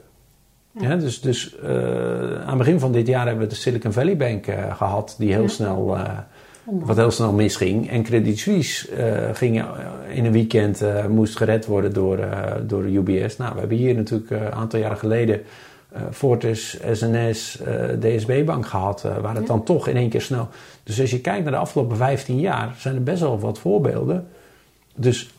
Ja. 0.72 0.90
Ja, 0.90 0.96
dus 0.96 1.22
dus 1.22 1.60
aan 1.62 2.48
het 2.48 2.58
begin 2.58 2.80
van 2.80 2.92
dit 2.92 3.08
jaar 3.08 3.26
hebben 3.26 3.44
we 3.44 3.50
de 3.50 3.60
Silicon 3.60 3.94
Valley 3.94 4.18
Bank 4.18 4.46
gehad, 4.72 5.16
die 5.18 5.34
heel 5.34 5.50
snel, 5.50 5.98
wat 6.64 6.98
heel 6.98 7.12
snel 7.12 7.34
misging. 7.34 7.90
En 7.90 8.04
Credit 8.04 8.40
Suisse 8.40 8.88
ging 9.34 9.64
in 10.10 10.26
een 10.26 10.32
weekend, 10.32 10.84
moest 11.10 11.38
gered 11.38 11.66
worden 11.66 11.94
door, 11.94 12.20
door 12.68 12.82
de 12.82 12.98
UBS. 12.98 13.38
Nou, 13.38 13.54
we 13.54 13.60
hebben 13.60 13.78
hier 13.78 13.96
natuurlijk 13.96 14.30
een 14.30 14.52
aantal 14.52 14.80
jaren 14.80 14.98
geleden 14.98 15.42
uh, 15.96 16.02
Fortis, 16.12 16.78
SNS, 16.92 17.62
uh, 17.68 17.86
DSB 18.00 18.46
Bank 18.46 18.66
gehad, 18.66 19.04
uh, 19.06 19.18
waar 19.18 19.34
het 19.34 19.42
ja. 19.42 19.48
dan 19.48 19.64
toch 19.64 19.88
in 19.88 19.96
één 19.96 20.10
keer 20.10 20.22
snel. 20.22 20.50
Dus 20.84 21.02
als 21.02 21.12
je 21.12 21.22
kijkt 21.22 21.44
naar 21.44 21.52
de 21.52 21.58
afgelopen 21.58 21.98
15 21.98 22.40
jaar, 22.40 22.76
zijn 22.78 22.96
er 22.96 23.04
best 23.04 23.22
wel 23.22 23.40
wat 23.40 23.60
voorbeelden. 23.60 24.28
Dus 24.96 25.34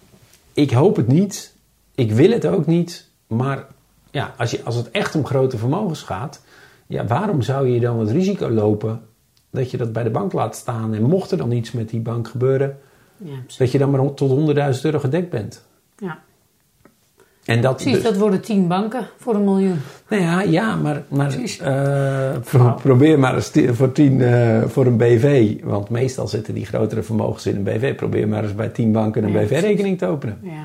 ik 0.53 0.71
hoop 0.71 0.97
het 0.97 1.09
niet, 1.09 1.55
ik 1.95 2.13
wil 2.13 2.31
het 2.31 2.47
ook 2.47 2.67
niet, 2.67 3.09
maar 3.27 3.67
ja, 4.11 4.35
als, 4.37 4.51
je, 4.51 4.63
als 4.65 4.75
het 4.75 4.91
echt 4.91 5.15
om 5.15 5.27
grote 5.27 5.59
vermogens 5.59 6.03
gaat, 6.03 6.43
ja, 6.87 7.07
waarom 7.07 7.43
zou 7.43 7.69
je 7.69 7.81
dan 7.81 7.99
het 7.99 8.11
risico 8.11 8.51
lopen 8.51 9.01
dat 9.53 9.71
je 9.71 9.77
dat 9.77 9.93
bij 9.93 10.03
de 10.03 10.11
bank 10.11 10.33
laat 10.33 10.57
staan 10.57 10.95
en 10.95 11.03
mocht 11.03 11.31
er 11.31 11.37
dan 11.37 11.53
iets 11.53 11.73
met 11.73 11.89
die 11.89 12.01
bank 12.01 12.29
gebeuren, 12.29 12.79
ja, 13.17 13.37
dat 13.59 13.73
je 13.73 13.79
dan 13.79 13.91
maar 13.91 14.15
tot 14.15 14.55
100.000 14.75 14.81
euro 14.83 14.99
gedekt 14.99 15.31
bent? 15.31 15.65
Ja. 15.99 16.19
En 17.45 17.61
dat, 17.61 17.77
Precies, 17.77 17.93
dus, 17.93 18.03
dat 18.03 18.17
worden 18.17 18.41
tien 18.41 18.69
banken 18.69 19.07
voor 19.19 19.35
een 19.35 19.45
miljoen. 19.45 19.79
Nou 20.09 20.23
ja, 20.23 20.43
ja 20.43 20.77
maar, 20.77 21.03
maar 21.09 21.37
uh, 21.37 22.39
pro, 22.45 22.75
probeer 22.83 23.19
maar 23.19 23.35
eens 23.35 23.53
voor, 23.67 23.93
tien, 23.93 24.19
uh, 24.19 24.63
voor 24.67 24.87
een 24.87 24.97
BV. 24.97 25.55
Want 25.63 25.89
meestal 25.89 26.29
zitten 26.29 26.55
die 26.55 26.67
grotere 26.67 27.03
vermogens 27.03 27.47
in 27.47 27.57
een 27.57 27.63
BV. 27.63 27.95
Probeer 27.95 28.29
maar 28.29 28.43
eens 28.43 28.55
bij 28.55 28.69
tien 28.69 28.93
banken 28.93 29.25
een 29.25 29.33
ja, 29.33 29.41
BV-rekening 29.41 29.99
te 29.99 30.07
openen. 30.07 30.39
Ja. 30.43 30.65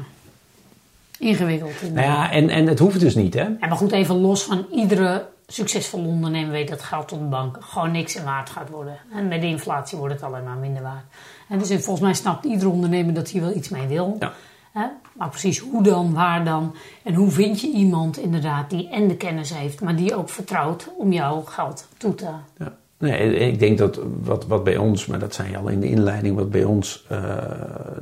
Ingewikkeld. 1.20 1.72
Nou 1.82 2.08
ja, 2.08 2.32
en, 2.32 2.50
en 2.50 2.68
het 2.68 2.80
hoeft 2.80 3.00
dus 3.00 3.16
niet, 3.16 3.34
hè? 3.34 3.42
Ja, 3.42 3.58
maar 3.60 3.78
goed, 3.78 3.92
even 3.92 4.16
los 4.16 4.44
van 4.44 4.66
iedere 4.72 5.26
succesvolle 5.48 6.08
ondernemer 6.08 6.52
weet 6.52 6.68
dat 6.68 6.82
geld 6.82 7.08
tot 7.08 7.20
de 7.20 7.26
bank 7.26 7.58
gewoon 7.60 7.92
niks 7.92 8.16
in 8.16 8.24
waard 8.24 8.50
gaat 8.50 8.70
worden. 8.70 8.98
En 9.14 9.28
met 9.28 9.42
de 9.42 9.48
inflatie 9.48 9.98
wordt 9.98 10.14
het 10.14 10.24
alleen 10.24 10.44
maar 10.44 10.58
minder 10.58 10.84
waard. 10.84 11.06
En 11.50 11.60
dus 11.60 11.68
volgens 11.68 12.00
mij 12.00 12.14
snapt 12.14 12.46
iedere 12.46 12.70
ondernemer 12.70 13.14
dat 13.14 13.32
hij 13.32 13.42
wel 13.42 13.56
iets 13.56 13.70
mee 13.70 13.88
wil. 13.88 14.16
Ja. 14.20 14.34
Hè? 14.72 14.86
Maar 15.14 15.30
precies 15.30 15.60
hoe 15.60 15.84
dan, 15.84 16.14
waar 16.14 16.46
dan 16.46 16.76
en 17.04 17.14
hoe 17.14 17.32
vind 17.32 17.62
je 17.62 17.72
iemand 17.72 18.18
inderdaad 18.18 18.70
die 18.70 18.90
en 18.90 19.08
de 19.08 19.16
kennis 19.16 19.54
heeft, 19.54 19.82
maar 19.82 19.96
die 19.96 20.16
ook 20.16 20.30
vertrouwt 20.30 20.90
om 20.98 21.12
jouw 21.12 21.42
geld 21.42 21.88
toe 21.98 22.16
te. 22.16 22.30
Ja. 22.58 22.78
Nee, 22.98 23.36
ik 23.36 23.60
denk 23.60 23.78
dat 23.78 24.00
wat, 24.24 24.48
wat 24.48 24.64
bij 24.64 24.78
ons, 24.78 25.06
maar 25.06 25.20
dat 25.20 25.34
zei 25.34 25.50
je 25.50 25.58
al 25.58 25.68
in 25.68 25.80
de 25.80 25.90
inleiding, 25.90 26.36
wat 26.36 26.52
bij 26.52 26.64
ons 26.64 27.06
uh, 27.12 27.20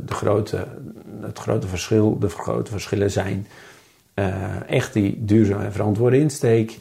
de 0.05 0.13
grote, 0.13 0.67
het 1.21 1.39
grote 1.39 1.67
verschil, 1.67 2.19
de 2.19 2.29
grote 2.29 2.71
verschillen 2.71 3.12
zijn. 3.12 3.47
Uh, 4.15 4.69
echt 4.69 4.93
die 4.93 5.25
duurzame 5.25 5.63
en 5.63 5.71
verantwoorde 5.71 6.19
insteek, 6.19 6.79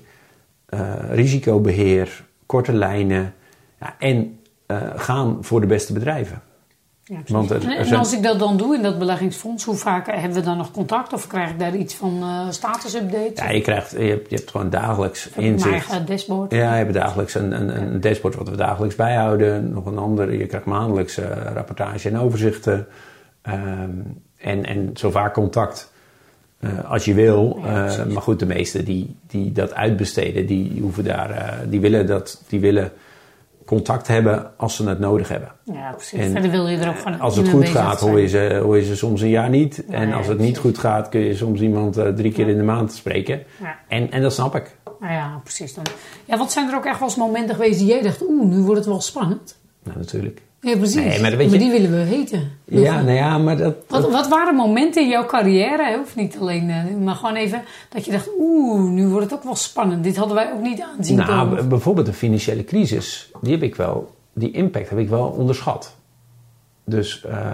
risicobeheer, 1.10 2.24
korte 2.46 2.72
lijnen 2.72 3.34
ja, 3.80 3.94
en 3.98 4.38
gaan 4.96 5.38
voor 5.40 5.60
de 5.60 5.66
beste 5.66 5.92
bedrijven. 5.92 6.42
Ja, 7.06 7.18
Want 7.26 7.50
er, 7.50 7.64
er 7.64 7.86
en 7.86 7.94
als 7.94 8.12
ik 8.12 8.22
dat 8.22 8.38
dan 8.38 8.56
doe 8.56 8.74
in 8.74 8.82
dat 8.82 8.98
beleggingsfonds, 8.98 9.64
hoe 9.64 9.74
vaak 9.74 10.06
hebben 10.06 10.32
we 10.32 10.40
dan 10.40 10.56
nog 10.56 10.70
contact 10.70 11.12
of 11.12 11.26
krijg 11.26 11.50
ik 11.50 11.58
daar 11.58 11.76
iets 11.76 11.94
van 11.94 12.18
uh, 12.22 12.50
status-update? 12.50 13.32
Ja, 13.34 13.50
je, 13.50 13.60
krijgt, 13.60 13.90
je, 13.90 13.98
hebt, 13.98 14.30
je 14.30 14.36
hebt 14.36 14.50
gewoon 14.50 14.70
dagelijks 14.70 15.28
inzicht. 15.28 15.64
Een 15.64 15.72
eigen 15.72 16.06
dashboard? 16.06 16.52
Ja, 16.52 16.70
je 16.70 16.84
hebt 16.84 16.94
dagelijks 16.94 17.34
een, 17.34 17.52
een, 17.52 17.82
een 17.82 18.00
dashboard 18.00 18.34
wat 18.34 18.48
we 18.48 18.56
dagelijks 18.56 18.94
bijhouden. 18.94 19.70
Nog 19.70 19.86
een 19.86 19.98
ander, 19.98 20.38
je 20.38 20.46
krijgt 20.46 20.66
maandelijks 20.66 21.18
uh, 21.18 21.26
rapportage 21.54 22.08
en 22.08 22.18
overzichten. 22.18 22.86
Um, 23.48 24.22
en, 24.36 24.64
en 24.64 24.90
zo 24.94 25.10
vaak 25.10 25.34
contact 25.34 25.92
uh, 26.64 26.90
als 26.90 27.04
je 27.04 27.14
wil. 27.14 27.58
Ja, 27.62 28.04
maar 28.12 28.22
goed, 28.22 28.38
de 28.38 28.46
meesten 28.46 28.84
die, 28.84 29.16
die 29.26 29.52
dat 29.52 29.74
uitbesteden, 29.74 30.46
die, 30.46 30.80
hoeven 30.80 31.04
daar, 31.04 31.60
die 31.68 31.80
willen 31.80 32.06
dat, 32.06 32.42
die 32.48 32.60
willen 32.60 32.92
contact 33.64 34.08
hebben 34.08 34.50
als 34.56 34.76
ze 34.76 34.88
het 34.88 34.98
nodig 34.98 35.28
hebben. 35.28 35.52
Ja, 35.64 35.92
precies. 35.92 36.18
En 36.18 36.30
Verder 36.30 36.50
wil 36.50 36.68
je 36.68 36.76
er 36.76 36.88
ook 36.88 36.96
van 36.96 37.20
Als 37.20 37.36
het 37.36 37.48
goed 37.48 37.68
gaat, 37.68 38.00
hoor 38.00 38.20
je, 38.20 38.28
ze, 38.28 38.60
hoor 38.62 38.76
je 38.76 38.84
ze 38.84 38.96
soms 38.96 39.20
een 39.20 39.28
jaar 39.28 39.48
niet. 39.48 39.84
en 39.86 40.12
als 40.12 40.26
het 40.26 40.38
niet 40.38 40.58
goed 40.58 40.78
gaat, 40.78 41.08
kun 41.08 41.20
je 41.20 41.34
soms 41.34 41.60
iemand 41.60 41.94
drie 42.16 42.32
keer 42.32 42.48
in 42.48 42.56
de 42.56 42.62
maand 42.62 42.92
spreken. 42.92 43.42
Ja. 43.60 43.78
En, 43.88 44.10
en 44.10 44.22
dat 44.22 44.32
snap 44.32 44.54
ik. 44.54 44.76
Nou 45.00 45.12
ja, 45.12 45.40
precies. 45.42 45.74
Dan. 45.74 45.84
Ja, 46.24 46.38
want 46.38 46.52
zijn 46.52 46.68
er 46.68 46.76
ook 46.76 46.84
echt 46.84 46.98
wel 46.98 47.08
eens 47.08 47.16
momenten 47.16 47.54
geweest 47.54 47.78
die 47.78 47.88
jij 47.88 48.02
dacht... 48.02 48.22
oeh, 48.22 48.46
nu 48.46 48.60
wordt 48.60 48.78
het 48.78 48.86
wel 48.86 49.00
spannend? 49.00 49.58
Nou, 49.82 49.98
natuurlijk. 49.98 50.42
Ja, 50.64 50.76
precies. 50.76 50.94
Nee, 50.94 51.20
maar, 51.20 51.36
maar 51.36 51.58
die 51.58 51.70
willen 51.70 51.90
we 51.90 52.08
weten. 52.08 52.50
Ja, 52.64 53.02
nou 53.02 53.16
ja, 53.16 53.38
maar 53.38 53.56
dat... 53.56 53.74
Wat, 53.88 54.10
wat 54.10 54.28
waren 54.28 54.54
momenten 54.54 55.02
in 55.02 55.08
jouw 55.08 55.26
carrière, 55.26 56.00
of 56.02 56.16
niet 56.16 56.36
alleen, 56.40 57.02
maar 57.04 57.14
gewoon 57.14 57.34
even 57.34 57.62
dat 57.88 58.04
je 58.04 58.10
dacht, 58.10 58.28
oeh, 58.38 58.90
nu 58.90 59.06
wordt 59.06 59.24
het 59.24 59.34
ook 59.34 59.44
wel 59.44 59.54
spannend. 59.54 60.04
Dit 60.04 60.16
hadden 60.16 60.34
wij 60.34 60.52
ook 60.52 60.60
niet 60.60 60.80
aanzien 60.80 61.16
Nou, 61.16 61.48
komen. 61.48 61.68
bijvoorbeeld 61.68 62.06
de 62.06 62.12
financiële 62.12 62.64
crisis, 62.64 63.30
die 63.40 63.52
heb 63.52 63.62
ik 63.62 63.74
wel, 63.74 64.14
die 64.32 64.50
impact 64.50 64.88
heb 64.88 64.98
ik 64.98 65.08
wel 65.08 65.26
onderschat. 65.26 65.96
Dus... 66.84 67.24
Uh, 67.26 67.52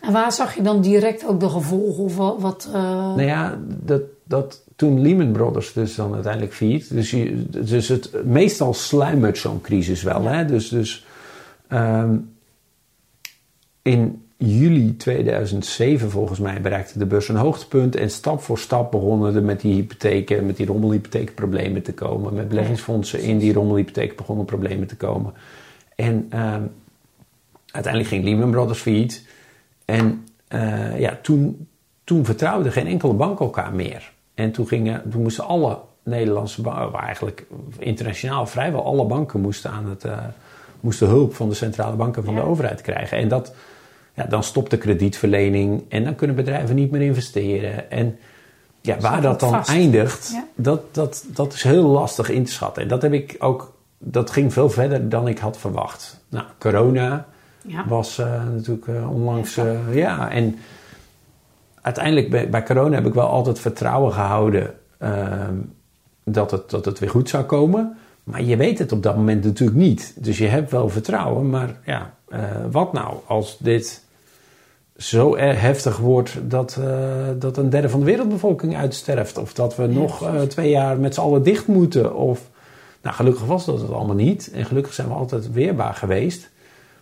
en 0.00 0.12
waar 0.12 0.32
zag 0.32 0.54
je 0.54 0.62
dan 0.62 0.80
direct 0.80 1.26
ook 1.26 1.40
de 1.40 1.48
gevolgen 1.48 2.04
of 2.04 2.16
wat... 2.16 2.40
wat 2.40 2.68
uh... 2.68 2.82
Nou 2.82 3.22
ja, 3.22 3.58
dat, 3.66 4.02
dat 4.24 4.62
toen 4.76 5.02
Lehman 5.02 5.32
Brothers 5.32 5.72
dus 5.72 5.94
dan 5.94 6.14
uiteindelijk 6.14 6.54
failliet. 6.54 6.94
Dus, 6.94 7.10
je, 7.10 7.44
dus 7.48 7.88
het, 7.88 8.24
meestal 8.24 8.74
sluimert 8.74 9.38
zo'n 9.38 9.60
crisis 9.60 10.02
wel, 10.02 10.22
ja. 10.22 10.30
hè. 10.30 10.44
Dus... 10.44 10.68
dus 10.68 11.06
um, 11.68 12.32
in 13.84 14.22
juli 14.36 14.96
2007 14.96 16.10
volgens 16.10 16.38
mij 16.38 16.60
bereikte 16.60 16.98
de 16.98 17.06
beurs 17.06 17.28
een 17.28 17.36
hoogtepunt. 17.36 17.96
En 17.96 18.10
stap 18.10 18.40
voor 18.40 18.58
stap 18.58 18.90
begonnen 18.90 19.34
er 19.34 19.42
met 19.42 19.60
die 19.60 19.74
hypotheken, 19.74 20.46
met 20.46 20.56
die 20.56 20.66
rommelhypotheken 20.66 21.34
problemen 21.34 21.82
te 21.82 21.94
komen. 21.94 22.34
Met 22.34 22.48
beleggingsfondsen 22.48 23.20
in 23.20 23.38
die 23.38 23.52
rommelhypotheken 23.52 24.16
begonnen 24.16 24.44
problemen 24.44 24.86
te 24.86 24.96
komen. 24.96 25.32
En 25.94 26.30
uh, 26.34 26.56
uiteindelijk 27.70 28.12
ging 28.12 28.24
Lehman 28.24 28.50
Brothers 28.50 28.80
failliet. 28.80 29.26
En 29.84 30.26
uh, 30.48 31.00
ja, 31.00 31.18
toen, 31.22 31.68
toen 32.04 32.24
vertrouwde 32.24 32.70
geen 32.70 32.86
enkele 32.86 33.14
bank 33.14 33.40
elkaar 33.40 33.74
meer. 33.74 34.12
En 34.34 34.52
toen, 34.52 34.66
gingen, 34.66 35.10
toen 35.10 35.22
moesten 35.22 35.44
alle 35.44 35.78
Nederlandse 36.02 36.62
banken, 36.62 37.00
eigenlijk 37.00 37.46
internationaal 37.78 38.46
vrijwel 38.46 38.84
alle 38.84 39.04
banken 39.04 39.40
moesten 39.40 39.70
aan 39.70 39.88
het... 39.88 40.04
Uh, 40.04 40.18
moesten 40.84 41.08
hulp 41.08 41.34
van 41.34 41.48
de 41.48 41.54
centrale 41.54 41.96
banken 41.96 42.24
van 42.24 42.34
ja. 42.34 42.40
de 42.40 42.46
overheid 42.46 42.80
krijgen. 42.80 43.18
En 43.18 43.28
dat, 43.28 43.54
ja, 44.14 44.24
dan 44.24 44.42
stopt 44.42 44.70
de 44.70 44.78
kredietverlening 44.78 45.84
en 45.88 46.04
dan 46.04 46.14
kunnen 46.14 46.36
bedrijven 46.36 46.74
niet 46.74 46.90
meer 46.90 47.00
investeren. 47.00 47.90
En 47.90 48.18
ja, 48.80 48.98
waar 48.98 49.22
dat 49.22 49.40
dan 49.40 49.50
vast. 49.50 49.68
eindigt, 49.68 50.30
ja. 50.32 50.46
dat, 50.54 50.94
dat, 50.94 51.24
dat 51.26 51.52
is 51.52 51.62
heel 51.62 51.84
lastig 51.84 52.30
in 52.30 52.44
te 52.44 52.52
schatten. 52.52 52.82
En 52.82 52.88
dat 52.88 53.02
heb 53.02 53.12
ik 53.12 53.36
ook, 53.38 53.72
dat 53.98 54.30
ging 54.30 54.52
veel 54.52 54.70
verder 54.70 55.08
dan 55.08 55.28
ik 55.28 55.38
had 55.38 55.58
verwacht. 55.58 56.20
Nou, 56.28 56.44
corona 56.58 57.26
ja. 57.66 57.84
was 57.88 58.18
uh, 58.18 58.26
natuurlijk 58.44 58.86
uh, 58.86 59.10
onlangs, 59.10 59.56
uh, 59.56 59.94
ja, 59.94 60.30
en 60.30 60.58
uiteindelijk 61.80 62.30
bij, 62.30 62.48
bij, 62.48 62.62
corona 62.62 62.94
heb 62.94 63.06
ik 63.06 63.14
wel 63.14 63.28
altijd 63.28 63.58
vertrouwen 63.58 64.12
gehouden 64.12 64.74
ehm, 64.98 65.54
dat, 66.24 66.50
het, 66.50 66.70
dat 66.70 66.84
het 66.84 66.98
weer 66.98 67.10
goed 67.10 67.28
zou 67.28 67.44
komen. 67.44 67.96
Maar 68.24 68.42
je 68.42 68.56
weet 68.56 68.78
het 68.78 68.92
op 68.92 69.02
dat 69.02 69.16
moment 69.16 69.44
natuurlijk 69.44 69.78
niet. 69.78 70.14
Dus 70.18 70.38
je 70.38 70.46
hebt 70.46 70.70
wel 70.70 70.88
vertrouwen, 70.88 71.50
maar 71.50 71.78
ja, 71.84 72.14
uh, 72.28 72.38
wat 72.70 72.92
nou 72.92 73.16
als 73.26 73.58
dit 73.58 74.03
zo 74.96 75.36
heftig 75.36 75.96
wordt 75.96 76.38
dat, 76.42 76.76
uh, 76.80 77.28
dat 77.38 77.56
een 77.56 77.70
derde 77.70 77.88
van 77.88 78.00
de 78.00 78.06
wereldbevolking 78.06 78.76
uitsterft? 78.76 79.38
Of 79.38 79.52
dat 79.52 79.76
we 79.76 79.82
ja, 79.82 79.88
nog 79.88 80.22
uh, 80.22 80.40
twee 80.40 80.70
jaar 80.70 80.98
met 80.98 81.14
z'n 81.14 81.20
allen 81.20 81.42
dicht 81.42 81.66
moeten? 81.66 82.14
Of, 82.14 82.50
nou, 83.02 83.16
gelukkig 83.16 83.44
was 83.44 83.64
dat 83.64 83.80
het 83.80 83.90
allemaal 83.90 84.14
niet. 84.14 84.50
En 84.52 84.64
gelukkig 84.64 84.92
zijn 84.92 85.08
we 85.08 85.14
altijd 85.14 85.52
weerbaar 85.52 85.94
geweest. 85.94 86.50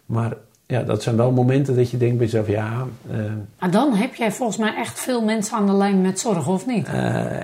Maar 0.06 0.36
ja, 0.72 0.82
dat 0.82 1.02
zijn 1.02 1.16
wel 1.16 1.30
momenten 1.30 1.76
dat 1.76 1.90
je 1.90 1.96
denkt 1.96 2.16
bij 2.16 2.26
jezelf, 2.26 2.48
ja... 2.48 2.70
eh, 3.10 3.16
Maar 3.58 3.70
dan 3.70 3.94
heb 3.94 4.14
jij 4.14 4.32
volgens 4.32 4.58
mij 4.58 4.74
echt 4.76 5.00
veel 5.00 5.22
mensen 5.24 5.56
aan 5.56 5.66
de 5.66 5.72
lijn 5.72 6.00
met 6.00 6.20
zorg, 6.20 6.48
of 6.48 6.66
niet? 6.66 6.86
eh, 6.86 6.94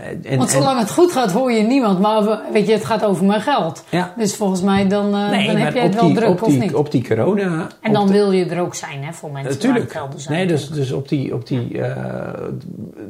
en, 0.06 0.20
Want 0.38 0.40
en- 0.42 0.48
zolang 0.56 0.78
het 0.78 0.90
goed 0.90 1.12
gaat, 1.12 1.32
hoor 1.32 1.52
je 1.52 1.62
niemand. 1.62 2.00
Maar 2.00 2.40
weet 2.52 2.66
je, 2.66 2.72
het 2.72 2.84
gaat 2.84 3.04
over 3.04 3.24
mijn 3.24 3.40
geld. 3.40 3.84
Ja. 3.88 4.12
Dus 4.16 4.36
volgens 4.36 4.62
mij 4.62 4.88
dan, 4.88 5.14
eh, 5.14 5.30
nee, 5.30 5.46
dan 5.46 5.56
heb 5.56 5.74
jij 5.74 5.82
het 5.82 5.94
wel 5.94 6.06
die, 6.06 6.14
druk, 6.14 6.28
op 6.28 6.42
of 6.42 6.48
die, 6.48 6.60
niet? 6.60 6.74
Op 6.74 6.90
die 6.90 7.08
corona... 7.08 7.66
en 7.80 7.92
dan 7.92 8.06
de- 8.06 8.12
wil 8.12 8.32
je 8.32 8.44
er 8.44 8.60
ook 8.60 8.74
zijn, 8.74 9.04
hè, 9.04 9.12
voor 9.12 9.30
mensen 9.30 9.52
Natuurlijk. 9.52 9.92
waar 9.92 10.08
zijn. 10.16 10.36
Nee, 10.38 10.46
dus, 10.46 10.70
dus 10.70 10.92
op 10.92 11.08
die, 11.08 11.34
op 11.34 11.46
die 11.46 11.80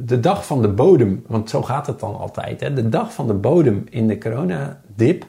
de 0.04 0.20
dag 0.20 0.46
van 0.46 0.62
de 0.62 0.68
bodem, 0.68 1.24
want 1.26 1.50
zo 1.50 1.62
gaat 1.62 1.86
het 1.86 2.00
dan 2.00 2.18
altijd. 2.18 2.60
Hè, 2.60 2.72
de 2.72 2.88
dag 2.88 3.12
van 3.12 3.26
de 3.26 3.32
bodem 3.34 3.84
in 3.90 4.06
de 4.06 4.18
coronadip 4.18 5.24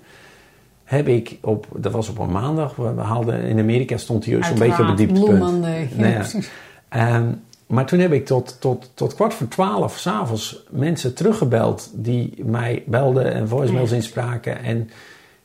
heb 0.89 1.07
ik 1.07 1.37
op, 1.41 1.67
dat 1.75 1.91
was 1.91 2.09
op 2.09 2.19
een 2.19 2.31
maandag, 2.31 2.75
we, 2.75 3.01
haalden 3.01 3.41
in 3.41 3.59
Amerika 3.59 3.97
stond 3.97 4.25
hij 4.25 4.43
zo'n 4.43 4.59
beetje 4.59 4.81
op 4.81 4.87
het 4.87 4.97
dieptepunt. 4.97 5.65
Ja, 5.65 5.87
Nou 5.95 6.11
ja. 6.11 6.25
Ehm, 6.89 7.31
maar 7.67 7.85
toen 7.85 7.99
heb 7.99 8.11
ik 8.11 8.25
tot, 8.25 8.57
tot, 8.59 8.91
tot 8.93 9.15
kwart 9.15 9.33
voor 9.33 9.47
twaalf 9.47 9.97
s'avonds 9.97 10.63
mensen 10.69 11.13
teruggebeld 11.13 11.89
die 11.93 12.33
mij 12.45 12.83
belden 12.85 13.33
en 13.33 13.47
voicemails 13.47 13.91
inspraken. 13.91 14.63
En 14.63 14.89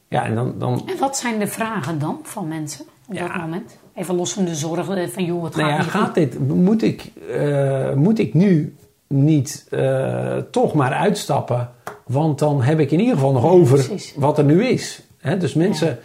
ja, 0.09 0.25
en 0.25 0.35
dan, 0.35 0.55
dan 0.59 0.83
En 0.87 0.99
wat 0.99 1.17
zijn 1.17 1.39
de 1.39 1.47
vragen 1.47 1.99
dan 1.99 2.19
van 2.23 2.49
mensen 2.49 2.85
op 3.09 3.15
Ja. 3.15 3.27
dat 3.29 3.37
moment? 3.37 3.79
Even 3.95 4.15
los 4.15 4.33
van 4.33 4.45
de 4.45 4.55
zorg, 4.55 4.89
eh, 4.89 5.09
van 5.09 5.25
joh, 5.25 5.45
het 5.45 5.57
Nou 5.57 5.71
gaat 5.71 5.85
ja, 5.85 5.91
gaat 5.91 6.15
dit, 6.15 6.49
moet, 6.49 6.83
ik, 6.83 7.11
eh, 7.33 7.93
moet 7.93 8.19
ik 8.19 8.35
nu 8.35 8.77
niet 9.07 9.67
eh, 9.71 10.37
toch 10.51 10.75
maar 10.75 10.93
uitstappen? 10.93 11.71
Want 12.07 12.39
dan 12.39 12.63
heb 12.63 12.81
ik 12.81 12.91
in 12.91 13.01
ieder 13.01 13.15
geval 13.15 13.33
nog 13.33 13.45
over 13.45 13.91
wat 14.17 14.39
er 14.39 14.45
nu 14.45 14.65
is. 14.65 15.03
Dus 15.39 15.55
mensen 15.55 15.99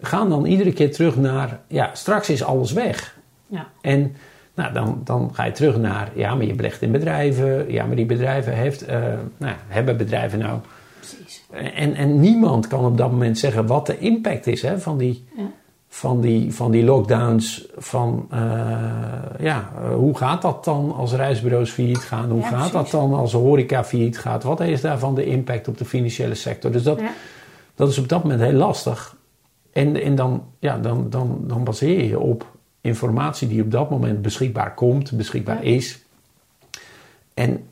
gaan 0.00 0.28
dan 0.28 0.44
iedere 0.44 0.72
keer 0.72 0.92
terug 0.92 1.16
naar, 1.16 1.60
ja, 1.66 1.90
straks 1.92 2.30
is 2.30 2.42
alles 2.44 2.72
weg. 2.72 3.16
Ja. 3.46 3.66
En 3.80 4.16
nou, 4.54 4.72
dan, 4.72 5.00
dan 5.04 5.30
ga 5.32 5.44
je 5.44 5.52
terug 5.52 5.76
naar, 5.76 6.10
ja, 6.14 6.34
maar 6.34 6.46
je 6.46 6.54
belegt 6.54 6.82
in 6.82 6.92
bedrijven. 6.92 7.72
Ja, 7.72 7.84
maar 7.84 7.96
die 7.96 8.06
bedrijven 8.06 8.52
heeft, 8.52 8.82
eh, 8.82 9.02
nou, 9.36 9.54
hebben 9.66 9.96
bedrijven 9.96 10.38
nou. 10.38 10.58
Precies. 10.98 11.44
En, 11.74 11.94
en 11.94 12.20
niemand 12.20 12.66
kan 12.66 12.84
op 12.84 12.96
dat 12.98 13.10
moment 13.10 13.38
zeggen 13.38 13.66
wat 13.66 13.86
de 13.86 13.98
impact 13.98 14.46
is 14.46 14.62
hè, 14.62 14.78
van 14.78 14.98
die 14.98 15.24
Ja. 15.36 15.42
van 15.88 16.20
die, 16.20 16.54
van 16.54 16.70
die 16.70 16.84
lockdowns. 16.84 17.66
Van 17.76 18.26
eh, 18.30 18.40
ja, 19.38 19.70
eh, 19.82 19.94
hoe 19.94 20.16
gaat 20.16 20.42
dat 20.42 20.64
dan 20.64 20.94
als 20.96 21.12
reisbureaus 21.12 21.70
failliet 21.70 21.98
gaan? 21.98 22.30
Hoe 22.30 22.40
Ja, 22.40 22.46
gaat 22.48 22.72
dat 22.72 22.90
dan 22.90 23.14
als 23.14 23.32
horeca 23.32 23.84
failliet 23.84 24.18
gaat? 24.18 24.42
Wat 24.42 24.60
is 24.60 24.80
daarvan 24.80 25.14
de 25.14 25.24
impact 25.24 25.68
op 25.68 25.78
de 25.78 25.84
financiële 25.84 26.34
sector? 26.34 26.70
Dus 26.72 26.82
dat, 26.82 27.00
Ja. 27.00 27.10
Dat 27.74 27.88
is 27.88 27.98
op 27.98 28.08
dat 28.08 28.22
moment 28.22 28.40
heel 28.40 28.52
lastig. 28.52 29.16
En, 29.72 30.02
en 30.02 30.14
dan, 30.14 30.44
ja, 30.58 30.78
dan, 30.78 31.10
dan, 31.10 31.44
dan 31.46 31.64
baseer 31.64 31.98
je 31.98 32.08
je 32.08 32.18
op 32.18 32.52
informatie 32.80 33.48
die 33.48 33.62
op 33.62 33.70
dat 33.70 33.90
moment 33.90 34.22
beschikbaar 34.22 34.74
komt, 34.74 35.16
beschikbaar 35.16 35.62
is. 35.64 36.04
En, 37.34 37.66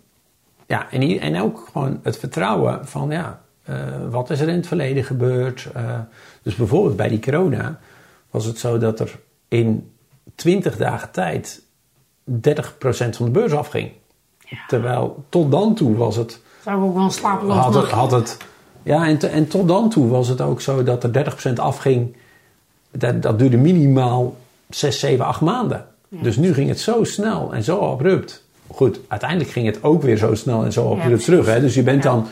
ja, 0.66 0.90
en, 0.90 1.00
hier- 1.00 1.20
en 1.20 1.40
ook 1.40 1.68
gewoon 1.72 2.00
het 2.02 2.18
vertrouwen 2.18 2.86
van, 2.88 3.10
ja, 3.10 3.40
eh, 3.62 3.76
wat 4.10 4.30
is 4.30 4.40
er 4.40 4.48
in 4.48 4.54
het 4.54 4.66
verleden 4.66 5.04
gebeurd? 5.04 5.68
Eh, 5.74 5.98
dus 6.42 6.54
bijvoorbeeld 6.54 6.96
bij 6.96 7.08
die 7.08 7.20
corona 7.20 7.78
was 8.30 8.44
het 8.44 8.58
zo 8.58 8.78
dat 8.78 9.00
er 9.00 9.20
in 9.48 9.92
20 10.34 10.76
dagen 10.76 11.10
tijd 11.10 11.62
30% 12.24 13.16
van 13.16 13.26
de 13.26 13.32
beurs 13.32 13.52
afging. 13.52 13.90
Terwijl 14.68 15.24
tot 15.28 15.50
dan 15.50 15.74
toe 15.74 15.96
was 15.96 16.16
het 16.16 16.40
Zou 16.64 16.82
ook 16.82 16.94
wel 16.94 17.04
een 17.04 17.10
slapeloos 17.10 17.56
had 17.56 17.74
het, 17.74 17.90
had 17.90 18.10
het 18.10 18.36
ja, 18.82 19.06
en, 19.06 19.18
te- 19.18 19.26
en 19.26 19.48
tot 19.48 19.68
dan 19.68 19.90
toe 19.90 20.08
was 20.08 20.28
het 20.28 20.40
ook 20.40 20.60
zo 20.60 20.82
dat 20.82 21.04
er 21.04 21.24
30% 21.50 21.52
afging. 21.54 22.16
Dat, 22.90 23.22
dat 23.22 23.38
duurde 23.38 23.56
minimaal 23.56 24.36
6, 24.70 24.98
7, 24.98 25.24
8 25.24 25.40
maanden. 25.40 25.84
Ja. 26.08 26.22
Dus 26.22 26.36
nu 26.36 26.54
ging 26.54 26.68
het 26.68 26.80
zo 26.80 27.04
snel 27.04 27.54
en 27.54 27.62
zo 27.62 27.78
abrupt. 27.78 28.44
Goed, 28.70 29.00
uiteindelijk 29.08 29.50
ging 29.50 29.66
het 29.66 29.82
ook 29.84 30.02
weer 30.02 30.16
zo 30.16 30.34
snel 30.34 30.64
en 30.64 30.72
zo 30.72 30.92
abrupt 30.92 31.24
terug. 31.24 31.46
Hè? 31.46 31.60
Dus 31.60 31.74
je 31.74 31.82
bent, 31.82 32.02
Ja. 32.02 32.10
dan, 32.10 32.26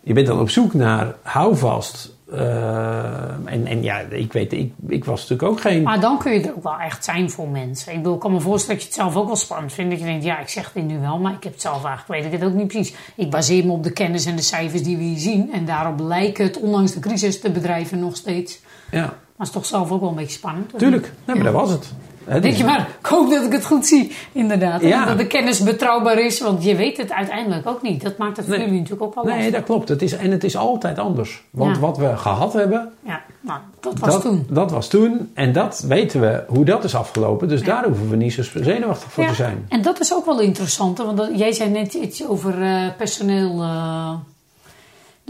je 0.00 0.12
bent 0.12 0.26
dan 0.26 0.40
op 0.40 0.50
zoek 0.50 0.74
naar 0.74 1.14
houvast. 1.22 2.16
Eh, 2.32 3.22
en, 3.44 3.66
en 3.66 3.82
ja, 3.82 3.98
ik 3.98 4.32
weet, 4.32 4.52
ik, 4.52 4.72
ik 4.88 5.04
was 5.04 5.20
natuurlijk 5.20 5.48
ook 5.50 5.60
geen. 5.60 5.82
Maar 5.82 6.00
dan 6.00 6.18
kun 6.18 6.32
je 6.32 6.40
er 6.40 6.54
ook 6.56 6.62
wel 6.62 6.78
echt 6.78 7.04
zijn 7.04 7.30
voor 7.30 7.48
mensen. 7.48 7.92
Ik 7.92 7.98
bedoel, 7.98 8.14
ik 8.14 8.20
kan 8.20 8.32
me 8.32 8.40
voorstellen 8.40 8.76
dat 8.76 8.84
je 8.84 8.92
het 8.92 9.00
zelf 9.00 9.16
ook 9.16 9.26
wel 9.26 9.36
spannend 9.36 9.72
vindt. 9.72 9.90
Dat 9.90 10.00
je 10.00 10.06
denkt, 10.06 10.24
ja, 10.24 10.38
ik 10.38 10.48
zeg 10.48 10.72
dit 10.72 10.84
nu 10.84 10.98
wel, 10.98 11.18
maar 11.18 11.32
ik 11.32 11.42
heb 11.42 11.52
het 11.52 11.62
zelf 11.62 11.84
eigenlijk, 11.84 12.22
weet 12.22 12.32
ik 12.32 12.40
het 12.40 12.50
ook 12.50 12.56
niet 12.56 12.66
precies. 12.66 12.94
Ik 13.14 13.30
baseer 13.30 13.66
me 13.66 13.72
op 13.72 13.82
de 13.82 13.92
kennis 13.92 14.26
en 14.26 14.36
de 14.36 14.42
cijfers 14.42 14.82
die 14.82 14.96
we 14.96 15.02
hier 15.02 15.18
zien. 15.18 15.52
En 15.52 15.64
daarop 15.64 16.00
lijken 16.00 16.44
het, 16.44 16.60
ondanks 16.60 16.92
de 16.92 17.00
crisis, 17.00 17.40
de 17.40 17.50
bedrijven 17.50 17.98
nog 17.98 18.16
steeds. 18.16 18.60
Ja, 18.90 19.00
Maar 19.00 19.14
het 19.36 19.46
is 19.46 19.52
toch 19.52 19.66
zelf 19.66 19.90
ook 19.90 20.00
wel 20.00 20.08
een 20.08 20.14
beetje 20.14 20.36
spannend. 20.38 20.78
tuurlijk. 20.78 21.12
Nee, 21.24 21.36
maar 21.36 21.44
dat 21.44 21.54
was 21.54 21.70
het. 21.70 21.92
Denk 22.28 22.42
dus- 22.42 22.58
je 22.58 22.64
maar, 22.64 22.88
ik 23.00 23.06
hoop 23.06 23.30
dat 23.30 23.44
ik 23.44 23.52
het 23.52 23.64
goed 23.64 23.86
zie, 23.86 24.12
inderdaad. 24.32 24.80
En 24.82 24.88
Ja. 24.88 25.04
Dat 25.04 25.18
de 25.18 25.26
kennis 25.26 25.60
betrouwbaar 25.62 26.18
is, 26.18 26.40
want 26.40 26.64
je 26.64 26.76
weet 26.76 26.96
het 26.96 27.12
uiteindelijk 27.12 27.66
ook 27.68 27.82
niet. 27.82 28.02
Dat 28.02 28.16
maakt 28.18 28.36
het 28.36 28.46
voor 28.46 28.54
Nee. 28.56 28.64
jullie 28.64 28.80
natuurlijk 28.80 29.06
ook 29.08 29.14
wel 29.14 29.24
Nee, 29.24 29.34
lastig. 29.34 29.54
dat 29.54 29.64
klopt. 29.64 29.88
Het 29.88 30.02
is, 30.02 30.12
en 30.12 30.30
het 30.30 30.44
is 30.44 30.56
altijd 30.56 30.98
anders. 30.98 31.42
Want 31.50 31.74
Ja. 31.74 31.80
wat 31.80 31.96
we 31.96 32.16
gehad 32.16 32.52
hebben, 32.52 32.92
Ja, 33.06 33.20
nou, 33.40 33.58
dat 33.80 33.98
was 33.98 34.12
dat, 34.12 34.22
toen. 34.22 34.46
Dat 34.50 34.70
was 34.70 34.88
toen. 34.88 35.30
En 35.34 35.52
dat 35.52 35.84
weten 35.88 36.20
we 36.20 36.44
hoe 36.48 36.64
dat 36.64 36.84
is 36.84 36.94
afgelopen. 36.94 37.48
Dus 37.48 37.62
daar 37.62 37.84
hoeven 37.84 38.10
we 38.10 38.16
niet 38.16 38.32
zo 38.32 38.42
zenuwachtig 38.54 39.12
voor 39.12 39.26
te 39.26 39.34
zijn. 39.34 39.64
En 39.68 39.82
dat 39.82 40.00
is 40.00 40.14
ook 40.14 40.24
wel 40.24 40.40
interessant, 40.40 40.98
want 40.98 41.16
dat- 41.16 41.30
jij 41.38 41.52
zei 41.52 41.70
net 41.70 41.94
iets 41.94 42.26
over 42.28 42.62
eh, 42.62 42.82
personeel. 42.96 43.62
eh, 43.62 44.12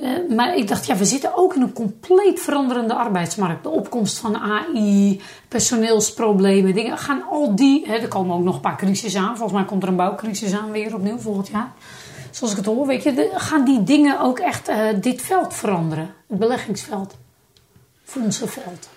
de- 0.00 0.34
maar 0.34 0.56
ik 0.56 0.68
dacht, 0.68 0.86
ja, 0.86 0.96
we 0.96 1.04
zitten 1.04 1.36
ook 1.36 1.54
in 1.54 1.62
een 1.62 1.72
compleet 1.72 2.40
veranderende 2.40 2.94
arbeidsmarkt. 2.94 3.62
De 3.62 3.68
opkomst 3.68 4.18
van 4.18 4.36
AI, 4.36 5.20
personeelsproblemen, 5.48 6.74
dingen. 6.74 6.98
Gaan 6.98 7.22
al 7.30 7.54
die, 7.56 7.86
hè, 7.86 7.94
er 7.96 8.08
komen 8.08 8.36
ook 8.36 8.42
nog 8.44 8.54
een 8.54 8.60
paar 8.60 8.76
crises 8.76 9.16
aan. 9.16 9.36
Volgens 9.36 9.52
mij 9.58 9.64
komt 9.64 9.82
er 9.82 9.88
een 9.88 9.96
bouwcrisis 9.96 10.52
aan 10.52 10.70
weer 10.70 10.94
opnieuw 10.94 11.18
volgend 11.18 11.48
jaar. 11.48 11.72
Zoals 12.30 12.52
ik 12.52 12.58
het 12.58 12.66
hoor, 12.66 12.86
weet 12.86 13.02
je, 13.02 13.14
de- 13.14 13.30
gaan 13.34 13.64
die 13.64 13.82
dingen 13.82 14.20
ook 14.20 14.38
echt 14.38 14.68
eh, 14.68 14.78
dit 15.00 15.22
veld 15.22 15.54
veranderen? 15.54 16.10
Het 16.28 16.38
beleggingsveld, 16.38 17.16
fondsenveld. 18.04 18.88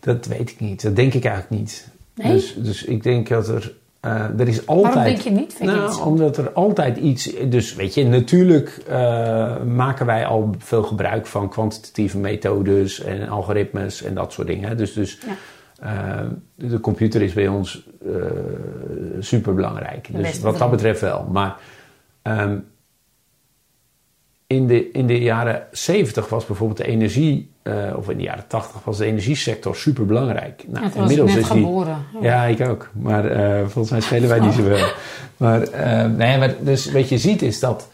Dat 0.00 0.26
weet 0.26 0.50
ik 0.50 0.60
niet. 0.60 0.82
Dat 0.82 0.96
denk 0.96 1.14
ik 1.14 1.24
eigenlijk 1.24 1.60
niet. 1.60 1.86
Nee? 2.14 2.32
Dus, 2.32 2.54
dus 2.56 2.84
ik 2.84 3.02
denk 3.02 3.28
dat 3.28 3.48
er... 3.48 3.74
eh, 4.02 4.40
er 4.40 4.48
is 4.48 4.66
altijd... 4.66 4.94
Waarom 4.94 5.12
denk 5.12 5.24
je 5.24 5.30
niet? 5.30 5.54
Vind 5.54 5.70
nou, 5.70 6.02
omdat 6.02 6.36
er 6.36 6.52
altijd 6.52 6.96
iets... 6.96 7.32
Dus 7.48 7.74
weet 7.74 7.94
je, 7.94 8.04
natuurlijk 8.04 8.78
eh, 8.88 9.62
maken 9.62 10.06
wij 10.06 10.26
al 10.26 10.54
veel 10.58 10.82
gebruik 10.82 11.26
van 11.26 11.48
kwantitatieve 11.48 12.18
methodes 12.18 13.00
en 13.00 13.28
algoritmes 13.28 14.02
en 14.02 14.14
dat 14.14 14.32
soort 14.32 14.46
dingen. 14.46 14.68
hè. 14.68 14.74
Dus, 14.74 14.92
dus 14.92 15.18
Ja. 15.26 16.20
eh, 16.20 16.26
de 16.54 16.80
computer 16.80 17.22
is 17.22 17.32
bij 17.32 17.48
ons 17.48 17.88
super 19.20 19.54
belangrijk. 19.54 20.08
Dus 20.12 20.40
wat 20.40 20.58
dat 20.58 20.70
betreft 20.70 21.00
wel. 21.00 21.28
Maar 21.32 21.56
ehm, 22.22 22.56
in, 24.54 24.66
de, 24.66 24.90
in 24.90 25.06
de 25.06 25.18
jaren 25.18 25.62
70 25.72 26.28
was 26.28 26.46
bijvoorbeeld 26.46 26.78
de 26.78 26.86
energie, 26.86 27.50
eh, 27.62 27.74
of 27.96 28.10
in 28.10 28.16
de 28.16 28.22
jaren 28.22 28.44
80 28.46 28.84
was 28.84 28.98
de 28.98 29.04
energiesector 29.04 29.76
super 29.76 30.06
belangrijk. 30.06 30.64
Nou, 30.66 30.86
Ja, 30.94 31.00
net 31.06 31.28
is 31.28 31.34
die. 31.34 31.44
geboren. 31.44 31.96
Ja, 32.20 32.44
ik 32.44 32.60
ook. 32.68 32.90
Maar 32.92 33.26
eh, 33.26 33.60
volgens 33.60 33.90
mij 33.90 34.00
spelen 34.00 34.28
wij 34.28 34.40
niet 34.40 34.52
zoveel. 34.54 34.86
Maar, 35.36 35.62
eh, 35.62 36.06
nee, 36.10 36.38
maar 36.38 36.54
dus 36.60 36.92
wat 36.92 37.08
je 37.08 37.18
ziet 37.18 37.42
is 37.42 37.60
dat, 37.60 37.88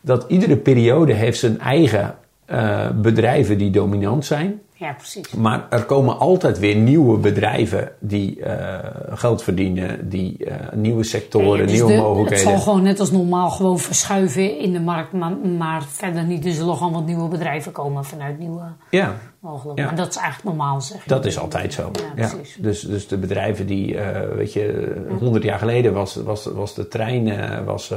dat 0.00 0.24
iedere 0.28 0.56
periode 0.56 1.12
heeft 1.12 1.38
zijn 1.38 1.60
eigen 1.60 2.14
eh, 2.50 2.90
bedrijven 2.94 3.58
die 3.58 3.70
dominant 3.70 4.24
zijn. 4.24 4.60
Ja, 4.74 4.92
precies. 4.92 5.30
Maar 5.32 5.66
er 5.70 5.84
komen 5.84 6.18
altijd 6.18 6.58
weer 6.58 6.76
nieuwe 6.76 7.18
bedrijven 7.18 7.92
die 7.98 8.42
eh, 8.42 8.78
geld 9.18 9.42
verdienen, 9.42 10.08
die 10.08 10.44
eh, 10.44 10.72
nieuwe 10.72 11.02
sectoren, 11.04 11.58
Ja, 11.58 11.62
dus 11.62 11.72
nieuwe 11.72 11.86
de- 11.88 11.94
Het 11.94 12.02
mogelijkheden. 12.02 12.44
zal 12.50 12.58
gewoon 12.60 12.82
net 12.82 13.00
als 13.00 13.10
normaal 13.10 13.50
gewoon 13.50 13.78
verschuiven 13.78 14.58
in 14.58 14.72
de 14.72 14.80
markt, 14.80 15.12
maar, 15.12 15.36
maar 15.36 15.82
verder 15.82 16.24
niet. 16.24 16.44
Er 16.46 16.52
zullen 16.52 16.76
gewoon 16.76 16.92
wat 16.92 17.06
nieuwe 17.06 17.28
bedrijven 17.28 17.72
komen 17.72 18.04
vanuit 18.04 18.38
nieuwe 18.38 18.62
Ja, 18.90 19.14
mogelijkheden. 19.40 19.82
Ja. 19.84 19.86
Maar 19.96 20.04
dat 20.04 20.08
is 20.14 20.16
eigenlijk 20.16 20.56
normaal, 20.56 20.80
zeg 20.80 21.04
dat 21.04 21.24
is 21.24 21.38
altijd 21.38 21.72
zo. 21.72 21.90
Ja, 22.16 22.28
precies. 22.28 22.56
Dus, 22.60 22.80
dus 22.80 23.08
de 23.08 23.18
bedrijven 23.18 23.66
die, 23.66 23.96
weet 24.34 24.52
je, 24.52 24.94
honderd 25.18 25.44
jaar 25.44 25.58
geleden 25.58 25.92
was, 25.92 26.14
was, 26.14 26.44
was 26.44 26.74
de 26.74 26.88
trein 26.88 27.64
was, 27.64 27.92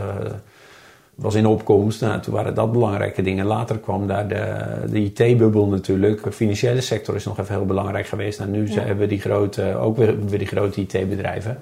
was 1.15 1.35
in 1.35 1.45
opkomst. 1.45 2.01
Nou, 2.01 2.21
toen 2.21 2.33
waren 2.33 2.55
dat 2.55 2.71
belangrijke 2.71 3.21
dingen. 3.21 3.45
Later 3.45 3.79
kwam 3.79 4.07
daar 4.07 4.27
de, 4.27 4.65
de 4.89 4.99
IT-bubbel 4.99 5.67
natuurlijk. 5.67 6.23
De 6.23 6.31
financiële 6.31 6.81
sector 6.81 7.15
is 7.15 7.25
nog 7.25 7.39
even 7.39 7.55
heel 7.55 7.65
belangrijk 7.65 8.07
geweest. 8.07 8.39
Nou, 8.39 8.51
nu 8.51 8.71
hebben 8.71 8.97
we 8.97 9.07
die 9.07 9.19
grote, 9.19 9.75
ook 9.75 9.97
weer, 9.97 10.25
weer 10.25 10.39
die 10.39 10.47
grote 10.47 10.81
IT-bedrijven. 10.81 11.59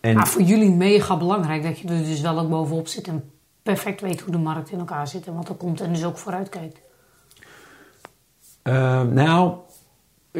En 0.00 0.14
Maar 0.14 0.28
voor 0.28 0.42
jullie 0.42 0.70
mega 0.70 1.16
belangrijk 1.16 1.62
dat 1.62 1.78
je 1.78 1.88
er 1.88 2.04
dus 2.04 2.20
wel 2.20 2.38
ook 2.38 2.48
bovenop 2.48 2.88
zit 2.88 3.08
en 3.08 3.30
perfect 3.62 4.00
weet 4.00 4.20
hoe 4.20 4.32
de 4.32 4.38
markt 4.38 4.70
in 4.70 4.78
elkaar 4.78 5.08
zit 5.08 5.26
en 5.26 5.34
wat 5.34 5.48
er 5.48 5.54
komt 5.54 5.80
en 5.80 5.92
dus 5.92 6.04
ook 6.04 6.18
vooruit 6.18 6.48
kijkt. 6.48 6.80
Eh, 8.62 9.02
nou, 9.02 9.54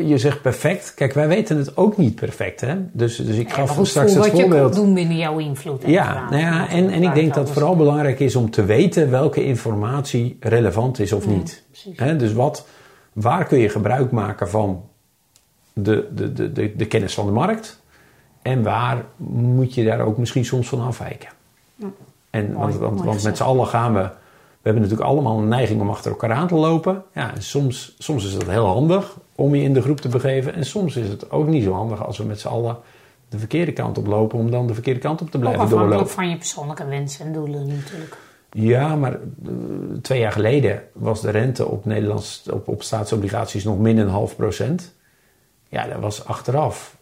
je 0.04 0.18
zegt 0.18 0.42
perfect. 0.42 0.94
Kijk, 0.94 1.12
wij 1.12 1.28
weten 1.28 1.56
het 1.56 1.76
ook 1.76 1.96
niet 1.96 2.14
perfect. 2.14 2.60
Hè? 2.60 2.76
Dus, 2.92 3.16
dus 3.16 3.36
ik 3.36 3.48
Ja, 3.48 3.54
gaf 3.54 3.66
maar 3.66 3.76
goed, 3.76 3.88
straks 3.88 4.10
het 4.14 4.18
wat 4.18 4.36
je 4.36 4.40
voorbeeld. 4.40 4.72
kunt 4.72 4.84
doen 4.84 4.94
binnen 4.94 5.16
jouw 5.16 5.38
invloed. 5.38 5.82
Ja, 5.86 6.30
nou 6.30 6.42
ja 6.42 6.68
en, 6.68 6.90
en 6.90 7.02
ik 7.02 7.14
denk 7.14 7.26
het 7.26 7.34
dat 7.34 7.42
over 7.42 7.54
vooral 7.54 7.76
belangrijk 7.76 8.20
is 8.20 8.36
om 8.36 8.50
te 8.50 8.64
weten 8.64 9.10
welke 9.10 9.44
informatie 9.44 10.36
relevant 10.40 10.98
is 10.98 11.12
of 11.12 11.26
niet. 11.26 11.62
Hè, 11.94 12.16
dus 12.16 12.32
wat, 12.32 12.66
waar 13.12 13.46
kun 13.46 13.58
je 13.58 13.68
gebruik 13.68 14.10
maken 14.10 14.48
van 14.48 14.84
de, 15.72 16.08
de, 16.14 16.32
de, 16.32 16.52
de, 16.52 16.76
de 16.76 16.86
kennis 16.86 17.14
van 17.14 17.26
de 17.26 17.32
markt? 17.32 17.84
en 18.46 18.62
waar 18.62 19.04
moet 19.26 19.74
je 19.74 19.84
daar 19.84 20.00
ook 20.00 20.18
misschien 20.18 20.44
soms 20.44 20.68
van 20.68 20.80
afwijken. 20.80 21.28
Ja. 21.74 21.86
En, 22.30 22.52
want 22.52 22.74
want, 22.74 23.00
want 23.00 23.22
met 23.22 23.36
z'n 23.36 23.42
allen 23.42 23.66
gaan 23.66 23.94
we... 23.94 24.08
We 24.66 24.72
hebben 24.72 24.90
natuurlijk 24.90 25.16
allemaal 25.16 25.38
een 25.38 25.48
neiging 25.48 25.80
om 25.80 25.90
achter 25.90 26.10
elkaar 26.10 26.32
aan 26.32 26.48
te 26.48 26.54
lopen. 26.54 27.04
Ja, 27.14 27.34
en 27.34 27.42
soms, 27.42 27.94
soms 27.98 28.24
is 28.24 28.32
het 28.32 28.50
heel 28.50 28.66
handig 28.66 29.16
om 29.34 29.54
je 29.54 29.62
in 29.62 29.74
de 29.74 29.82
groep 29.82 30.00
te 30.00 30.08
begeven. 30.08 30.54
En 30.54 30.64
soms 30.64 30.96
is 30.96 31.08
het 31.08 31.30
ook 31.30 31.46
niet 31.46 31.64
zo 31.64 31.72
handig 31.72 32.06
als 32.06 32.18
we 32.18 32.24
met 32.24 32.40
z'n 32.40 32.48
allen 32.48 32.76
de 33.28 33.38
verkeerde 33.38 33.72
kant 33.72 33.98
op 33.98 34.06
lopen... 34.06 34.38
om 34.38 34.50
dan 34.50 34.66
de 34.66 34.74
verkeerde 34.74 35.00
kant 35.00 35.20
op 35.20 35.30
te 35.30 35.36
Ook 35.36 35.42
blijven 35.42 35.62
afhankelijk 35.62 35.92
doorlopen. 35.92 36.14
van 36.14 36.30
je 36.30 36.36
persoonlijke 36.36 36.84
wensen 36.84 37.26
en 37.26 37.32
doelen 37.32 37.66
natuurlijk. 37.66 38.16
Ja, 38.50 38.96
maar 38.96 39.12
eh, 39.12 39.18
twee 40.02 40.20
jaar 40.20 40.32
geleden 40.32 40.82
was 40.92 41.20
de 41.20 41.30
rente 41.30 41.66
op, 41.66 41.84
Nederlands, 41.84 42.48
op, 42.52 42.68
op 42.68 42.82
staatsobligaties 42.82 43.64
nog 43.64 43.78
min 43.78 43.98
een 43.98 44.08
half 44.08 44.36
procent. 44.36 44.94
Ja, 45.68 45.86
dat 45.86 46.00
was 46.00 46.24
achteraf 46.24 46.96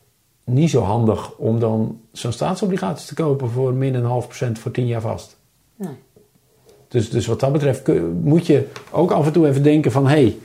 niet 0.44 0.70
zo 0.70 0.82
handig 0.82 1.36
om 1.36 1.60
dan 1.60 2.00
zo'n 2.12 2.32
staatsobligaties 2.32 3.06
te 3.06 3.14
kopen 3.14 3.50
voor 3.50 3.72
min 3.72 3.94
een 3.94 4.04
half 4.04 4.26
procent 4.26 4.58
voor 4.58 4.70
tien 4.70 4.86
jaar 4.86 5.00
vast. 5.00 5.36
Nee. 5.76 5.96
Dus, 6.94 7.10
dus 7.10 7.26
wat 7.26 7.40
dat 7.40 7.52
betreft 7.52 7.90
moet 8.22 8.46
je 8.46 8.68
ook 8.90 9.10
af 9.10 9.26
en 9.26 9.32
toe 9.32 9.48
even 9.48 9.62
denken 9.62 9.92
van... 9.92 10.06
hé, 10.06 10.10
hey, 10.10 10.36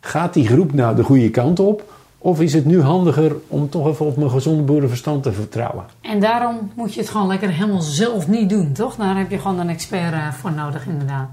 gaat 0.00 0.34
die 0.34 0.46
groep 0.46 0.72
nou 0.72 0.96
de 0.96 1.02
goede 1.02 1.30
kant 1.30 1.60
op? 1.60 1.82
Of 2.18 2.40
is 2.40 2.52
het 2.54 2.64
nu 2.64 2.82
handiger 2.82 3.36
om 3.48 3.70
toch 3.70 3.86
even 3.86 4.06
op 4.06 4.16
mijn 4.16 4.30
gezonde 4.30 4.62
boerenverstand 4.62 5.22
te 5.22 5.32
vertrouwen? 5.32 5.84
En 6.00 6.20
daarom 6.20 6.70
moet 6.74 6.94
je 6.94 7.00
het 7.00 7.08
gewoon 7.08 7.26
lekker 7.26 7.50
helemaal 7.50 7.80
zelf 7.80 8.28
niet 8.28 8.48
doen, 8.50 8.72
toch? 8.72 8.96
Daar 8.96 9.16
heb 9.16 9.30
je 9.30 9.38
gewoon 9.38 9.58
een 9.58 9.68
expert 9.68 10.12
eh, 10.12 10.32
voor 10.32 10.52
nodig, 10.52 10.86
inderdaad. 10.86 11.28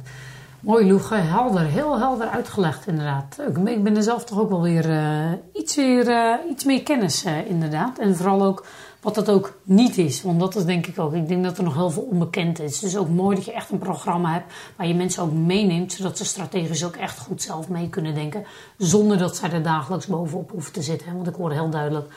Mooi, 0.59 0.87
Loege. 0.87 1.15
Helder. 1.15 1.65
Heel 1.65 1.99
helder 1.99 2.27
uitgelegd, 2.27 2.87
inderdaad. 2.87 3.37
Ik 3.47 3.83
ben- 3.83 3.95
er 3.95 4.03
zelf 4.03 4.25
toch 4.25 4.39
ook 4.39 4.49
wel 4.49 4.61
weer 4.61 4.89
eh, 4.89 5.31
iets, 5.53 5.77
eh, 5.77 6.33
iets 6.49 6.63
meer 6.63 6.83
kennis, 6.83 7.25
inderdaad. 7.47 7.99
En 7.99 8.15
vooral 8.15 8.43
ook 8.43 8.65
wat 9.05 9.15
dat 9.15 9.29
ook 9.29 9.57
niet 9.63 9.97
is. 9.97 10.21
Want 10.21 10.39
dat 10.39 10.55
is 10.55 10.65
denk 10.65 10.87
ik 10.87 10.99
ook. 10.99 11.13
Ik 11.13 11.27
denk 11.27 11.43
dat 11.43 11.57
er 11.57 11.63
nog 11.63 11.73
heel 11.73 11.89
veel 11.89 12.07
onbekend 12.11 12.59
is. 12.59 12.79
Dus 12.79 12.97
ook 12.97 13.09
mooi 13.09 13.35
dat 13.35 13.45
je 13.45 13.53
echt 13.53 13.69
een 13.69 13.77
programma 13.77 14.33
hebt 14.33 14.53
waar 14.75 14.87
je 14.87 14.93
mensen 14.93 15.23
ook 15.23 15.31
meeneemt. 15.31 15.93
Zodat 15.93 16.17
ze 16.17 16.25
strategisch 16.25 16.85
ook 16.85 16.95
echt 16.95 17.19
goed 17.19 17.41
zelf 17.41 17.69
mee 17.69 17.89
kunnen 17.89 18.13
denken. 18.13 18.45
Zonder 18.77 19.17
dat 19.17 19.35
zij 19.35 19.51
er 19.51 19.63
dagelijks 19.63 20.05
bovenop 20.05 20.51
hoeven 20.51 20.73
te 20.73 20.81
zitten. 20.81 21.15
Want 21.15 21.27
ik 21.27 21.35
hoor 21.35 21.51
heel 21.51 21.69
duidelijk 21.69 22.13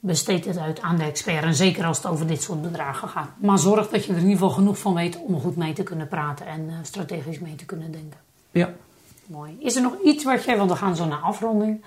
besteed 0.00 0.44
het 0.44 0.58
uit 0.58 0.80
aan 0.80 0.96
de 0.96 1.04
expert. 1.04 1.44
En 1.44 1.54
zeker 1.54 1.84
als 1.84 1.96
het 1.96 2.06
over 2.06 2.26
dit 2.26 2.42
soort 2.42 2.62
bedragen 2.62 3.08
gaat. 3.08 3.30
Maar 3.38 3.58
zorg 3.58 3.88
dat 3.88 4.04
je 4.04 4.12
er 4.12 4.18
in 4.18 4.22
ieder 4.22 4.38
geval 4.38 4.54
genoeg 4.54 4.78
van 4.78 4.94
weet 4.94 5.18
om 5.26 5.40
goed 5.40 5.56
mee 5.56 5.72
te 5.72 5.82
kunnen 5.82 6.08
praten 6.08 6.46
en 6.46 6.68
eh, 6.68 6.74
strategisch 6.82 7.38
mee 7.38 7.54
te 7.54 7.64
kunnen 7.64 7.92
denken. 7.92 8.18
Ja. 8.50 8.72
Mooi. 9.26 9.56
Is 9.60 9.76
er 9.76 9.82
nog 9.82 9.94
iets 10.04 10.24
wat 10.24 10.44
jij, 10.44 10.56
want 10.56 10.70
we 10.70 10.76
gaan 10.76 10.96
zo 10.96 11.04
naar 11.04 11.18
afronding. 11.18 11.82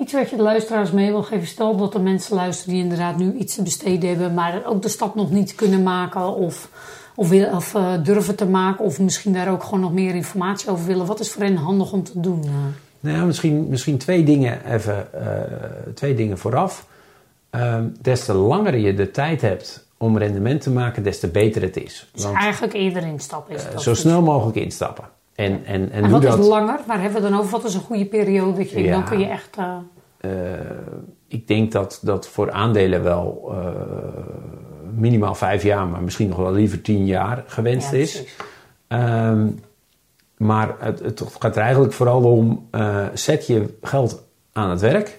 Iets 0.00 0.12
wat 0.12 0.30
je 0.30 0.36
de 0.36 0.42
luisteraars 0.42 0.90
mee 0.90 1.10
wil 1.10 1.22
geven? 1.22 1.46
Stel 1.46 1.76
dat 1.76 1.94
er 1.94 2.00
mensen 2.00 2.34
luisteren 2.36 2.74
die 2.74 2.82
inderdaad 2.82 3.16
nu 3.16 3.32
iets 3.32 3.54
te 3.54 3.62
besteden 3.62 4.08
hebben, 4.08 4.34
maar 4.34 4.62
ook 4.66 4.82
de 4.82 4.88
stap 4.88 5.14
nog 5.14 5.30
niet 5.30 5.54
kunnen 5.54 5.82
maken 5.82 6.34
of, 6.34 6.68
of, 7.14 7.28
wil- 7.28 7.50
of 7.54 7.74
eh, 7.74 7.92
durven 8.04 8.36
te 8.36 8.46
maken, 8.46 8.84
of 8.84 8.98
misschien 9.00 9.32
daar 9.32 9.50
ook 9.50 9.62
gewoon 9.64 9.80
nog 9.80 9.92
meer 9.92 10.14
informatie 10.14 10.70
over 10.70 10.86
willen. 10.86 11.06
Wat 11.06 11.20
is 11.20 11.30
voor 11.30 11.42
hen 11.42 11.56
handig 11.56 11.92
om 11.92 12.02
te 12.04 12.20
doen? 12.20 12.42
eh? 12.44 12.50
Nou, 13.00 13.16
ja, 13.16 13.24
misschien, 13.24 13.68
misschien 13.68 13.98
twee 13.98 14.24
dingen 14.24 14.72
even, 14.72 15.12
eh, 15.12 15.92
twee 15.94 16.14
dingen 16.14 16.38
vooraf. 16.38 16.86
Ehm, 17.50 17.84
des 18.00 18.24
te 18.24 18.34
langer 18.34 18.76
je 18.76 18.94
de 18.94 19.10
tijd 19.10 19.40
hebt 19.40 19.86
om 19.98 20.18
rendement 20.18 20.60
te 20.60 20.70
maken, 20.70 21.02
des 21.02 21.20
te 21.20 21.28
beter 21.28 21.62
het 21.62 21.76
is. 21.76 22.08
Dus 22.12 22.24
Want 22.24 22.36
eigenlijk 22.36 22.72
eerder 22.74 23.02
instappen 23.02 23.54
is 23.54 23.82
zo 23.82 23.94
snel 23.94 24.22
mogelijk 24.22 24.56
instappen. 24.56 25.04
En, 25.40 25.64
en, 25.64 25.90
en, 25.90 26.10
wat 26.10 26.22
dat. 26.22 26.38
is 26.38 26.46
langer? 26.46 26.80
Waar 26.86 27.00
hebben 27.00 27.22
we 27.22 27.28
dan 27.28 27.38
over? 27.38 27.50
Wat 27.50 27.64
is 27.64 27.74
een 27.74 27.80
goede 27.80 28.06
periode? 28.06 28.82
Ja. 28.82 28.90
Dan 28.92 29.04
kun 29.04 29.18
je 29.18 29.26
echt... 29.26 29.56
eh, 29.56 29.76
Eh, 30.20 30.30
ik 31.28 31.48
denk 31.48 31.72
dat 31.72 32.00
dat 32.02 32.28
voor 32.28 32.50
aandelen 32.52 33.02
wel 33.02 33.48
eh, 33.50 33.58
minimaal 34.94 35.34
vijf 35.34 35.62
jaar, 35.62 35.86
maar 35.86 36.02
misschien 36.02 36.28
nog 36.28 36.38
wel 36.38 36.52
liever 36.52 36.80
tien 36.80 37.06
jaar 37.06 37.44
gewenst 37.46 37.90
ja, 37.90 37.98
is. 37.98 38.24
Ehm, 38.86 39.48
maar 40.36 40.74
het, 40.78 40.98
het 40.98 41.22
gaat 41.38 41.56
er 41.56 41.62
eigenlijk 41.62 41.92
vooral 41.92 42.22
om: 42.22 42.68
zet 43.14 43.46
je 43.46 43.76
geld 43.82 44.22
aan 44.52 44.70
het 44.70 44.80
werk. 44.80 45.18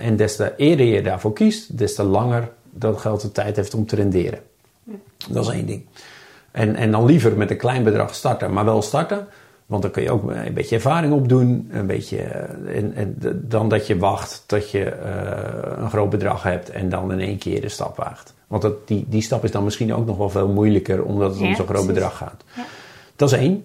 En 0.00 0.16
des 0.16 0.36
te 0.36 0.52
eerder 0.56 0.86
je 0.86 1.02
daarvoor 1.02 1.32
kiest, 1.32 1.78
des 1.78 1.94
te 1.94 2.02
langer 2.02 2.50
dat 2.70 2.98
geld 3.00 3.20
de 3.20 3.32
tijd 3.32 3.56
heeft 3.56 3.74
om 3.74 3.86
te 3.86 3.96
renderen. 3.96 4.40
Dat 5.28 5.44
is 5.46 5.52
één 5.52 5.66
ding. 5.66 5.86
En, 6.50 6.76
en 6.76 6.90
dan 6.90 7.04
liever 7.04 7.36
met 7.36 7.50
een 7.50 7.56
klein 7.56 7.84
bedrag 7.84 8.14
starten, 8.14 8.52
maar 8.52 8.64
wel 8.64 8.82
starten. 8.82 9.26
Want 9.66 9.82
dan 9.82 9.90
kun 9.90 10.02
je 10.02 10.10
ook 10.10 10.30
een 10.30 10.54
beetje 10.54 10.74
ervaring 10.74 11.12
opdoen. 11.12 11.68
Een 11.72 11.86
beetje, 11.86 12.16
eh, 12.16 12.76
en, 12.76 13.16
dan 13.34 13.68
dat 13.68 13.86
je 13.86 13.98
wacht 13.98 14.44
tot 14.46 14.70
je 14.70 14.84
eh, 14.84 15.82
een 15.82 15.90
groot 15.90 16.10
bedrag 16.10 16.42
hebt 16.42 16.70
en 16.70 16.88
dan 16.88 17.12
in 17.12 17.20
één 17.20 17.38
keer 17.38 17.60
de 17.60 17.68
stap 17.68 17.96
waagt. 17.96 18.34
Want 18.46 18.62
dat, 18.62 18.88
die, 18.88 19.06
die 19.08 19.22
stap 19.22 19.44
is 19.44 19.50
dan 19.50 19.64
misschien 19.64 19.94
ook 19.94 20.06
nog 20.06 20.16
wel 20.16 20.30
veel 20.30 20.48
moeilijker 20.48 21.02
omdat 21.02 21.32
het 21.32 21.40
om 21.40 21.54
zo'n 21.54 21.66
groot 21.66 21.86
bedrag 21.86 22.16
gaat. 22.16 22.44
Ja. 22.56 22.64
Dat 23.16 23.32
is 23.32 23.38
één. 23.38 23.64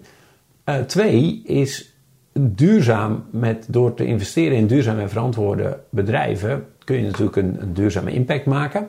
Eh, 0.64 0.78
twee 0.78 1.42
is 1.44 1.94
duurzaam 2.32 3.24
met, 3.30 3.66
door 3.68 3.94
te 3.94 4.04
investeren 4.04 4.56
in 4.56 4.66
duurzame 4.66 5.02
en 5.02 5.08
verantwoorde 5.08 5.80
bedrijven 5.90 6.66
kun 6.84 6.96
je 6.96 7.02
natuurlijk 7.02 7.36
een, 7.36 7.56
een 7.60 7.74
duurzame 7.74 8.12
impact 8.12 8.46
maken. 8.46 8.88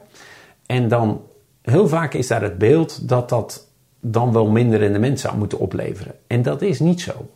En 0.66 0.88
dan 0.88 1.22
heel 1.62 1.88
vaak 1.88 2.14
is 2.14 2.28
daar 2.28 2.42
het 2.42 2.58
beeld 2.58 3.10
dat 3.10 3.30
dat 3.30 3.67
dan 4.12 4.34
wel 4.34 4.48
minder 4.48 4.80
rendement 4.80 5.20
zou 5.20 5.38
moeten 5.38 5.60
opleveren. 5.60 6.14
En 6.28 6.42
dat 6.42 6.62
is 6.62 6.80
niet 6.80 7.02
zo. 7.02 7.30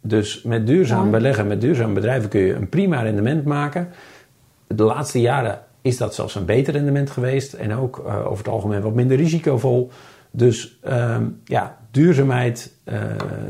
Dus 0.00 0.42
met 0.42 0.66
duurzaam 0.66 1.10
beleggen, 1.10 1.46
met 1.46 1.60
duurzame 1.60 1.92
bedrijven 1.92 2.28
kun 2.28 2.40
je 2.40 2.54
een 2.54 2.68
prima 2.68 3.02
rendement 3.02 3.44
maken. 3.44 3.88
De 4.66 4.82
laatste 4.82 5.20
jaren 5.20 5.60
is 5.82 5.96
dat 5.96 6.14
zelfs 6.14 6.34
een 6.34 6.44
beter 6.44 6.72
rendement 6.72 7.10
geweest 7.10 7.52
en 7.52 7.74
ook 7.74 7.98
eh, 8.06 8.26
over 8.26 8.44
het 8.44 8.52
algemeen 8.52 8.80
wat 8.80 8.94
minder 8.94 9.16
risicovol. 9.16 9.90
Dus 10.30 10.78
ehm, 10.82 11.24
ja, 11.44 11.78
duurzaamheid, 11.90 12.72
eh, 12.84 13.00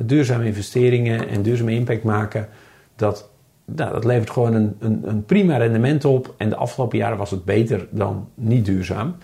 duurzame 0.05 0.44
investeringen 0.44 1.28
en 1.28 1.42
duurzame 1.42 1.72
impact 1.72 2.03
maken, 2.03 2.48
dat, 2.96 3.30
nou, 3.64 3.92
dat 3.92 4.04
levert 4.04 4.30
gewoon 4.30 4.54
een, 4.54 4.76
een, 4.78 5.02
een 5.04 5.24
prima 5.24 5.56
rendement 5.56 6.04
op. 6.04 6.34
En 6.36 6.48
de 6.48 6.56
afgelopen 6.56 6.98
jaren 6.98 7.18
was 7.18 7.30
het 7.30 7.44
beter 7.44 7.86
dan 7.90 8.28
niet 8.34 8.64
duurzaam. 8.64 9.14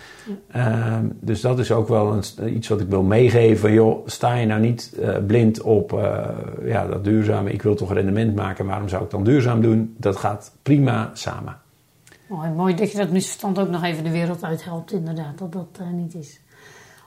Ehm, 0.51 1.07
dus 1.21 1.41
dat 1.41 1.59
is 1.59 1.73
ook 1.73 1.89
wel 1.89 2.13
een, 2.13 2.55
iets 2.55 2.69
wat 2.69 2.81
ik 2.81 2.89
wil 2.89 3.03
meegeven. 3.03 3.73
Joh, 3.73 4.07
sta 4.07 4.35
je 4.35 4.47
nou 4.47 4.61
niet 4.61 4.99
eh, 5.03 5.17
blind 5.27 5.63
op 5.63 5.93
eh, 5.93 6.29
ja, 6.65 6.87
dat 6.87 7.05
duurzame, 7.05 7.53
ik 7.53 7.63
wil 7.63 7.75
toch 7.75 7.93
rendement 7.93 8.35
maken, 8.35 8.67
waarom 8.67 8.89
zou 8.89 9.05
ik 9.05 9.11
dan 9.11 9.25
duurzaam 9.25 9.61
doen? 9.61 9.95
Dat 9.99 10.17
gaat 10.17 10.53
prima 10.63 11.11
samen. 11.13 11.57
Mooi, 12.29 12.51
mooi 12.51 12.75
dat 12.75 12.93
je 12.93 12.99
dat 12.99 13.11
misverstand 13.11 13.59
ook 13.59 13.69
nog 13.69 13.85
even 13.85 14.05
de 14.05 14.11
wereld 14.11 14.45
uit 14.45 14.65
helpt, 14.65 14.93
inderdaad, 14.93 15.39
dat 15.39 15.53
dat 15.53 15.79
eh, 15.81 15.91
niet 15.91 16.15
is. 16.15 16.41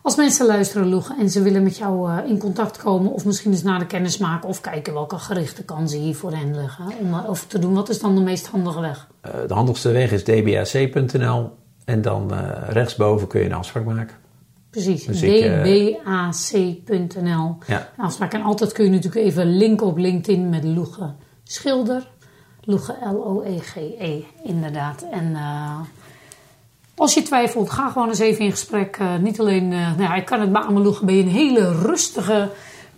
Als 0.04 0.16
mensen 0.16 0.46
luisteren, 0.46 0.90
Loege, 0.90 1.16
en 1.20 1.30
ze 1.30 1.42
willen 1.42 1.64
met 1.64 1.78
jou 1.78 2.12
eh, 2.12 2.30
in 2.30 2.38
contact 2.38 2.78
komen, 2.78 3.12
of 3.12 3.26
misschien 3.26 3.52
eens 3.52 3.64
naar 3.64 3.80
de 3.80 3.86
kennis 3.86 4.18
maken, 4.18 4.50
of 4.50 4.62
kijken 4.62 4.94
welke 4.94 5.18
gerichte 5.18 5.64
kansen 5.64 6.00
hier 6.00 6.16
voor 6.16 6.32
hen 6.32 6.56
liggen, 6.62 6.86
om 7.00 7.14
eh, 7.14 7.30
over 7.30 7.48
te 7.48 7.60
doen, 7.60 7.74
wat 7.74 7.90
is 7.90 8.00
dan 8.00 8.16
de 8.16 8.22
meest 8.22 8.48
handige 8.48 8.80
weg? 8.82 9.08
Eh, 9.22 9.32
de 9.48 9.54
handigste 9.54 9.92
weg 9.92 10.12
is 10.12 10.24
dbac.nl 10.24 11.52
en 11.86 12.02
dan 12.02 12.32
rechtsboven 12.68 13.28
kun 13.28 13.40
je 13.40 13.46
een 13.46 13.54
afspraak 13.54 13.86
maken. 13.86 14.16
Precies, 14.70 15.06
Dus 15.06 15.20
dbac.nl. 16.40 17.58
Ja. 17.68 17.90
Afspraak. 17.98 18.34
En 18.34 18.42
altijd 18.42 18.72
kun 18.72 18.86
je 18.86 18.92
natuurlijk 18.92 19.26
even 19.26 19.58
linken 19.58 19.88
op 19.88 19.98
LinkedIn 19.98 20.50
met 20.50 20.64
Loege 20.64 21.14
Schilder. 21.44 22.10
Loege 22.62 22.96
L-O-E-G-E, 23.14 24.24
inderdaad. 24.44 25.06
En 25.12 25.36
als 27.02 27.14
je 27.14 27.22
twijfelt, 27.22 27.70
ga 27.70 27.90
gewoon 27.90 28.08
eens 28.08 28.20
even 28.20 28.46
in 28.46 28.52
gesprek. 28.52 28.98
Eh, 28.98 29.16
niet 29.16 29.40
alleen, 29.40 29.74
eh, 29.74 29.80
nou 29.80 30.02
ja, 30.02 30.16
ik 30.16 30.26
kan 30.26 30.40
het 30.40 30.52
beamen, 30.52 30.82
Loege, 30.82 31.06
ben 31.06 31.16
je 31.16 31.24
een 31.24 31.30
hele 31.30 31.82
rustige 31.82 32.50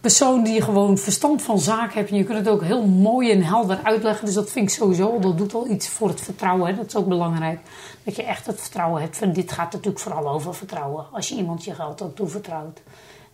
persoon 0.01 0.43
die 0.43 0.61
gewoon 0.61 0.97
verstand 0.97 1.41
van 1.41 1.59
zaken 1.59 1.97
hebt. 1.97 2.09
En 2.09 2.17
je 2.17 2.23
kunt 2.23 2.37
het 2.37 2.47
ook 2.47 2.63
heel 2.63 2.85
mooi 2.85 3.31
en 3.31 3.41
helder 3.41 3.79
uitleggen. 3.83 4.25
Dus 4.25 4.33
dat 4.33 4.49
vind 4.49 4.69
ik 4.69 4.75
sowieso, 4.75 5.19
dat 5.19 5.37
doet 5.37 5.53
al 5.53 5.67
iets 5.67 5.87
voor 5.87 6.07
het 6.07 6.21
vertrouwen. 6.21 6.75
Dat 6.75 6.85
is 6.85 6.95
ook 6.95 7.07
belangrijk. 7.07 7.59
Dat 8.03 8.15
je 8.15 8.23
echt 8.23 8.45
het 8.45 8.61
vertrouwen 8.61 9.01
hebt. 9.01 9.17
Van, 9.17 9.33
dit 9.33 9.51
gaat 9.51 9.71
natuurlijk 9.71 9.99
vooral 9.99 10.29
over 10.29 10.55
vertrouwen. 10.55 11.05
Als 11.11 11.29
je 11.29 11.35
iemand 11.35 11.63
je 11.63 11.73
geld 11.73 12.01
ook 12.01 12.15
toevertrouwt. 12.15 12.81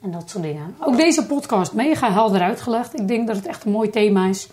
En 0.02 0.12
dat 0.12 0.30
soort 0.30 0.44
dingen. 0.44 0.76
Ook 0.80 0.98
deze 0.98 1.26
podcast 1.26 1.74
mega 1.74 2.12
helder 2.12 2.42
uitgelegd. 2.42 3.00
Ik 3.00 3.08
denk 3.08 3.28
dat 3.28 3.36
het 3.36 3.48
echt 3.48 3.66
een 3.66 3.72
mooi 3.72 3.90
thema 3.90 4.26
is 4.26 4.50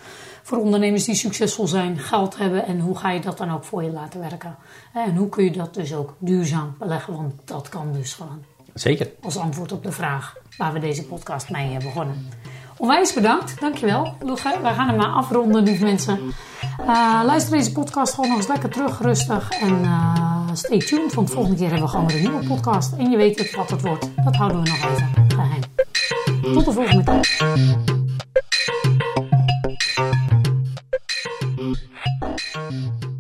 voor 0.47 0.59
ondernemers 0.59 1.05
die 1.05 1.14
succesvol 1.14 1.66
zijn, 1.66 1.99
geld 1.99 2.38
hebben 2.38 2.66
en 2.66 2.80
hoe 2.80 2.99
ga 2.99 3.11
je 3.11 3.20
dat 3.20 3.38
dan 3.38 3.51
ook 3.51 3.64
voor 3.64 3.82
je 3.82 3.90
laten 3.90 4.20
werken. 4.20 4.57
En 4.92 5.16
hoe 5.16 5.28
kun 5.28 5.44
je 5.44 5.51
dat 5.51 5.74
dus 5.74 5.94
ook 5.94 6.14
duurzaam 6.18 6.74
beleggen, 6.78 7.14
want 7.14 7.32
dat 7.44 7.68
kan 7.68 7.92
dus 7.92 8.14
gewoon. 8.14 8.44
Zeker. 8.74 9.11
Als 9.22 9.36
antwoord 9.36 9.72
op 9.72 9.82
de 9.82 9.92
vraag 9.92 10.36
waar 10.57 10.72
we 10.72 10.78
deze 10.78 11.05
podcast 11.05 11.51
mee 11.51 11.70
hebben 11.70 11.88
begonnen. 11.88 12.28
Onwijs 12.76 13.12
bedankt, 13.12 13.61
dankjewel. 13.61 14.14
Loege. 14.20 14.59
Wij 14.62 14.74
gaan 14.74 14.88
hem 14.88 14.97
maar 14.97 15.12
afronden, 15.12 15.62
lieve 15.62 15.84
mensen. 15.84 16.20
Eh, 16.78 17.20
luister 17.24 17.57
deze 17.57 17.72
podcast 17.72 18.14
gewoon 18.14 18.28
nog 18.28 18.38
eens 18.38 18.49
lekker 18.49 18.70
terug, 18.70 19.01
rustig. 19.01 19.51
En 19.51 19.82
eh, 19.82 20.49
stay 20.53 20.78
tuned, 20.78 21.14
want 21.14 21.30
volgende 21.30 21.57
keer 21.57 21.68
hebben 21.68 21.84
we 21.84 21.90
gewoon 21.90 22.07
weer 22.07 22.16
een 22.16 22.30
nieuwe 22.30 22.47
podcast. 22.47 22.92
En 22.92 23.11
je 23.11 23.16
weet 23.16 23.38
het 23.38 23.55
wat 23.55 23.70
het 23.70 23.82
wordt. 23.82 24.09
Dat 24.24 24.36
houden 24.36 24.62
we 24.62 24.68
nog 24.68 24.90
even 24.90 25.09
geheim. 25.28 25.62
Tot 26.55 26.64
de 26.64 26.72
volgende 26.72 27.05
keer. 27.05 27.95
Música 31.67 33.16